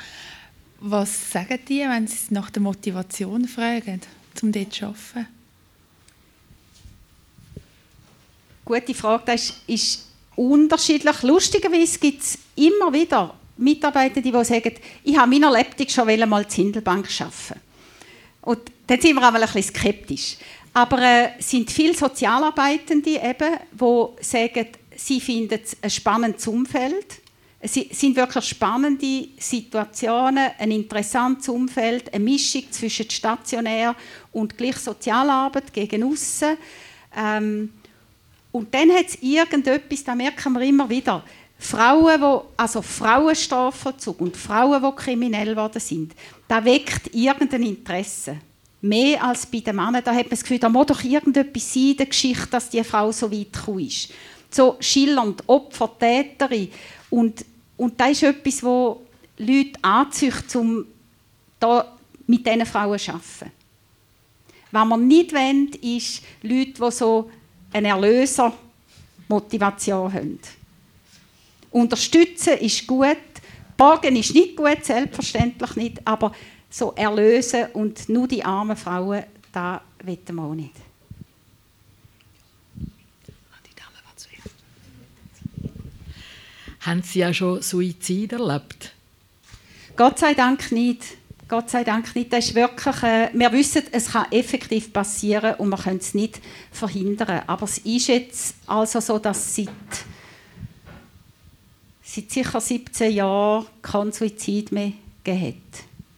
was 0.80 1.32
sagen 1.32 1.58
die, 1.68 1.80
wenn 1.80 2.06
Sie 2.06 2.34
nach 2.34 2.50
der 2.50 2.62
Motivation 2.62 3.48
fragen, 3.48 4.00
um 4.42 4.52
dort 4.52 4.72
zu 4.72 4.86
arbeiten? 4.86 5.28
Gute 8.64 8.94
Frage. 8.94 9.22
Das 9.26 9.60
ist, 9.66 10.08
unterschiedlich. 10.36 11.22
Lustigerweise 11.22 11.98
gibt 11.98 12.22
es 12.22 12.38
immer 12.56 12.92
wieder 12.92 13.34
Mitarbeiter, 13.56 14.20
die 14.20 14.32
sagen, 14.44 14.74
ich 15.04 15.16
habe 15.16 15.30
meiner 15.30 15.52
Lebtung 15.52 15.88
schon 15.88 16.06
mal 16.06 16.42
in 16.42 16.50
Hindelbank 16.50 17.08
arbeiten. 17.20 17.60
Und 18.42 18.60
dann 18.86 19.00
sind 19.00 19.14
wir 19.14 19.28
auch 19.28 19.34
ein 19.34 19.40
bisschen 19.40 19.62
skeptisch. 19.62 20.36
Aber 20.74 21.00
äh, 21.00 21.28
es 21.38 21.50
sind 21.50 21.70
viele 21.70 21.94
Sozialarbeitende, 21.94 23.10
eben, 23.10 23.58
die 23.72 24.24
sagen, 24.24 24.68
sie 25.06 25.20
finden 25.20 25.60
es 25.62 25.76
ein 25.80 25.90
spannendes 25.90 26.46
Umfeld. 26.46 27.20
Es 27.64 27.74
sind 27.74 28.16
wirklich 28.16 28.44
spannende 28.44 29.28
Situationen, 29.38 30.50
ein 30.58 30.70
interessantes 30.72 31.48
Umfeld, 31.48 32.12
eine 32.12 32.24
Mischung 32.24 32.64
zwischen 32.70 33.08
stationär 33.08 33.94
und 34.32 34.58
gleich 34.58 34.76
Sozialarbeit 34.78 35.72
gegen 35.72 36.02
aussen. 36.02 36.56
Ähm, 37.16 37.72
und 38.50 38.74
dann 38.74 38.90
hat 38.90 39.06
es 39.06 39.22
irgendetwas, 39.22 40.02
da 40.02 40.14
merken 40.14 40.52
wir 40.54 40.62
immer 40.62 40.90
wieder, 40.90 41.24
Frauen, 41.56 42.20
wo, 42.20 42.46
also 42.56 42.82
Frauenstrafvollzug 42.82 44.20
und 44.20 44.36
Frauen, 44.36 44.82
die 44.82 44.96
kriminell 44.96 45.50
geworden 45.50 45.78
sind, 45.78 46.14
da 46.48 46.64
weckt 46.64 47.14
irgendein 47.14 47.62
Interesse. 47.62 48.38
Mehr 48.80 49.22
als 49.22 49.46
bei 49.46 49.60
den 49.60 49.76
Männern. 49.76 50.02
Da 50.04 50.12
hat 50.12 50.24
man 50.24 50.30
das 50.30 50.42
Gefühl, 50.42 50.58
da 50.58 50.68
muss 50.68 50.86
doch 50.86 51.04
irgendetwas 51.04 51.72
sein 51.72 51.90
in 51.90 51.96
der 51.98 52.06
Geschichte, 52.06 52.48
dass 52.50 52.68
die 52.68 52.82
Frau 52.82 53.12
so 53.12 53.30
weit 53.30 53.52
gekommen 53.52 53.86
ist 53.86 54.08
so 54.54 54.76
schillernd, 54.80 55.42
Opfer, 55.46 55.90
Täterin. 55.98 56.70
Und, 57.10 57.44
und 57.76 58.00
das 58.00 58.12
ist 58.12 58.22
etwas, 58.22 58.62
wo 58.62 59.02
Leute 59.38 59.78
anzieht, 59.82 60.56
um 60.56 60.86
da 61.58 61.98
mit 62.26 62.46
diesen 62.46 62.64
Frauen 62.66 62.98
zu 62.98 63.12
arbeiten. 63.12 63.52
Was 64.70 64.86
man 64.86 65.06
nicht 65.06 65.32
wollen, 65.32 65.68
ist 65.82 66.22
Leute, 66.42 66.72
die 66.72 66.90
so 66.90 67.30
eine 67.72 67.88
Erlöser-Motivation 67.88 70.12
haben. 70.12 70.38
Unterstützen 71.70 72.58
ist 72.58 72.86
gut, 72.86 73.16
borgen 73.76 74.16
ist 74.16 74.34
nicht 74.34 74.56
gut, 74.56 74.84
selbstverständlich 74.84 75.76
nicht, 75.76 76.06
aber 76.06 76.32
so 76.70 76.92
erlösen 76.96 77.66
und 77.74 78.08
nur 78.08 78.26
die 78.28 78.44
armen 78.44 78.76
Frauen, 78.76 79.24
da 79.52 79.82
wollen 80.02 80.18
wir 80.26 80.42
auch 80.42 80.54
nicht. 80.54 80.91
Haben 86.82 87.02
Sie 87.02 87.20
ja 87.20 87.32
schon 87.32 87.62
Suizid 87.62 88.32
erlebt? 88.32 88.92
Gott 89.96 90.18
sei 90.18 90.34
Dank 90.34 90.72
nicht. 90.72 91.16
Gott 91.46 91.70
sei 91.70 91.84
Dank 91.84 92.14
nicht. 92.16 92.32
Das 92.32 92.46
ist 92.46 92.54
wirklich, 92.56 93.02
äh, 93.04 93.28
wir 93.32 93.52
wissen, 93.52 93.82
es 93.92 94.10
kann 94.10 94.26
effektiv 94.32 94.92
passieren 94.92 95.54
und 95.56 95.68
wir 95.68 95.76
können 95.76 95.98
es 95.98 96.14
nicht 96.14 96.40
verhindern. 96.72 97.42
Aber 97.46 97.64
es 97.64 97.78
ist 97.78 98.08
jetzt 98.08 98.56
also 98.66 98.98
so, 98.98 99.18
dass 99.18 99.54
seit, 99.54 99.68
seit 102.02 102.30
sicher 102.30 102.60
17 102.60 103.12
Jahren 103.12 103.66
kein 103.80 104.10
Suizid 104.10 104.72
mehr 104.72 104.92
gegeben. 105.22 105.62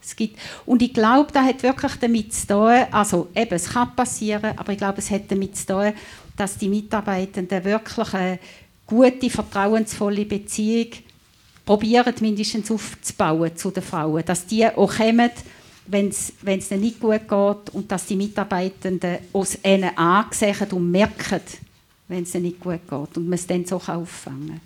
Es 0.03 0.17
gibt, 0.17 0.39
und 0.65 0.83
ich 0.83 0.95
glaube, 0.95 1.33
das 1.33 1.45
hat 1.45 1.63
wirklich 1.63 1.93
damit 1.97 2.33
zu 2.33 2.47
tun, 2.47 2.85
also 2.91 3.29
eben, 3.35 3.55
es 3.55 3.71
kann 3.71 3.97
passieren, 3.97 4.57
aber 4.57 4.73
ich 4.73 4.79
glaube, 4.79 4.99
es 4.99 5.11
hat 5.11 5.31
damit 5.31 5.57
zu 5.57 5.67
tun, 5.67 5.93
dass 6.37 6.59
die 6.59 6.69
Mitarbeitenden 6.69 7.65
wirklich 7.65 8.15
eine 8.15 8.39
gute, 8.87 9.31
vertrauensvolle 9.31 10.25
Beziehung 10.25 10.89
probieren, 11.65 12.15
mindestens 12.21 12.71
aufzubauen 12.71 13.57
zu 13.57 13.71
den 13.71 13.83
Frauen. 13.83 14.25
Dass 14.25 14.47
die 14.47 14.67
auch 14.67 14.97
kommen, 14.97 15.31
wenn 15.87 16.09
es 16.09 16.33
ihnen 16.43 16.81
nicht 16.81 17.01
gut 17.01 17.29
geht 17.29 17.75
und 17.75 17.91
dass 17.91 18.07
die 18.07 18.17
Mitarbeitenden 18.17 19.19
aus 19.33 19.59
ihnen 19.63 19.97
ansehen 19.97 20.71
und 20.71 20.91
merken, 20.91 21.41
wenn 22.09 22.23
es 22.23 22.35
ihnen 22.35 22.45
nicht 22.45 22.61
gut 22.61 22.81
geht 22.89 23.17
und 23.17 23.29
man 23.29 23.35
es 23.35 23.47
dann 23.47 23.65
so 23.65 23.77
auffangen 23.77 24.49
kann. 24.49 24.61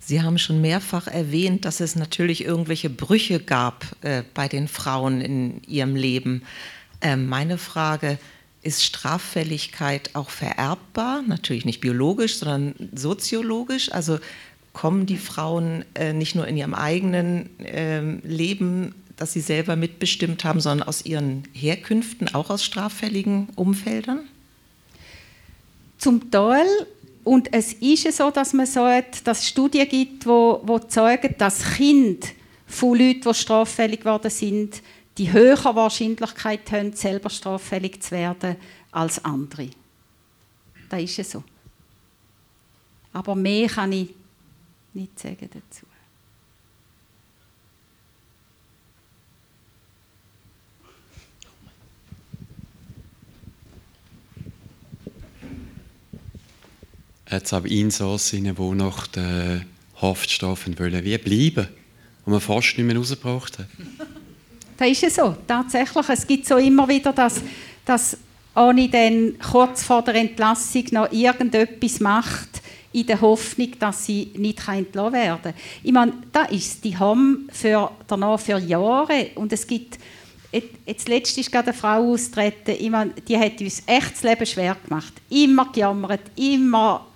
Sie 0.00 0.22
haben 0.22 0.38
schon 0.38 0.62
mehrfach 0.62 1.06
erwähnt, 1.06 1.66
dass 1.66 1.80
es 1.80 1.94
natürlich 1.94 2.42
irgendwelche 2.42 2.88
Brüche 2.88 3.40
gab 3.40 3.84
äh, 4.00 4.22
bei 4.32 4.48
den 4.48 4.66
Frauen 4.66 5.20
in 5.20 5.62
ihrem 5.64 5.96
Leben. 5.96 6.44
Äh, 7.02 7.16
meine 7.16 7.58
Frage, 7.58 8.12
ist 8.12 8.18
Straffälligkeit 8.64 10.10
auch 10.14 10.30
vererbbar? 10.30 11.22
Natürlich 11.22 11.64
nicht 11.64 11.80
biologisch, 11.80 12.36
sondern 12.36 12.74
soziologisch. 12.94 13.92
Also 13.92 14.18
kommen 14.72 15.06
die 15.06 15.16
Frauen 15.16 15.84
äh, 15.94 16.12
nicht 16.12 16.34
nur 16.34 16.46
in 16.46 16.56
ihrem 16.56 16.74
eigenen 16.74 17.58
äh, 17.60 18.00
Leben, 18.26 18.94
das 19.16 19.32
sie 19.32 19.40
selber 19.40 19.76
mitbestimmt 19.76 20.44
haben, 20.44 20.60
sondern 20.60 20.86
aus 20.86 21.04
ihren 21.04 21.44
Herkünften, 21.52 22.34
auch 22.34 22.50
aus 22.50 22.64
straffälligen 22.64 23.48
Umfeldern? 23.56 24.20
Zum 25.98 26.30
Teil 26.30 26.66
und 27.24 27.52
es 27.52 27.74
ist 27.74 28.10
so, 28.16 28.30
dass 28.30 28.54
man 28.54 28.64
sagt, 28.64 29.26
dass 29.26 29.40
es 29.40 29.48
Studien 29.48 29.86
gibt, 29.86 30.24
wo, 30.24 30.62
wo 30.64 30.78
zeigen, 30.78 31.34
dass 31.36 31.76
Kinder 31.76 32.26
von 32.66 32.98
Leuten, 32.98 33.20
die 33.20 33.34
straffällig 33.34 34.00
geworden 34.00 34.30
sind, 34.30 34.80
die 35.18 35.32
höhere 35.32 35.74
Wahrscheinlichkeit 35.74 36.70
haben, 36.70 36.92
selber 36.92 37.28
straffällig 37.28 38.02
zu 38.02 38.12
werden 38.12 38.56
als 38.92 39.24
andere. 39.24 39.68
Das 40.88 41.02
ist 41.02 41.30
so. 41.30 41.42
Aber 43.12 43.34
mehr 43.34 43.68
kann 43.68 43.92
ich 43.92 44.10
nicht 44.94 45.18
sagen 45.18 45.50
dazu. 45.52 45.86
Jetzt 57.30 57.52
aber 57.52 57.68
Insassen, 57.68 58.44
die 58.44 58.74
nach 58.74 59.06
der 59.08 59.66
Haftstrafe 60.00 60.78
wollen, 60.78 61.04
wie 61.04 61.18
bleiben, 61.18 61.68
und 62.24 62.32
man 62.32 62.40
fast 62.40 62.78
nicht 62.78 62.86
mehr 62.86 62.96
rausgebracht 62.96 63.58
hat. 63.58 63.66
Das 64.78 64.88
ist 64.88 65.02
ja 65.02 65.10
so, 65.10 65.36
tatsächlich. 65.46 66.08
Es 66.08 66.26
gibt 66.26 66.46
so 66.46 66.56
immer 66.56 66.88
wieder, 66.88 67.12
dass, 67.12 67.42
dass 67.84 68.16
Ani 68.54 68.88
dann 68.88 69.34
kurz 69.38 69.82
vor 69.82 70.02
der 70.02 70.14
Entlassung 70.14 70.84
noch 70.92 71.12
irgendetwas 71.12 71.98
macht, 71.98 72.62
in 72.92 73.06
der 73.06 73.20
Hoffnung, 73.20 73.72
dass 73.78 74.06
sie 74.06 74.30
nicht 74.36 74.66
entlassen 74.66 75.12
werden. 75.12 75.52
Ich 75.82 75.92
meine, 75.92 76.14
da 76.32 76.44
ist 76.44 76.84
die 76.84 76.96
haben 76.96 77.48
für, 77.52 77.90
danach 78.06 78.40
für 78.40 78.58
Jahre 78.58 79.30
und 79.34 79.52
es 79.52 79.66
gibt 79.66 79.98
Jetzt 80.50 81.08
letztens 81.08 81.46
ist 81.46 81.52
gerade 81.52 81.68
eine 81.68 81.76
Frau 81.76 82.12
austreten, 82.12 82.70
ich 82.70 82.88
meine, 82.88 83.10
die 83.10 83.36
hat 83.36 83.60
uns 83.60 83.82
echt 83.84 84.12
das 84.14 84.22
Leben 84.22 84.46
schwer 84.46 84.78
gemacht. 84.82 85.12
Immer 85.28 85.70
gejammert, 85.70 86.22
immer 86.36 87.06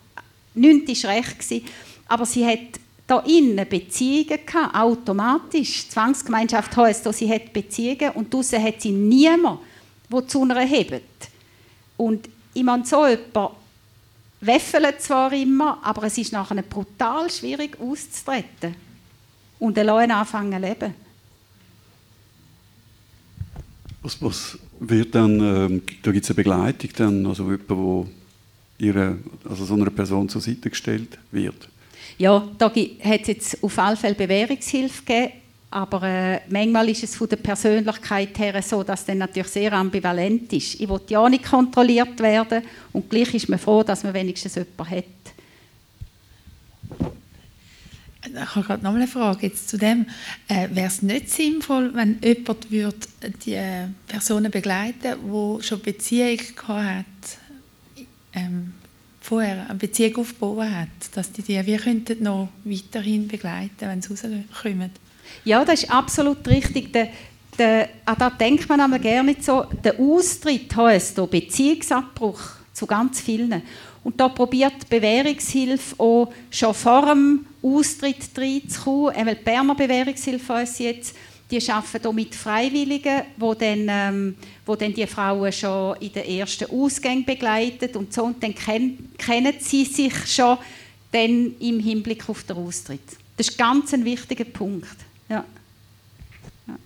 nichts 0.54 1.04
war 1.04 1.12
recht. 1.12 1.38
Gewesen. 1.38 1.64
Aber 2.08 2.26
sie 2.26 2.44
hat 2.44 2.78
da 3.06 3.20
innen 3.20 3.68
Beziehungen 3.68 4.38
gehabt, 4.46 4.74
automatisch. 4.74 5.88
Zwangsgemeinschaft 5.88 6.76
heisst, 6.76 7.12
sie 7.12 7.30
hat 7.30 7.52
Beziehungen 7.52 8.10
und 8.14 8.32
draußen 8.32 8.62
hat 8.62 8.80
sie 8.80 8.92
niemanden, 8.92 9.58
der 10.10 10.26
zu 10.26 10.42
einer 10.42 10.60
hebt. 10.60 11.02
Und 11.96 12.28
ich 12.54 12.62
meine, 12.62 12.84
so 12.84 13.06
jemand 13.06 13.52
weffelt 14.40 15.00
zwar 15.00 15.32
immer, 15.32 15.78
aber 15.82 16.04
es 16.04 16.18
ist 16.18 16.32
nachher 16.32 16.62
brutal 16.62 17.30
schwierig 17.30 17.78
auszutreten 17.80 18.74
und 19.58 19.78
allein 19.78 20.10
anfangen 20.10 20.60
zu 20.60 20.68
leben. 20.68 20.94
Was, 24.02 24.20
was 24.20 24.58
wird 24.80 25.14
dann, 25.14 25.38
ähm, 25.38 25.82
da 26.02 26.10
gibt 26.10 26.24
es 26.24 26.30
eine 26.30 26.36
Begleitung 26.36 26.90
dann, 26.96 27.26
also 27.26 27.44
jemand, 27.44 27.70
wo 27.70 28.08
ihre, 28.78 29.18
also 29.48 29.64
so 29.64 29.74
einer 29.74 29.90
Person 29.90 30.28
zur 30.28 30.40
Seite 30.40 30.70
gestellt 30.70 31.18
wird? 31.30 31.68
Ja, 32.18 32.48
da 32.58 32.66
hat 32.66 33.20
es 33.22 33.26
jetzt 33.26 33.62
auf 33.62 33.78
alle 33.78 33.96
Fälle 33.96 34.14
Bewährungshilfe 34.14 35.02
gegeben, 35.04 35.32
aber 35.70 36.02
äh, 36.02 36.40
manchmal 36.50 36.88
ist 36.90 37.02
es 37.02 37.16
von 37.16 37.28
der 37.28 37.36
Persönlichkeit 37.36 38.38
her 38.38 38.60
so, 38.62 38.82
dass 38.82 39.08
es 39.08 39.14
natürlich 39.14 39.48
sehr 39.48 39.72
ambivalent 39.72 40.52
ist. 40.52 40.78
Ich 40.80 40.88
will 40.88 41.00
ja 41.08 41.26
nicht 41.28 41.44
kontrolliert 41.44 42.20
werden 42.20 42.62
und 42.92 43.08
gleich 43.08 43.32
ist 43.34 43.48
man 43.48 43.58
froh, 43.58 43.82
dass 43.82 44.04
man 44.04 44.12
wenigstens 44.12 44.54
jemanden 44.54 44.90
hat. 44.90 45.04
Ich 48.24 48.54
habe 48.54 48.66
gerade 48.66 48.84
noch 48.84 48.94
eine 48.94 49.08
Frage 49.08 49.46
jetzt 49.46 49.68
zu 49.68 49.78
dem. 49.78 50.06
Äh, 50.46 50.68
Wäre 50.70 50.86
es 50.86 51.02
nicht 51.02 51.30
sinnvoll, 51.30 51.92
wenn 51.94 52.20
jemand 52.22 52.70
würde 52.70 52.96
die 53.44 53.54
äh, 53.54 53.88
Personen 54.06 54.50
begleiten 54.50 55.16
würde, 55.24 55.62
die 55.62 55.66
schon 55.66 55.80
Beziehung 55.80 56.38
hat, 56.68 57.06
ähm, 58.34 58.74
vorher 59.22 59.66
eine 59.68 59.78
Beziehung 59.78 60.16
aufgebaut 60.18 60.64
hat, 60.64 60.88
dass 61.14 61.32
die 61.32 61.42
die 61.42 61.64
wir 61.64 61.78
könnten 61.78 62.22
noch 62.22 62.48
weiterhin 62.64 63.28
begleiten, 63.28 63.70
wenn 63.80 64.02
sie 64.02 64.10
rauskommen. 64.10 64.90
Ja, 65.44 65.64
das 65.64 65.84
ist 65.84 65.90
absolut 65.90 66.46
richtig. 66.48 66.92
Der, 66.92 67.08
der, 67.58 67.88
an 68.04 68.16
das 68.18 68.38
denkt 68.38 68.68
man 68.68 68.80
aber 68.80 68.98
gerne 68.98 69.30
nicht 69.30 69.44
so. 69.44 69.64
Der 69.84 69.98
Austritt 69.98 70.74
heisst 70.76 71.16
hier 71.16 71.26
Beziehungsabbruch 71.26 72.40
zu 72.72 72.86
ganz 72.86 73.20
vielen. 73.20 73.62
Und 74.04 74.20
da 74.20 74.28
probiert 74.28 74.74
die 74.82 74.96
Bewährungshilfe 74.96 75.94
auch 75.98 76.32
schon 76.50 76.74
vor 76.74 77.06
dem 77.06 77.46
Austritt 77.62 78.30
reinzukommen. 78.36 79.28
Die 79.28 79.44
Berner 79.44 79.74
Bewährungshilfe 79.74 80.52
uns 80.54 80.78
jetzt 80.78 81.14
die 81.52 81.70
arbeiten 81.70 82.02
hier 82.02 82.12
mit 82.12 82.34
Freiwilligen, 82.34 83.22
wo 83.36 83.54
dann, 83.54 83.86
ähm, 83.88 84.34
wo 84.64 84.74
dann 84.74 84.94
die 84.94 85.06
Frauen 85.06 85.52
schon 85.52 85.96
in 85.96 86.12
den 86.12 86.24
ersten 86.24 86.70
Ausgängen 86.70 87.24
begleitet 87.24 87.94
und 87.96 88.12
so. 88.12 88.24
Und 88.24 88.42
dann 88.42 88.54
kennen, 88.54 89.10
kennen 89.18 89.54
sie 89.58 89.84
sich 89.84 90.14
schon 90.26 90.56
dann 91.10 91.54
im 91.60 91.78
Hinblick 91.78 92.28
auf 92.28 92.44
den 92.44 92.56
Austritt. 92.56 93.02
Das 93.36 93.48
ist 93.48 93.58
ganz 93.58 93.92
ein 93.92 94.04
wichtiger 94.04 94.44
Punkt. 94.44 94.96
Ja. 95.28 95.44
ja. 96.66 96.78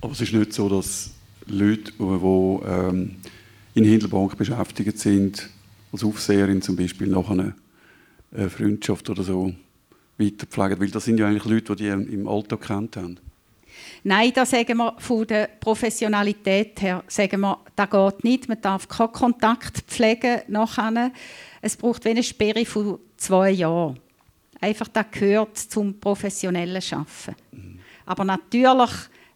Aber 0.00 0.12
es 0.12 0.20
ist 0.20 0.32
nicht 0.32 0.52
so, 0.52 0.68
dass 0.68 1.10
Leute, 1.46 1.92
die 1.98 2.66
ähm, 2.66 3.16
in 3.74 3.84
Hindelbank 3.84 4.36
beschäftigt 4.36 4.98
sind, 4.98 5.48
als 5.92 6.04
Aufseherin 6.04 6.60
zum 6.60 6.76
Beispiel, 6.76 7.08
nach 7.08 7.30
einer 7.30 7.54
Freundschaft 8.50 9.08
oder 9.08 9.22
so 9.22 9.54
weiterpflegen. 10.18 10.80
Weil 10.80 10.90
das 10.90 11.04
sind 11.04 11.18
ja 11.18 11.26
eigentlich 11.26 11.44
Leute, 11.44 11.76
die 11.76 11.84
die 11.84 12.14
im 12.14 12.28
Alltag 12.28 12.62
kennt 12.62 12.96
haben. 12.96 13.18
Nein, 14.06 14.32
da 14.34 14.44
sagen 14.44 14.76
wir 14.76 14.94
von 14.98 15.26
der 15.26 15.48
Professionalität 15.58 16.82
her, 16.82 17.02
sagen 17.08 17.40
wir, 17.40 17.58
das 17.74 17.88
geht 17.88 18.24
nicht. 18.24 18.48
Man 18.48 18.60
darf 18.60 18.86
keinen 18.86 19.12
Kontakt 19.12 19.78
pflegen 19.86 20.42
nachher. 20.48 21.10
Es 21.62 21.74
braucht 21.74 22.06
eine 22.06 22.22
Sperre 22.22 22.66
von 22.66 22.98
zwei 23.16 23.50
Jahren. 23.52 23.98
Einfach, 24.60 24.88
das 24.88 25.06
gehört 25.10 25.56
zum 25.56 25.98
professionellen 25.98 26.82
Arbeiten. 26.82 27.34
Mhm. 27.52 27.78
Aber 28.04 28.24
natürlich, 28.24 28.90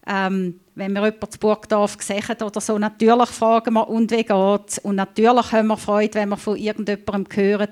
ähm, 0.05 0.59
wenn 0.75 0.93
wir 0.93 1.03
jemanden 1.05 1.31
zu 1.31 1.39
Burgdorf 1.39 1.97
gesehen 1.97 2.37
oder 2.39 2.61
so, 2.61 2.77
natürlich 2.77 3.29
fragen 3.29 3.73
wir, 3.73 3.89
und 3.89 4.11
wie 4.11 4.23
geht's? 4.23 4.77
Und 4.77 4.97
natürlich 4.97 5.51
haben 5.51 5.67
wir 5.67 5.77
Freude, 5.77 6.13
wenn 6.13 6.29
wir 6.29 6.37
von 6.37 6.55
irgendjemandem 6.55 7.25
hören, 7.35 7.69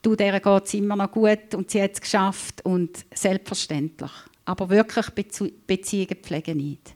du, 0.00 0.14
der 0.14 0.38
geht 0.38 0.64
es 0.64 0.74
immer 0.74 0.94
noch 0.94 1.10
gut 1.10 1.56
und 1.56 1.72
sie 1.72 1.82
hat 1.82 1.94
es 1.94 2.00
geschafft. 2.00 2.64
Und 2.64 3.04
selbstverständlich 3.12 4.12
aber 4.46 4.70
wirklich 4.70 5.10
Bezie 5.10 5.52
Beziehungen 5.66 6.16
pflegen 6.22 6.56
nicht. 6.56 6.94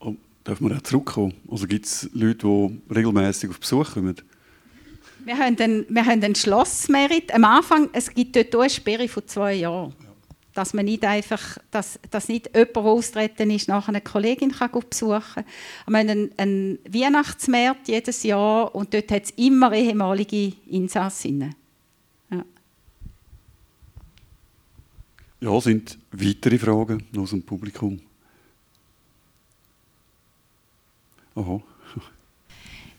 Oh, 0.00 0.14
darf 0.42 0.60
man 0.60 0.76
auch 0.76 0.82
zurückkommen? 0.82 1.34
Also 1.50 1.66
gibt 1.66 1.86
es 1.86 2.10
Leute, 2.12 2.46
die 2.46 2.94
regelmäßig 2.94 3.50
auf 3.50 3.60
Besuch 3.60 3.94
kommen? 3.94 4.16
Wir 5.24 5.38
haben 5.38 5.56
einen, 5.58 5.86
wir 5.88 6.04
haben 6.04 6.22
einen 6.22 6.34
Schlossmerit. 6.34 7.32
Am 7.32 7.44
Anfang, 7.44 7.88
es 7.92 8.12
gibt 8.12 8.36
dort 8.36 8.54
eine 8.54 8.68
Sperre 8.68 9.08
von 9.08 9.26
zwei 9.26 9.54
Jahren. 9.54 9.94
Ja. 9.98 10.08
Dass 10.52 10.74
man 10.74 10.84
nicht 10.84 11.04
einfach, 11.04 11.56
dass, 11.70 11.98
dass 12.10 12.28
nicht 12.28 12.54
jemand, 12.54 12.76
der 12.76 12.82
austreten 12.82 13.50
ist, 13.50 13.68
nach 13.68 13.88
einer 13.88 14.02
Kollegin 14.02 14.52
kann 14.52 14.70
besuchen 14.70 15.22
kann. 15.34 15.44
Wir 15.86 15.98
haben 15.98 16.08
einen, 16.08 16.30
einen 16.36 16.78
Weihnachtsmarkt 16.88 17.88
jedes 17.88 18.22
Jahr 18.24 18.74
und 18.74 18.92
dort 18.92 19.10
hat 19.10 19.24
es 19.24 19.30
immer 19.30 19.72
ehemalige 19.72 20.52
Insassinnen. 20.66 21.54
Ja, 25.44 25.60
sind 25.60 25.98
weitere 26.10 26.56
Fragen 26.56 27.04
aus 27.18 27.28
dem 27.28 27.42
Publikum? 27.42 28.00
Aha. 31.34 31.60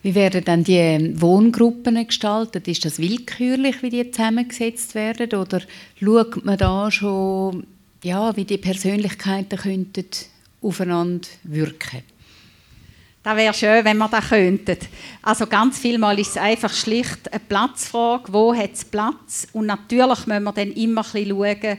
Wie 0.04 0.14
werden 0.14 0.46
dann 0.46 0.64
die 0.64 1.20
Wohngruppen 1.20 2.06
gestaltet? 2.06 2.68
Ist 2.68 2.86
das 2.86 3.00
willkürlich, 3.00 3.82
wie 3.82 3.90
die 3.90 4.12
zusammengesetzt 4.12 4.94
werden? 4.94 5.40
Oder 5.40 5.64
schaut 6.00 6.46
man 6.46 6.60
da 6.60 6.92
schon, 6.92 7.66
ja, 8.04 8.38
wie 8.38 8.46
die 8.46 8.60
Persönlichkeiten 8.60 9.58
könnten 9.58 10.06
aufeinander 10.62 11.28
wirken 11.46 12.04
das 13.26 13.38
wäre 13.38 13.54
schön, 13.56 13.84
wenn 13.84 13.98
wir 13.98 14.08
das 14.08 14.30
könnten. 14.30 14.78
Also 15.24 15.48
ganz 15.48 15.80
vielmal 15.80 16.20
ist 16.20 16.30
es 16.30 16.38
einfach 16.38 16.72
schlicht 16.72 17.34
eine 17.34 17.40
Platzfrage. 17.40 18.32
Wo 18.32 18.54
hat 18.54 18.74
es 18.74 18.86
Platz? 18.86 19.48
Und 19.52 19.66
natürlich 19.66 20.28
müssen 20.28 20.44
wir 20.44 20.52
dann 20.52 20.72
immer 20.74 21.02
ein 21.02 21.12
bisschen 21.12 21.30
schauen, 21.30 21.78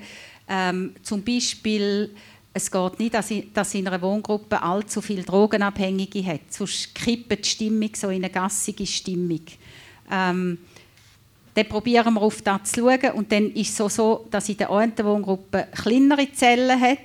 ähm, 0.49 0.95
zum 1.03 1.23
Beispiel, 1.23 2.15
es 2.53 2.71
geht 2.71 2.99
nicht, 2.99 3.15
dass, 3.15 3.31
in, 3.31 3.53
dass 3.53 3.75
in 3.75 3.87
einer 3.87 4.01
Wohngruppe 4.01 4.63
allzu 4.63 5.01
viele 5.03 5.23
Drogenabhängige 5.23 6.25
hat. 6.25 6.41
Sonst 6.51 6.95
kippt 6.95 7.45
die 7.45 7.49
Stimmung 7.49 7.91
so 7.95 8.09
in 8.09 8.25
eine 8.25 8.31
gassige 8.31 8.87
Stimmung. 8.87 9.43
Ähm, 10.11 10.59
dann 11.57 11.69
probieren 11.69 12.15
wir 12.15 12.23
auf 12.23 12.43
das 12.43 12.73
zu 12.73 12.81
schauen. 12.81 13.13
Und 13.15 13.33
dann 13.33 13.51
ist 13.53 13.71
es 13.71 13.77
so, 13.77 13.89
so 13.89 14.27
dass 14.31 14.49
in 14.49 14.59
der 14.59 14.71
einen 14.71 14.97
Wohngruppe 14.99 15.69
kleinere 15.73 16.31
Zellen 16.33 16.81
hat. 16.81 16.99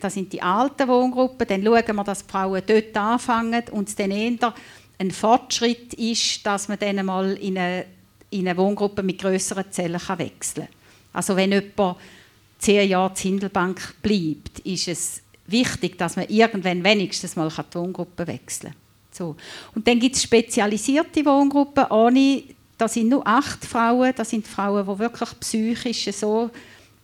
Das 0.00 0.14
sind 0.14 0.32
die 0.32 0.40
alten 0.40 0.88
Wohngruppen. 0.88 1.46
Dann 1.46 1.62
schauen 1.62 1.96
wir, 1.96 2.04
dass 2.04 2.24
die 2.24 2.30
Frauen 2.30 2.62
dort 2.66 2.96
anfangen 2.96 3.62
und 3.72 3.88
es 3.88 3.94
dann 3.94 4.10
eher 4.10 4.54
ein 4.98 5.10
Fortschritt 5.10 5.94
ist, 5.94 6.44
dass 6.46 6.68
man 6.68 6.78
dann 6.78 7.04
mal 7.04 7.32
in 7.32 7.58
eine, 7.58 7.84
in 8.30 8.48
eine 8.48 8.56
Wohngruppe 8.56 9.02
mit 9.02 9.18
größeren 9.18 9.70
Zellen 9.70 10.00
kann 10.00 10.18
wechseln 10.18 10.66
kann. 10.66 10.74
Also 11.12 11.36
wenn 11.36 11.52
jemand 11.52 11.96
zehn 12.60 12.88
Jahre 12.88 13.10
in 13.10 13.16
Hindelbank 13.16 13.96
bleibt, 14.02 14.60
ist 14.60 14.88
es 14.88 15.22
wichtig, 15.46 15.98
dass 15.98 16.16
man 16.16 16.28
irgendwann 16.28 16.84
wenigstens 16.84 17.34
mal 17.36 17.48
die 17.50 17.74
Wohngruppe 17.74 18.26
wechseln 18.26 18.72
kann. 18.72 18.80
So. 19.10 19.36
Und 19.74 19.88
dann 19.88 19.98
gibt 19.98 20.16
es 20.16 20.22
spezialisierte 20.22 21.24
Wohngruppen 21.24 21.86
ohne 21.90 22.44
da 22.80 22.88
sind 22.88 23.10
nur 23.10 23.26
acht 23.26 23.62
Frauen, 23.66 24.14
das 24.16 24.30
sind 24.30 24.46
Frauen, 24.46 24.86
die 24.86 24.98
wirklich 24.98 25.40
psychisch 25.40 26.10
so 26.12 26.50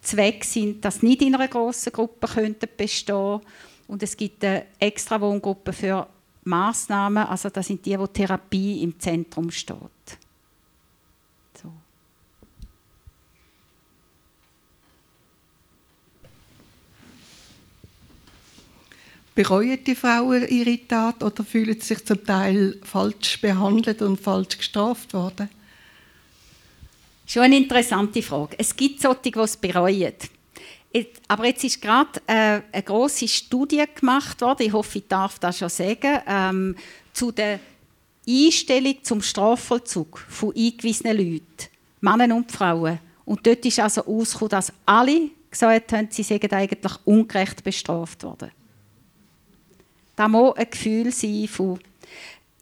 zweck 0.01 0.43
sind, 0.45 0.83
dass 0.83 1.01
sie 1.01 1.07
nicht 1.07 1.21
in 1.21 1.35
einer 1.35 1.49
grossen 1.49 1.93
Gruppe 1.93 2.27
könnten 2.29 2.69
bestehen 2.77 3.41
Und 3.87 4.03
es 4.03 4.17
gibt 4.17 4.43
eine 4.43 4.65
extra 4.79 5.21
Wohngruppe 5.21 5.75
für 5.75 6.07
Massnahmen, 6.45 7.27
also 7.27 7.51
das 7.51 7.67
sind 7.67 7.85
die, 7.85 7.99
wo 7.99 8.07
Therapie 8.07 8.83
im 8.83 8.99
Zentrum 8.99 9.51
steht. 9.51 9.77
So. 11.61 11.73
Bereuen 19.37 19.85
die 19.85 19.95
Frauen 19.95 20.49
ihre 20.49 20.79
Tat 20.89 21.23
oder 21.23 21.45
fühlen 21.45 21.79
sie 21.79 21.89
sich 21.89 22.07
zum 22.07 22.25
Teil 22.25 22.81
falsch 22.83 23.39
behandelt 23.43 24.01
und 24.01 24.19
falsch 24.19 24.57
gestraft 24.57 25.13
worden? 25.13 25.51
Schon 27.27 27.43
eine 27.43 27.59
interessante 27.59 28.23
Frage. 28.23 28.57
Es 28.59 28.75
gibt 28.75 29.03
solche, 29.03 29.21
die 29.31 29.39
es 29.39 29.59
bereuen. 29.59 30.15
Aber 31.29 31.45
jetzt 31.45 31.65
ist 31.65 31.83
gerade 31.83 32.19
äh, 32.27 32.63
eine 32.73 32.83
große 32.83 33.29
Studie 33.29 33.85
gemacht 33.95 34.41
worden, 34.41 34.63
ich 34.63 34.73
hoffe, 34.73 34.99
ich 35.01 35.07
darf 35.07 35.39
das 35.39 35.59
schon 35.59 35.69
sagen, 35.69 36.21
ähm, 36.27 36.77
zu 37.13 37.31
der 37.31 37.61
Einstellung 38.27 38.97
zum 39.03 39.21
Strafvollzug 39.21 40.19
von 40.31 40.57
eingewiesenen 40.57 41.15
Leuten, 41.15 41.69
Männern 42.01 42.33
und 42.33 42.51
Frauen. 42.51 43.01
Und 43.27 43.47
dort 43.47 43.67
ist 43.67 43.81
also 43.81 44.01
herausgekommen, 44.01 44.51
dass 44.51 44.73
alle 44.87 45.29
gesagt 45.51 45.93
haben, 45.93 46.09
sie 46.11 46.23
seien 46.23 46.51
eigentlich 46.51 46.93
ungerecht 47.05 47.63
bestraft 47.63 48.23
worden. 48.23 48.51
Da 50.17 50.29
muss 50.29 50.57
ein 50.57 50.71
Gefühl 50.71 51.13
sein 51.13 51.47
von, 51.47 51.79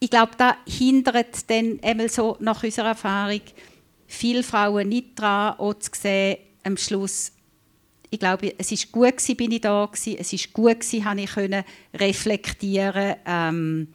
ich 0.01 0.11
glaube, 0.11 0.33
das 0.37 0.55
hindert 0.67 1.49
dann 1.49 1.79
einmal 1.83 2.09
so 2.09 2.37
nach 2.41 2.63
unserer 2.63 2.89
Erfahrung, 2.89 3.41
viele 4.07 4.43
Frauen 4.43 4.89
nicht 4.89 5.19
daran, 5.19 5.59
auch 5.59 5.75
zu 5.75 5.91
sehen, 5.95 6.39
am 6.65 6.77
Schluss, 6.77 7.33
ich 8.11 8.19
glaube, 8.19 8.55
es 8.59 8.71
ist 8.71 8.93
gut 8.93 9.17
gewesen, 9.17 9.37
bin 9.37 9.53
ich 9.53 9.61
da 9.61 9.87
gewesen, 9.87 10.17
es 10.19 10.33
ist 10.33 10.53
gut 10.53 10.81
gewesen, 10.81 11.05
habe 11.05 11.21
ich 11.21 11.31
können 11.31 11.65
reflektieren 11.95 13.17
ähm, 13.27 13.89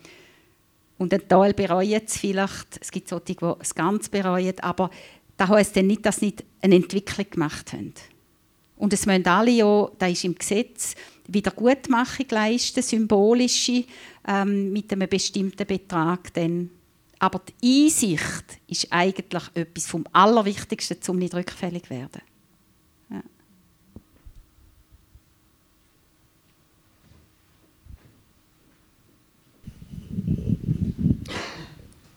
und 0.97 1.13
ein 1.13 1.27
Teil 1.27 1.53
bereuen 1.53 2.01
es 2.05 2.17
vielleicht, 2.17 2.79
es 2.81 2.91
gibt 2.91 3.07
solche, 3.07 3.35
die 3.35 3.53
es 3.59 3.75
ganz 3.75 4.09
bereuen, 4.09 4.59
aber 4.59 4.89
das 5.37 5.49
heisst 5.49 5.77
dann 5.77 5.87
nicht, 5.87 6.05
dass 6.05 6.17
sie 6.17 6.27
nicht 6.27 6.43
eine 6.61 6.75
Entwicklung 6.75 7.29
gemacht 7.29 7.71
haben. 7.71 7.93
Und 8.75 8.93
es 8.93 9.05
müssen 9.05 9.25
alle 9.27 9.51
ja, 9.51 9.89
das 9.97 10.11
ist 10.11 10.25
im 10.25 10.35
Gesetz, 10.35 10.95
Wiedergutmachung 11.33 12.25
leisten, 12.29 12.81
symbolische, 12.81 13.85
ähm, 14.27 14.71
mit 14.73 14.91
einem 14.91 15.07
bestimmten 15.07 15.65
Betrag 15.65 16.33
dann 16.33 16.69
aber 17.19 17.41
die 17.61 17.85
Einsicht 17.85 18.59
ist 18.67 18.87
eigentlich 18.91 19.43
etwas 19.53 19.87
vom 19.87 20.05
Allerwichtigsten, 20.13 20.97
um 21.09 21.19
nicht 21.19 21.35
rückfällig 21.35 21.83
zu 21.83 21.89
werden. 21.89 22.21
Ja. 23.09 23.23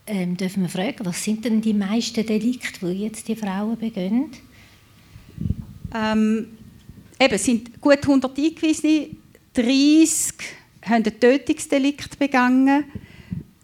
Ähm, 0.06 0.36
dürfen 0.36 0.62
wir 0.62 0.68
fragen, 0.68 1.04
was 1.04 1.24
sind 1.24 1.44
denn 1.44 1.60
die 1.60 1.74
meisten 1.74 2.24
Delikte, 2.24 2.86
die 2.86 3.02
jetzt 3.02 3.26
die 3.26 3.36
Frauen 3.36 3.76
begehen? 3.76 4.30
Ähm, 5.92 6.58
eben, 7.24 7.38
sind 7.38 7.80
gut 7.80 8.02
100 8.02 8.36
Eingewiesene, 8.36 9.08
30 9.54 10.34
haben 10.84 11.04
ein 11.04 11.20
Tötungsdelikt 11.20 12.18
begangen 12.18 12.84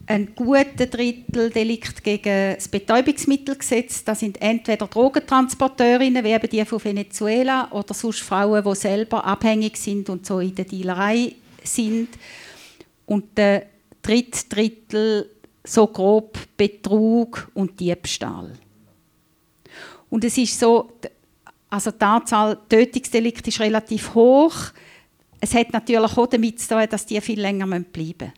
ein 0.08 0.34
guter 0.34 0.86
Drittel 0.86 1.50
Delikt 1.50 2.02
gegen 2.02 2.54
das 2.54 2.68
Betäubungsmittelgesetz. 2.68 4.04
Das 4.04 4.20
sind 4.20 4.40
entweder 4.40 4.86
Drogentransporteurinnen, 4.86 6.24
wie 6.24 6.30
eben 6.30 6.48
die 6.48 6.64
von 6.64 6.82
Venezuela, 6.82 7.70
oder 7.72 7.92
sonst 7.92 8.20
Frauen, 8.20 8.64
die 8.64 8.74
selber 8.74 9.24
abhängig 9.24 9.76
sind 9.76 10.08
und 10.08 10.24
so 10.24 10.40
in 10.40 10.54
der 10.54 10.64
Dealerei 10.64 11.34
sind. 11.62 12.08
Und 13.04 13.36
der 13.36 13.66
dritte 14.00 14.48
Drittel 14.48 15.30
so 15.62 15.86
grob 15.86 16.38
Betrug 16.56 17.50
und 17.52 17.78
Diebstahl. 17.78 18.54
Und 20.08 20.24
es 20.24 20.38
ist 20.38 20.58
so, 20.58 20.90
also 21.70 21.90
die 21.90 22.02
Anzahl 22.02 22.58
Tötungsdelikte 22.68 23.50
ist 23.50 23.60
relativ 23.60 24.14
hoch. 24.14 24.54
Es 25.40 25.54
hat 25.54 25.72
natürlich 25.72 26.16
auch 26.16 26.26
damit 26.26 26.60
zu 26.60 26.68
tun, 26.68 26.86
dass 26.88 27.06
die 27.06 27.20
viel 27.20 27.40
länger 27.40 27.66
bleiben 27.66 27.92
müssen. 27.94 28.32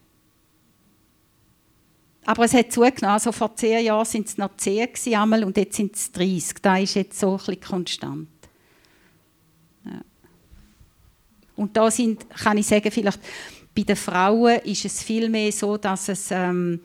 Aber 2.27 2.45
es 2.45 2.55
hat 2.55 2.73
zugenommen. 2.73 3.15
Also 3.15 3.33
vor 3.33 3.55
zehn 3.57 3.85
Jahren 3.85 4.07
waren 4.07 4.25
es 4.25 4.39
noch 4.39 4.57
zehn 4.57 5.45
und 5.45 5.57
jetzt 5.57 5.77
sind 5.77 5.97
es 5.97 6.13
30. 6.13 6.63
Das 6.63 6.81
ist 6.81 6.95
jetzt 6.95 7.19
so 7.19 7.33
ein 7.33 7.37
bisschen 7.39 7.61
konstant. 7.61 8.29
Ja. 9.85 10.01
Und 11.57 11.77
da 11.77 11.91
sind, 11.91 12.29
kann 12.31 12.59
ich 12.59 12.67
sagen, 12.67 12.91
vielleicht 12.91 13.21
bei 13.75 13.83
den 13.83 13.97
Frauen 13.97 14.59
ist 14.61 14.85
es 14.85 15.03
vielmehr 15.03 15.51
so, 15.53 15.77
dass, 15.77 16.09
es, 16.09 16.31
ähm, 16.31 16.81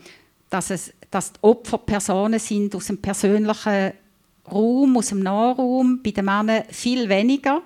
dass, 0.50 0.70
es, 0.70 0.93
dass 1.12 1.34
die 1.34 1.43
Opfer 1.43 1.80
Personen 1.80 2.39
sind 2.39 2.74
aus 2.76 2.88
dem 2.88 3.02
persönlichen 3.02 3.93
Raum, 4.52 4.98
aus 4.98 5.08
dem 5.08 5.20
Nahraum. 5.20 6.02
Bei 6.04 6.12
den 6.12 6.26
Männern 6.26 6.64
viel 6.70 7.10
weniger. 7.10 7.62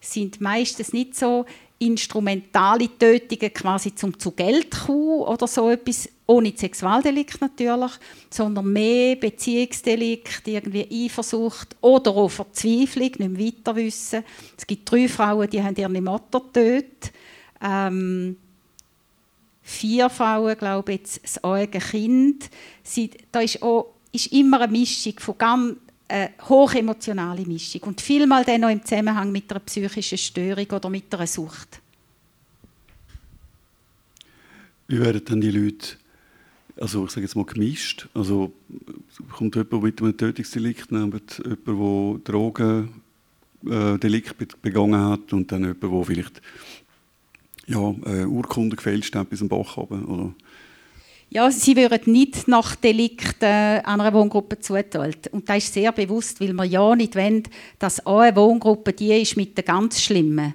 Sind 0.00 0.40
meistens 0.40 0.92
nicht 0.92 1.16
so 1.16 1.44
instrumentale 1.82 2.88
Tötungen 2.96 3.52
quasi 3.52 3.94
zum 3.94 4.18
zu 4.18 4.30
Geld 4.30 4.88
oder 4.88 5.46
so 5.48 5.68
etwas, 5.68 6.08
ohne 6.26 6.52
Sexualdelikt 6.56 7.40
natürlich, 7.40 7.90
sondern 8.30 8.72
mehr 8.72 9.16
Beziehungsdelikt, 9.16 10.46
irgendwie 10.46 11.06
Eifersucht 11.06 11.76
oder 11.80 12.12
auch 12.12 12.28
Verzweiflung, 12.28 13.02
nicht 13.02 13.18
mehr 13.18 13.38
weiter 13.38 13.74
wissen. 13.74 14.22
Es 14.56 14.66
gibt 14.66 14.90
drei 14.90 15.08
Frauen, 15.08 15.50
die 15.50 15.62
haben 15.62 15.74
ihre 15.76 16.00
Mutter 16.00 16.40
getötet. 16.40 17.12
Ähm, 17.60 18.36
vier 19.62 20.08
Frauen, 20.08 20.56
glaube 20.56 20.92
ich, 20.92 21.02
das 21.20 21.42
eigene 21.42 21.84
Kind. 21.84 22.50
Sie, 22.84 23.10
da 23.32 23.40
ist, 23.40 23.60
auch, 23.62 23.94
ist 24.12 24.32
immer 24.32 24.60
eine 24.60 24.72
Mischung 24.72 25.14
von 25.18 25.36
ganz 25.36 25.76
eine 26.12 26.30
hochemotionale 26.48 27.44
Mischung 27.46 27.82
und 27.84 28.00
vielmal 28.00 28.44
dann 28.44 28.60
noch 28.60 28.70
im 28.70 28.84
Zusammenhang 28.84 29.32
mit 29.32 29.50
einer 29.50 29.58
psychischen 29.60 30.18
Störung 30.18 30.66
oder 30.66 30.90
mit 30.90 31.14
einer 31.14 31.26
Sucht. 31.26 31.80
Wie 34.88 35.00
werden 35.00 35.22
dann 35.24 35.40
die 35.40 35.50
Leute, 35.50 35.96
also 36.76 37.06
ich 37.06 37.12
sage 37.12 37.22
jetzt 37.22 37.34
mal 37.34 37.46
gemischt, 37.46 38.08
also 38.12 38.52
kommt 39.30 39.56
jemand 39.56 39.82
mit 39.82 40.02
einem 40.02 40.14
Tötungsdelikt 40.16 40.92
neben 40.92 41.04
jemand, 41.04 41.42
der 41.44 41.56
Drogendelikt 42.24 44.42
äh, 44.42 44.46
begangen 44.60 45.00
hat 45.00 45.32
und 45.32 45.50
dann 45.50 45.62
jemand, 45.62 45.82
der 45.82 46.04
vielleicht 46.04 46.42
ja, 47.66 47.94
äh, 48.04 48.26
Urkunden 48.26 48.76
gefälscht 48.76 49.16
hat 49.16 49.30
bis 49.30 49.38
zum 49.38 49.48
Bach 49.48 49.78
oben, 49.78 50.04
oder? 50.04 50.34
Ja, 51.34 51.50
sie 51.50 51.74
würden 51.76 52.12
nicht 52.12 52.46
nach 52.46 52.76
Delikten 52.76 53.46
einer 53.46 54.12
Wohngruppe 54.12 54.58
zuteilt. 54.58 55.28
Und 55.28 55.48
das 55.48 55.64
ist 55.64 55.72
sehr 55.72 55.90
bewusst, 55.90 56.42
weil 56.42 56.52
wir 56.52 56.64
ja 56.64 56.94
nicht 56.94 57.16
wollen, 57.16 57.44
dass 57.78 58.04
eine 58.04 58.36
Wohngruppe 58.36 58.92
die 58.92 59.14
ist 59.14 59.38
mit 59.38 59.56
den 59.56 59.64
ganz 59.64 60.02
Schlimmen. 60.02 60.52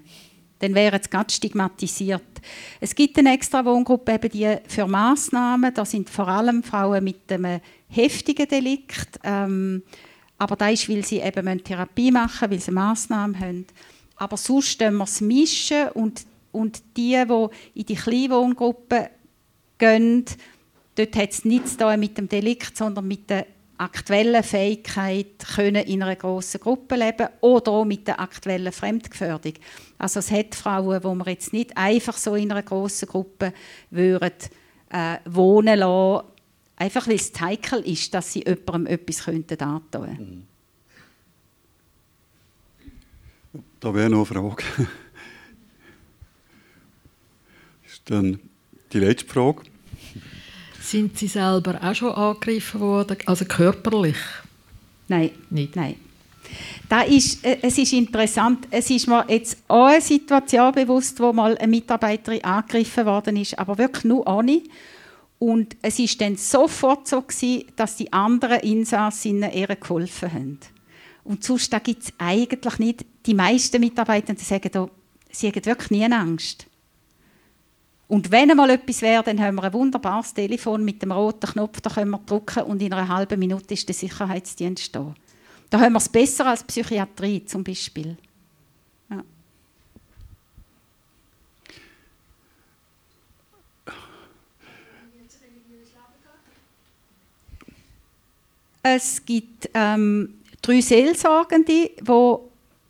Dann 0.59 0.75
wären 0.75 1.01
sie 1.01 1.09
ganz 1.09 1.34
stigmatisiert. 1.34 2.21
Es 2.80 2.93
gibt 2.93 3.17
eine 3.17 3.34
extra 3.34 3.65
Wohngruppe 3.65 4.13
eben 4.13 4.30
die 4.30 4.55
für 4.67 4.86
Massnahmen. 4.86 5.73
Da 5.73 5.84
sind 5.84 6.11
vor 6.11 6.28
allem 6.28 6.61
Frauen 6.61 7.03
mit 7.03 7.32
einem 7.32 7.59
heftigen 7.89 8.47
Delikt. 8.47 9.19
Ähm, 9.23 9.82
aber 10.38 10.55
das 10.57 10.73
ist, 10.73 10.89
weil 10.89 11.03
sie 11.03 11.21
eben 11.21 11.63
Therapie 11.63 12.11
machen 12.11 12.49
müssen, 12.49 12.51
weil 12.51 12.59
sie 12.59 12.71
Massnahmen 12.71 13.39
haben. 13.39 13.65
Aber 14.15 14.38
sonst 14.38 14.80
wir 14.80 15.01
es 15.01 15.21
mischen 15.21 15.89
und, 15.95 16.23
und 16.51 16.84
die, 16.95 17.19
die 17.28 17.80
in 17.80 17.86
die 17.88 17.95
Kleinwohngruppe 17.95 19.09
gehen, 19.80 20.25
Dort 20.97 21.15
hat 21.15 21.31
es 21.31 21.45
nichts 21.45 21.77
mit 21.97 22.17
dem 22.17 22.27
Delikt, 22.27 22.75
sondern 22.75 23.07
mit 23.07 23.29
der 23.29 23.45
aktuellen 23.77 24.41
Fähigkeit, 24.41 25.37
können 25.55 25.85
in 25.85 26.01
einer 26.01 26.15
grossen 26.15 26.59
Gruppe 26.59 26.95
leben 26.95 27.27
oder 27.41 27.71
auch 27.71 27.85
mit 27.85 28.07
der 28.07 28.19
aktuellen 28.19 28.71
Fremdgefährdung. 28.71 29.53
Also 29.99 30.19
es 30.19 30.31
hat 30.31 30.55
Frauen, 30.55 31.03
wo 31.03 31.13
man 31.13 31.27
jetzt 31.27 31.53
nicht 31.53 31.77
einfach 31.77 32.17
so 32.17 32.33
in 32.33 32.51
einer 32.51 32.63
grossen 32.63 33.07
Gruppe 33.07 33.53
würden, 33.91 34.31
äh, 34.89 35.17
wohnen 35.25 35.77
lassen, 35.77 36.25
einfach 36.75 37.07
weil 37.07 37.15
es 37.15 37.31
heikel 37.39 37.81
ist, 37.81 38.15
dass 38.15 38.33
sie 38.33 38.43
jemandem 38.45 38.87
etwas 38.87 39.25
könnten 39.25 39.59
antun 39.59 40.09
mhm. 40.09 40.43
Da 43.79 43.93
wäre 43.93 44.09
noch 44.09 44.31
eine 44.31 44.39
Frage. 44.39 44.63
ist 47.85 48.09
dann 48.09 48.39
die 48.91 48.99
letzte 48.99 49.27
Frage. 49.27 49.61
Sind 50.88 51.17
Sie 51.17 51.27
selber 51.27 51.77
auch 51.83 51.93
schon 51.93 52.13
angegriffen 52.13 52.79
worden, 52.79 53.17
also 53.25 53.43
körperlich? 53.43 54.15
Nein, 55.09 55.31
nicht. 55.49 55.75
Nein. 55.75 55.95
Da 56.88 57.01
ist, 57.01 57.43
äh, 57.43 57.57
es 57.61 57.77
ist 57.77 57.91
interessant, 57.91 58.69
es 58.71 58.89
ist 58.89 59.05
mir 59.05 59.25
jetzt 59.27 59.57
auch 59.67 59.88
eine 59.88 59.99
Situation 59.99 60.71
bewusst, 60.71 61.19
wo 61.19 61.33
mal 61.33 61.57
eine 61.57 61.67
Mitarbeiterin 61.67 62.41
angegriffen 62.41 63.05
worden 63.05 63.35
ist, 63.35 63.59
aber 63.59 63.77
wirklich 63.77 64.05
nur 64.05 64.25
eine. 64.29 64.61
Und 65.39 65.75
es 65.81 65.99
ist 65.99 66.21
dann 66.21 66.38
sofort 66.38 67.05
so 67.05 67.21
gewesen, 67.21 67.65
dass 67.75 67.97
die 67.97 68.13
anderen 68.13 68.61
Insassinnen 68.61 69.51
ihr 69.51 69.67
geholfen 69.67 70.31
haben. 70.31 70.59
Und 71.25 71.43
sonst 71.43 71.69
gibt 71.83 72.03
es 72.03 72.13
eigentlich 72.17 72.79
nicht, 72.79 73.05
die 73.25 73.33
meisten 73.33 73.81
Mitarbeiter 73.81 74.35
sagen, 74.38 74.89
sie 75.31 75.47
haben 75.47 75.65
wirklich 75.65 75.91
nie 75.91 76.05
Angst. 76.05 76.65
Und 78.08 78.32
wenn 78.32 78.49
einmal 78.49 78.70
etwas 78.70 79.01
wäre, 79.01 79.24
dann 79.24 79.39
haben 79.39 79.55
wir 79.55 79.64
ein 79.64 79.74
wunderbares 79.74 80.34
Telefon 80.34 80.86
mit 80.86 81.01
dem 81.01 81.12
roten 81.12 81.47
Knopf, 81.47 81.82
da 81.82 81.89
können 81.89 82.12
wir 82.12 82.20
drücken 82.20 82.64
und 82.64 82.82
in 82.82 82.93
einer 82.93 83.08
halben 83.08 83.38
Minute 83.38 83.74
ist 83.74 83.88
der 83.88 83.95
Sicherheitsdienst 83.95 84.95
da. 84.95 85.14
Da 85.70 85.80
haben 85.80 85.93
wir 85.93 85.97
es 85.97 86.08
besser 86.08 86.45
als 86.45 86.64
Psychiatrie 86.64 87.43
zum 87.43 87.66
Beispiel. 87.66 88.16
Ja. 89.10 89.24
Es 98.84 99.26
gibt 99.26 99.70
ähm, 99.74 100.36
drei 100.62 100.80
Seelsorgende, 100.80 101.91
die 101.99 102.03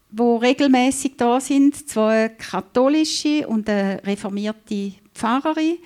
wo 0.10 0.38
regelmäßig 0.38 1.14
da 1.18 1.40
sind, 1.40 1.90
zwei 1.90 2.30
katholische 2.30 3.48
und 3.48 3.70
eine 3.70 4.02
reformierte 4.06 4.94
Pfarrerin. 5.18 5.78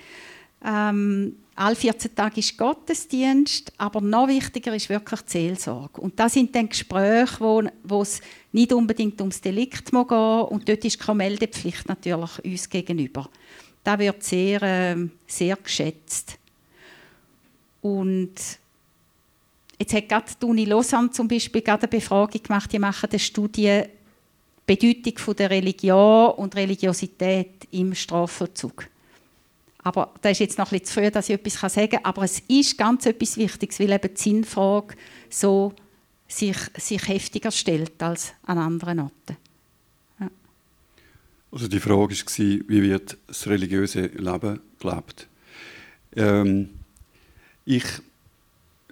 Ähm, 0.64 1.36
alle 1.54 1.76
14 1.76 2.14
Tage 2.14 2.40
ist 2.40 2.56
Gottesdienst, 2.56 3.72
aber 3.76 4.00
noch 4.00 4.28
wichtiger 4.28 4.74
ist 4.74 4.88
wirklich 4.88 5.20
die 5.22 5.30
Seelsorge. 5.30 6.00
Und 6.00 6.18
das 6.18 6.32
sind 6.32 6.54
dann 6.54 6.68
Gespräche, 6.68 7.40
wo, 7.40 7.62
wo 7.84 8.02
es 8.02 8.20
nicht 8.52 8.72
unbedingt 8.72 9.20
ums 9.20 9.40
Delikt 9.40 9.90
geht 9.90 10.10
und 10.10 10.68
dort 10.68 10.84
ist 10.84 10.98
keine 10.98 11.16
Meldepflicht 11.16 11.88
natürlich 11.88 12.44
uns 12.44 12.70
gegenüber. 12.70 13.28
Das 13.84 13.98
wird 13.98 14.22
sehr, 14.22 14.62
äh, 14.62 14.96
sehr 15.26 15.56
geschätzt. 15.56 16.38
Und 17.82 18.34
jetzt 19.78 19.92
hat 19.92 20.08
gerade 20.08 20.32
die 20.40 20.46
Uni 20.46 20.64
Lausanne 20.64 21.10
zum 21.10 21.28
Beispiel 21.28 21.60
gerade 21.60 21.82
eine 21.82 21.88
Befragung 21.88 22.42
gemacht, 22.42 22.72
die 22.72 22.78
machen 22.78 23.10
eine 23.10 23.18
Studie 23.18 23.82
Bedeutung 24.64 25.36
der 25.36 25.50
Religion 25.50 26.30
und 26.34 26.54
Religiosität 26.54 27.66
im 27.72 27.94
Strafvollzug. 27.94 28.88
Aber 29.82 30.14
das 30.22 30.32
ist 30.32 30.38
jetzt 30.38 30.58
noch 30.58 30.70
ein 30.70 30.78
bisschen 30.78 30.86
zu 30.86 31.00
früh, 31.00 31.10
dass 31.10 31.28
ich 31.28 31.34
etwas 31.34 31.74
sagen 31.74 31.90
kann. 31.90 32.04
Aber 32.04 32.22
es 32.22 32.40
ist 32.48 32.78
ganz 32.78 33.04
etwas 33.06 33.36
Wichtiges, 33.36 33.80
weil 33.80 33.92
eben 33.92 34.14
die 34.14 34.20
Sinnfrage 34.20 34.94
so 35.28 35.74
sich, 36.28 36.56
sich 36.78 37.08
heftiger 37.08 37.50
stellt 37.50 38.00
als 38.02 38.32
an 38.44 38.58
anderen 38.58 39.00
Orten. 39.00 39.36
Ja. 40.20 40.30
Also 41.50 41.68
die 41.68 41.80
Frage 41.80 42.14
war, 42.14 42.68
wie 42.68 42.82
wird 42.82 43.16
das 43.26 43.46
religiöse 43.48 44.06
Leben 44.06 44.60
gelebt? 44.78 45.26
Ähm, 46.14 46.70
ich, 47.64 47.84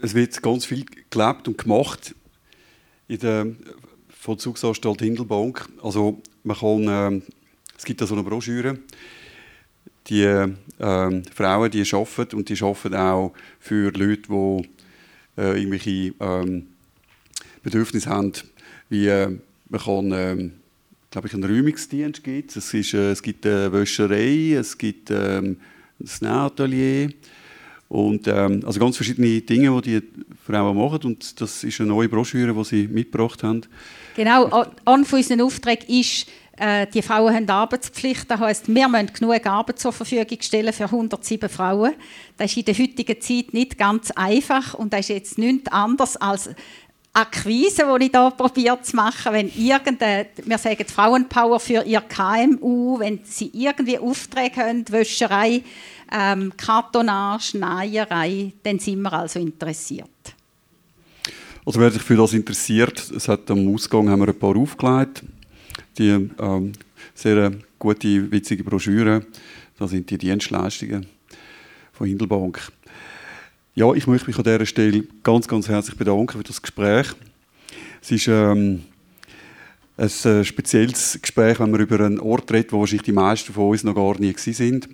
es 0.03 0.14
wird 0.14 0.43
ganz 0.43 0.64
viel 0.64 0.84
gelebt 1.09 1.49
und 1.49 1.59
gemacht 1.59 2.14
in 3.09 3.18
der 3.18 3.47
Vollzugsanstalt 4.09 5.01
Hindelbank. 5.01 5.68
Also 5.82 6.20
man 6.43 6.57
kann, 6.57 6.88
äh, 6.88 7.22
es 7.76 7.84
gibt 7.84 8.01
da 8.01 8.07
so 8.07 8.14
eine 8.14 8.22
Broschüre, 8.22 8.78
die 10.07 10.22
äh, 10.22 10.48
Frauen, 10.78 11.70
die 11.70 11.84
arbeiten 11.92 12.36
und 12.36 12.48
die 12.48 12.62
arbeiten 12.62 12.94
auch 12.94 13.32
für 13.59 13.92
Leute, 13.92 14.22
die 14.28 14.68
äh, 15.40 15.59
irgendwelche 15.59 16.14
äh, 16.18 16.62
Bedürfnisse 17.62 18.09
haben, 18.09 18.32
wie 18.88 19.07
äh, 19.09 19.38
man 19.68 19.80
kann, 19.80 20.12
äh, 20.12 20.51
glaube 21.11 21.28
ich, 21.28 21.34
einen 21.34 21.44
Räumungsdienst 21.44 22.24
gibt. 22.24 22.57
Es, 22.57 22.72
ist, 22.74 22.94
äh, 22.94 23.12
es 23.12 23.22
gibt 23.22 23.46
eine 23.46 23.72
Wäscherei, 23.72 24.55
es 24.55 24.76
gibt 24.76 25.11
ähm, 25.11 25.59
ein 26.01 26.11
Nähatelier 26.20 27.11
und 27.88 28.28
ähm, 28.28 28.62
also 28.64 28.78
ganz 28.78 28.96
verschiedene 28.96 29.40
Dinge, 29.40 29.80
die 29.82 30.01
die 30.01 30.07
Frauen 30.46 30.76
machen 30.76 31.01
und 31.05 31.40
das 31.40 31.64
ist 31.64 31.80
eine 31.80 31.88
neue 31.88 32.09
Broschüre, 32.09 32.55
die 32.55 32.64
sie 32.64 32.88
mitgebracht 32.88 33.42
haben. 33.42 33.62
Genau, 34.16 34.64
an 34.84 35.05
von 35.05 35.18
unseren 35.18 35.40
Aufträgen 35.40 35.88
ist 35.88 36.26
äh, 36.61 36.86
die 36.86 37.00
Frauen 37.00 37.34
haben 37.34 37.48
Arbeitspflicht. 37.48 38.30
Das 38.30 38.38
heisst, 38.38 38.68
wir 38.68 38.86
müssen 38.86 39.12
genug 39.14 39.46
Arbeit 39.46 39.78
zur 39.78 39.92
Verfügung 39.92 40.38
stellen 40.42 40.72
für 40.74 40.84
107 40.84 41.48
Frauen. 41.48 41.94
Das 42.36 42.50
ist 42.50 42.58
in 42.58 42.64
der 42.66 42.78
heutigen 42.78 43.20
Zeit 43.20 43.54
nicht 43.54 43.78
ganz 43.78 44.11
einfach 44.11 44.74
und 44.74 44.92
das 44.92 45.00
ist 45.00 45.08
jetzt 45.08 45.38
nichts 45.38 45.72
anderes 45.72 46.18
als 46.18 46.50
Akquise, 47.14 47.86
die 47.98 48.04
ich 48.04 48.11
hier 48.11 48.30
probiert 48.36 48.84
zu 48.84 48.94
machen, 48.94 49.32
wenn 49.32 49.50
irgendeine, 49.56 50.26
wir 50.44 50.58
sagen 50.58 50.84
Frauenpower 50.86 51.58
für 51.58 51.82
ihr 51.82 52.02
KMU, 52.02 52.98
wenn 53.00 53.20
sie 53.24 53.50
irgendwie 53.54 53.98
Aufträge 53.98 54.61
haben, 54.61 54.84
Wäscherei, 54.90 55.62
ähm, 56.12 56.52
Kartonage, 56.56 57.58
Näherei, 57.58 58.52
dann 58.62 58.78
sind 58.78 59.00
wir 59.00 59.12
also 59.12 59.40
interessiert. 59.40 60.08
Also 61.64 61.80
wer 61.80 61.90
sich 61.90 62.02
für 62.02 62.16
das 62.16 62.32
interessiert, 62.32 63.11
es 63.11 63.26
hat 63.26 63.50
am 63.50 63.74
Ausgang 63.74 64.08
haben 64.08 64.20
wir 64.20 64.28
ein 64.28 64.38
paar 64.38 64.56
aufgelegt 64.56 65.24
die 65.99 66.30
ähm, 66.38 66.72
sehr 67.14 67.53
gute, 67.78 68.30
witzige 68.30 68.64
Broschüre. 68.64 69.24
Das 69.78 69.91
sind 69.91 70.11
die 70.11 70.18
Dienstleistungen 70.18 71.07
von 71.93 72.07
Hindelbank. 72.07 72.70
Ja, 73.74 73.93
ich 73.95 74.07
möchte 74.07 74.26
mich 74.26 74.36
an 74.36 74.45
dieser 74.45 74.66
Stelle 74.66 75.05
ganz, 75.22 75.49
ganz 75.49 75.68
herzlich 75.68 75.97
bedanken 75.97 76.38
für 76.38 76.45
das 76.45 76.61
Gespräch. 76.61 77.09
Es 78.03 78.11
ist 78.11 78.28
ähm, 78.28 78.82
ein 79.97 80.07
äh, 80.07 80.45
spezielles 80.45 81.18
Gespräch, 81.20 81.61
wenn 81.61 81.70
man 81.70 81.80
über 81.80 82.01
einen 82.01 82.20
Ort 82.20 82.53
redet, 82.53 82.72
wo 82.72 82.80
wahrscheinlich 82.80 83.05
die 83.05 83.12
meisten 83.12 83.53
von 83.53 83.70
uns 83.70 83.84
noch 83.84 83.95
gar 83.95 84.18
nie 84.18 84.34
sind. 84.36 84.88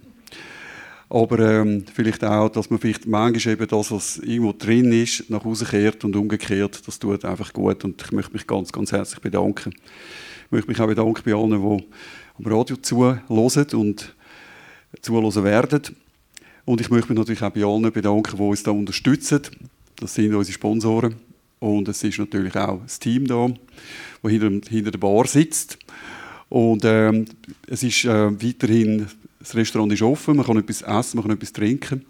Aber 1.09 1.39
ähm, 1.39 1.85
vielleicht 1.95 2.25
auch, 2.25 2.49
dass 2.49 2.69
man 2.69 2.81
vielleicht 2.81 3.07
manchmal 3.07 3.55
eben 3.55 3.69
das, 3.69 3.93
was 3.93 4.19
irgendwo 4.19 4.53
drin 4.53 4.91
ist, 4.93 5.31
nach 5.31 5.45
Hause 5.45 5.65
kehrt 5.65 6.05
und 6.05 6.17
umgekehrt. 6.17 6.83
Das 6.87 6.99
tut 6.99 7.25
einfach 7.25 7.53
gut 7.53 7.85
und 7.85 8.03
ich 8.03 8.13
möchte 8.13 8.33
mich 8.33 8.47
ganz, 8.47 8.73
ganz 8.73 8.91
herzlich 8.91 9.21
bedanken. 9.21 9.73
Ich 10.47 10.53
möchte 10.53 10.69
mich 10.69 10.81
auch 10.81 10.87
bedanken 10.87 11.23
bei 11.25 11.35
allen, 11.35 11.51
die 11.51 11.85
am 12.39 12.53
Radio 12.53 12.77
zuhören 12.77 13.21
und 13.29 14.15
zuhören 15.03 15.45
werden. 15.45 15.83
Und 16.65 16.81
ich 16.81 16.89
möchte 16.89 17.09
mich 17.09 17.19
natürlich 17.19 17.43
auch 17.43 17.51
bei 17.51 17.65
allen 17.65 17.91
bedanken, 17.91 18.37
die 18.37 18.43
uns 18.43 18.63
da 18.63 18.71
unterstützen. 18.71 19.41
Das 19.97 20.15
sind 20.15 20.33
unsere 20.33 20.55
Sponsoren. 20.55 21.17
Und 21.59 21.89
es 21.89 22.05
ist 22.05 22.21
natürlich 22.21 22.55
auch 22.55 22.81
das 22.83 23.01
Team 23.01 23.27
da, 23.27 23.49
das 24.23 24.31
hinter, 24.31 24.71
hinter 24.71 24.91
der 24.93 24.99
Bar 24.99 25.27
sitzt. 25.27 25.79
Und 26.49 26.85
ähm, 26.85 27.25
es 27.67 27.83
ist 27.83 28.05
äh, 28.05 28.31
weiterhin, 28.41 29.09
das 29.41 29.57
Restaurant 29.57 29.93
ist 29.93 30.03
offen, 30.03 30.37
man 30.37 30.47
kann 30.47 30.59
etwas 30.59 30.83
essen, 30.83 31.17
man 31.17 31.25
kann 31.25 31.37
etwas 31.37 31.53
trinken. 31.53 32.05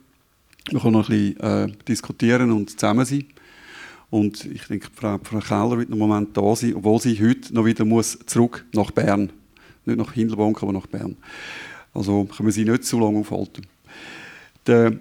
Man 0.73 0.83
kann 0.83 0.93
noch 0.93 1.09
ein 1.09 1.35
bisschen 1.35 1.41
äh, 1.41 1.73
diskutieren 1.89 2.53
und 2.53 2.79
zusammen 2.79 3.07
sein. 3.07 3.25
Und 4.17 4.47
ich 4.47 4.65
denke, 4.65 4.89
Frau, 4.95 5.19
Frau 5.23 5.41
Keller 5.41 5.79
wird 5.79 5.91
noch 5.91 5.97
einen 5.99 6.09
Moment 6.09 6.35
da 6.35 6.57
sein, 6.57 6.75
obwohl 6.75 6.99
sie 7.01 7.21
heute 7.21 7.53
noch 7.55 7.67
wieder 7.67 7.85
muss 7.85 8.19
zurück 8.25 8.65
nach 8.73 8.91
Bern 8.91 9.31
Nicht 9.85 9.99
nach 9.99 10.13
Hindelbank, 10.13 10.63
aber 10.63 10.73
nach 10.73 10.87
Bern. 10.87 11.17
Also 11.93 12.25
können 12.25 12.47
wir 12.47 12.53
sie 12.53 12.65
nicht 12.65 12.85
zu 12.85 12.99
lange 12.99 13.19
aufhalten. 13.19 13.67
Der 14.67 14.99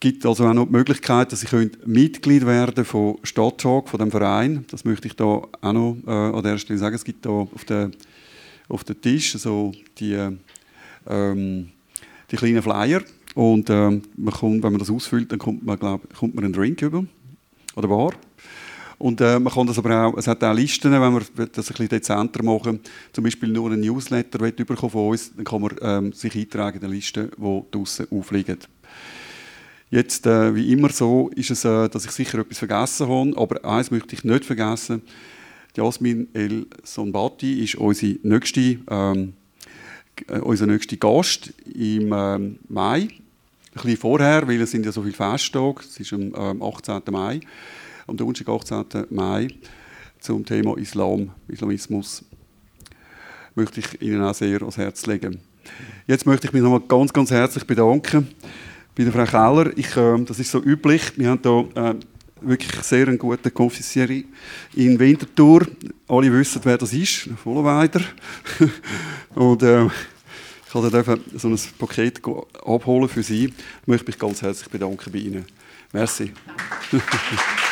gibt 0.00 0.26
also 0.26 0.44
auch 0.44 0.52
noch 0.52 0.66
die 0.66 0.72
Möglichkeit, 0.72 1.30
dass 1.30 1.42
Sie 1.42 1.70
Mitglied 1.84 2.44
werden 2.44 2.84
von 2.84 3.18
Stadttalk, 3.22 3.88
von 3.88 4.00
dem 4.00 4.10
Verein. 4.10 4.64
Das 4.68 4.84
möchte 4.84 5.06
ich 5.06 5.14
da 5.14 5.24
auch 5.24 5.72
noch 5.72 5.96
äh, 6.04 6.10
an 6.10 6.42
der 6.42 6.58
Stelle 6.58 6.80
sagen. 6.80 6.96
Es 6.96 7.04
gibt 7.04 7.24
da 7.24 7.30
auf 7.30 7.64
dem 7.66 7.92
auf 8.68 8.82
den 8.82 9.00
Tisch 9.00 9.32
so 9.34 9.70
die, 9.98 10.18
ähm, 11.06 11.68
die 12.30 12.36
kleinen 12.36 12.62
Flyer 12.62 13.02
und 13.34 13.70
ähm, 13.70 14.02
man 14.16 14.34
kommt, 14.34 14.64
wenn 14.64 14.72
man 14.72 14.80
das 14.80 14.90
ausfüllt, 14.90 15.30
dann 15.30 15.38
kommt 15.38 15.64
man, 15.64 15.78
glaub, 15.78 16.12
kommt 16.14 16.34
man 16.34 16.44
einen 16.44 16.52
Drink 16.52 16.82
über 16.82 17.04
oder 17.76 17.88
Bar. 17.88 18.12
Und 18.98 19.20
äh, 19.20 19.38
man 19.38 19.52
kann 19.52 19.66
das 19.66 19.78
aber 19.78 20.06
auch, 20.06 20.16
es 20.16 20.26
hat 20.26 20.42
auch 20.42 20.54
Listen, 20.54 20.90
wenn 20.90 21.12
wir 21.12 21.46
das 21.46 21.68
ein 21.68 21.72
bisschen 21.72 21.88
dezenter 21.88 22.42
machen, 22.42 22.80
zum 23.12 23.24
Beispiel 23.24 23.50
nur 23.50 23.70
einen 23.70 23.80
Newsletter 23.80 24.38
von 24.88 25.08
uns, 25.08 25.34
dann 25.36 25.44
kann 25.44 25.60
man 25.60 25.76
ähm, 25.82 26.12
sich 26.12 26.34
eintragen 26.34 26.76
in 26.76 26.80
der 26.80 26.90
Liste, 26.90 27.30
die 27.36 27.62
draußen 27.70 28.06
aufliegen. 28.10 28.58
Jetzt, 29.90 30.26
äh, 30.26 30.54
wie 30.54 30.72
immer 30.72 30.88
so, 30.88 31.30
ist 31.36 31.50
es, 31.50 31.64
äh, 31.64 31.88
dass 31.88 32.06
ich 32.06 32.10
sicher 32.10 32.38
etwas 32.38 32.58
vergessen 32.58 33.08
habe, 33.08 33.36
aber 33.36 33.64
eins 33.64 33.90
möchte 33.90 34.14
ich 34.14 34.24
nicht 34.24 34.44
vergessen. 34.44 35.02
Jasmin 35.76 36.28
El 36.32 36.66
Sonbati 36.82 37.62
ist 37.62 37.76
unsere 37.76 38.18
nächste, 38.22 38.78
ähm, 38.90 39.34
äh, 40.28 40.38
unser 40.38 40.66
nächster 40.66 40.96
Gast 40.96 41.52
im 41.72 42.12
ähm, 42.12 42.58
Mai. 42.68 43.02
Ein 43.02 43.10
bisschen 43.74 43.96
vorher, 43.98 44.48
weil 44.48 44.60
es 44.62 44.70
sind 44.70 44.86
ja 44.86 44.90
so 44.90 45.02
viele 45.02 45.14
Festtage. 45.14 45.80
Es 45.80 46.00
ist 46.00 46.12
am 46.14 46.32
ähm, 46.34 46.62
18. 46.62 47.02
Mai, 47.10 47.40
am 48.06 48.16
Donnerstag, 48.16 48.48
18. 48.48 49.06
Mai, 49.10 49.48
zum 50.20 50.44
Thema 50.44 50.76
Islam, 50.78 51.30
Islamismus. 51.48 52.24
Möchte 53.54 53.80
ich 53.80 54.02
Ihnen 54.02 54.22
auch 54.22 54.34
sehr 54.34 54.60
ans 54.60 54.76
Herz 54.76 55.06
legen. 55.06 55.40
Jetzt 56.06 56.26
möchte 56.26 56.46
ich 56.46 56.52
mich 56.52 56.62
nochmal 56.62 56.80
ganz, 56.80 57.12
ganz 57.12 57.30
herzlich 57.30 57.64
bedanken 57.64 58.28
bei 58.96 59.04
der 59.04 59.12
Frau 59.12 59.24
Keller. 59.24 59.76
Ich, 59.76 59.96
äh, 59.96 60.24
das 60.24 60.38
ist 60.38 60.50
so 60.50 60.62
üblich. 60.62 61.16
Wir 61.16 61.30
haben 61.30 61.40
hier 61.42 61.66
äh, 61.74 61.94
wirklich 62.40 62.72
sehr 62.82 63.08
einen 63.08 63.18
guten 63.18 63.52
Konfissieri 63.52 64.26
in 64.74 64.98
Winterthur. 64.98 65.66
Alle 66.06 66.32
wissen, 66.32 66.60
wer 66.64 66.78
das 66.78 66.92
ist, 66.92 67.28
Vollenweider. 67.42 68.00
Und 69.34 69.62
äh, 69.62 69.86
ich 69.86 70.72
durfte 70.72 71.20
so 71.36 71.48
ein 71.48 71.58
Paket 71.78 72.20
abholen 72.64 73.08
für 73.08 73.22
Sie. 73.22 73.46
Ich 73.46 73.86
möchte 73.86 74.06
mich 74.06 74.18
ganz 74.18 74.42
herzlich 74.42 74.68
bedanken 74.68 75.10
bei 75.10 75.18
Ihnen. 75.18 75.44
Merci. 75.92 76.32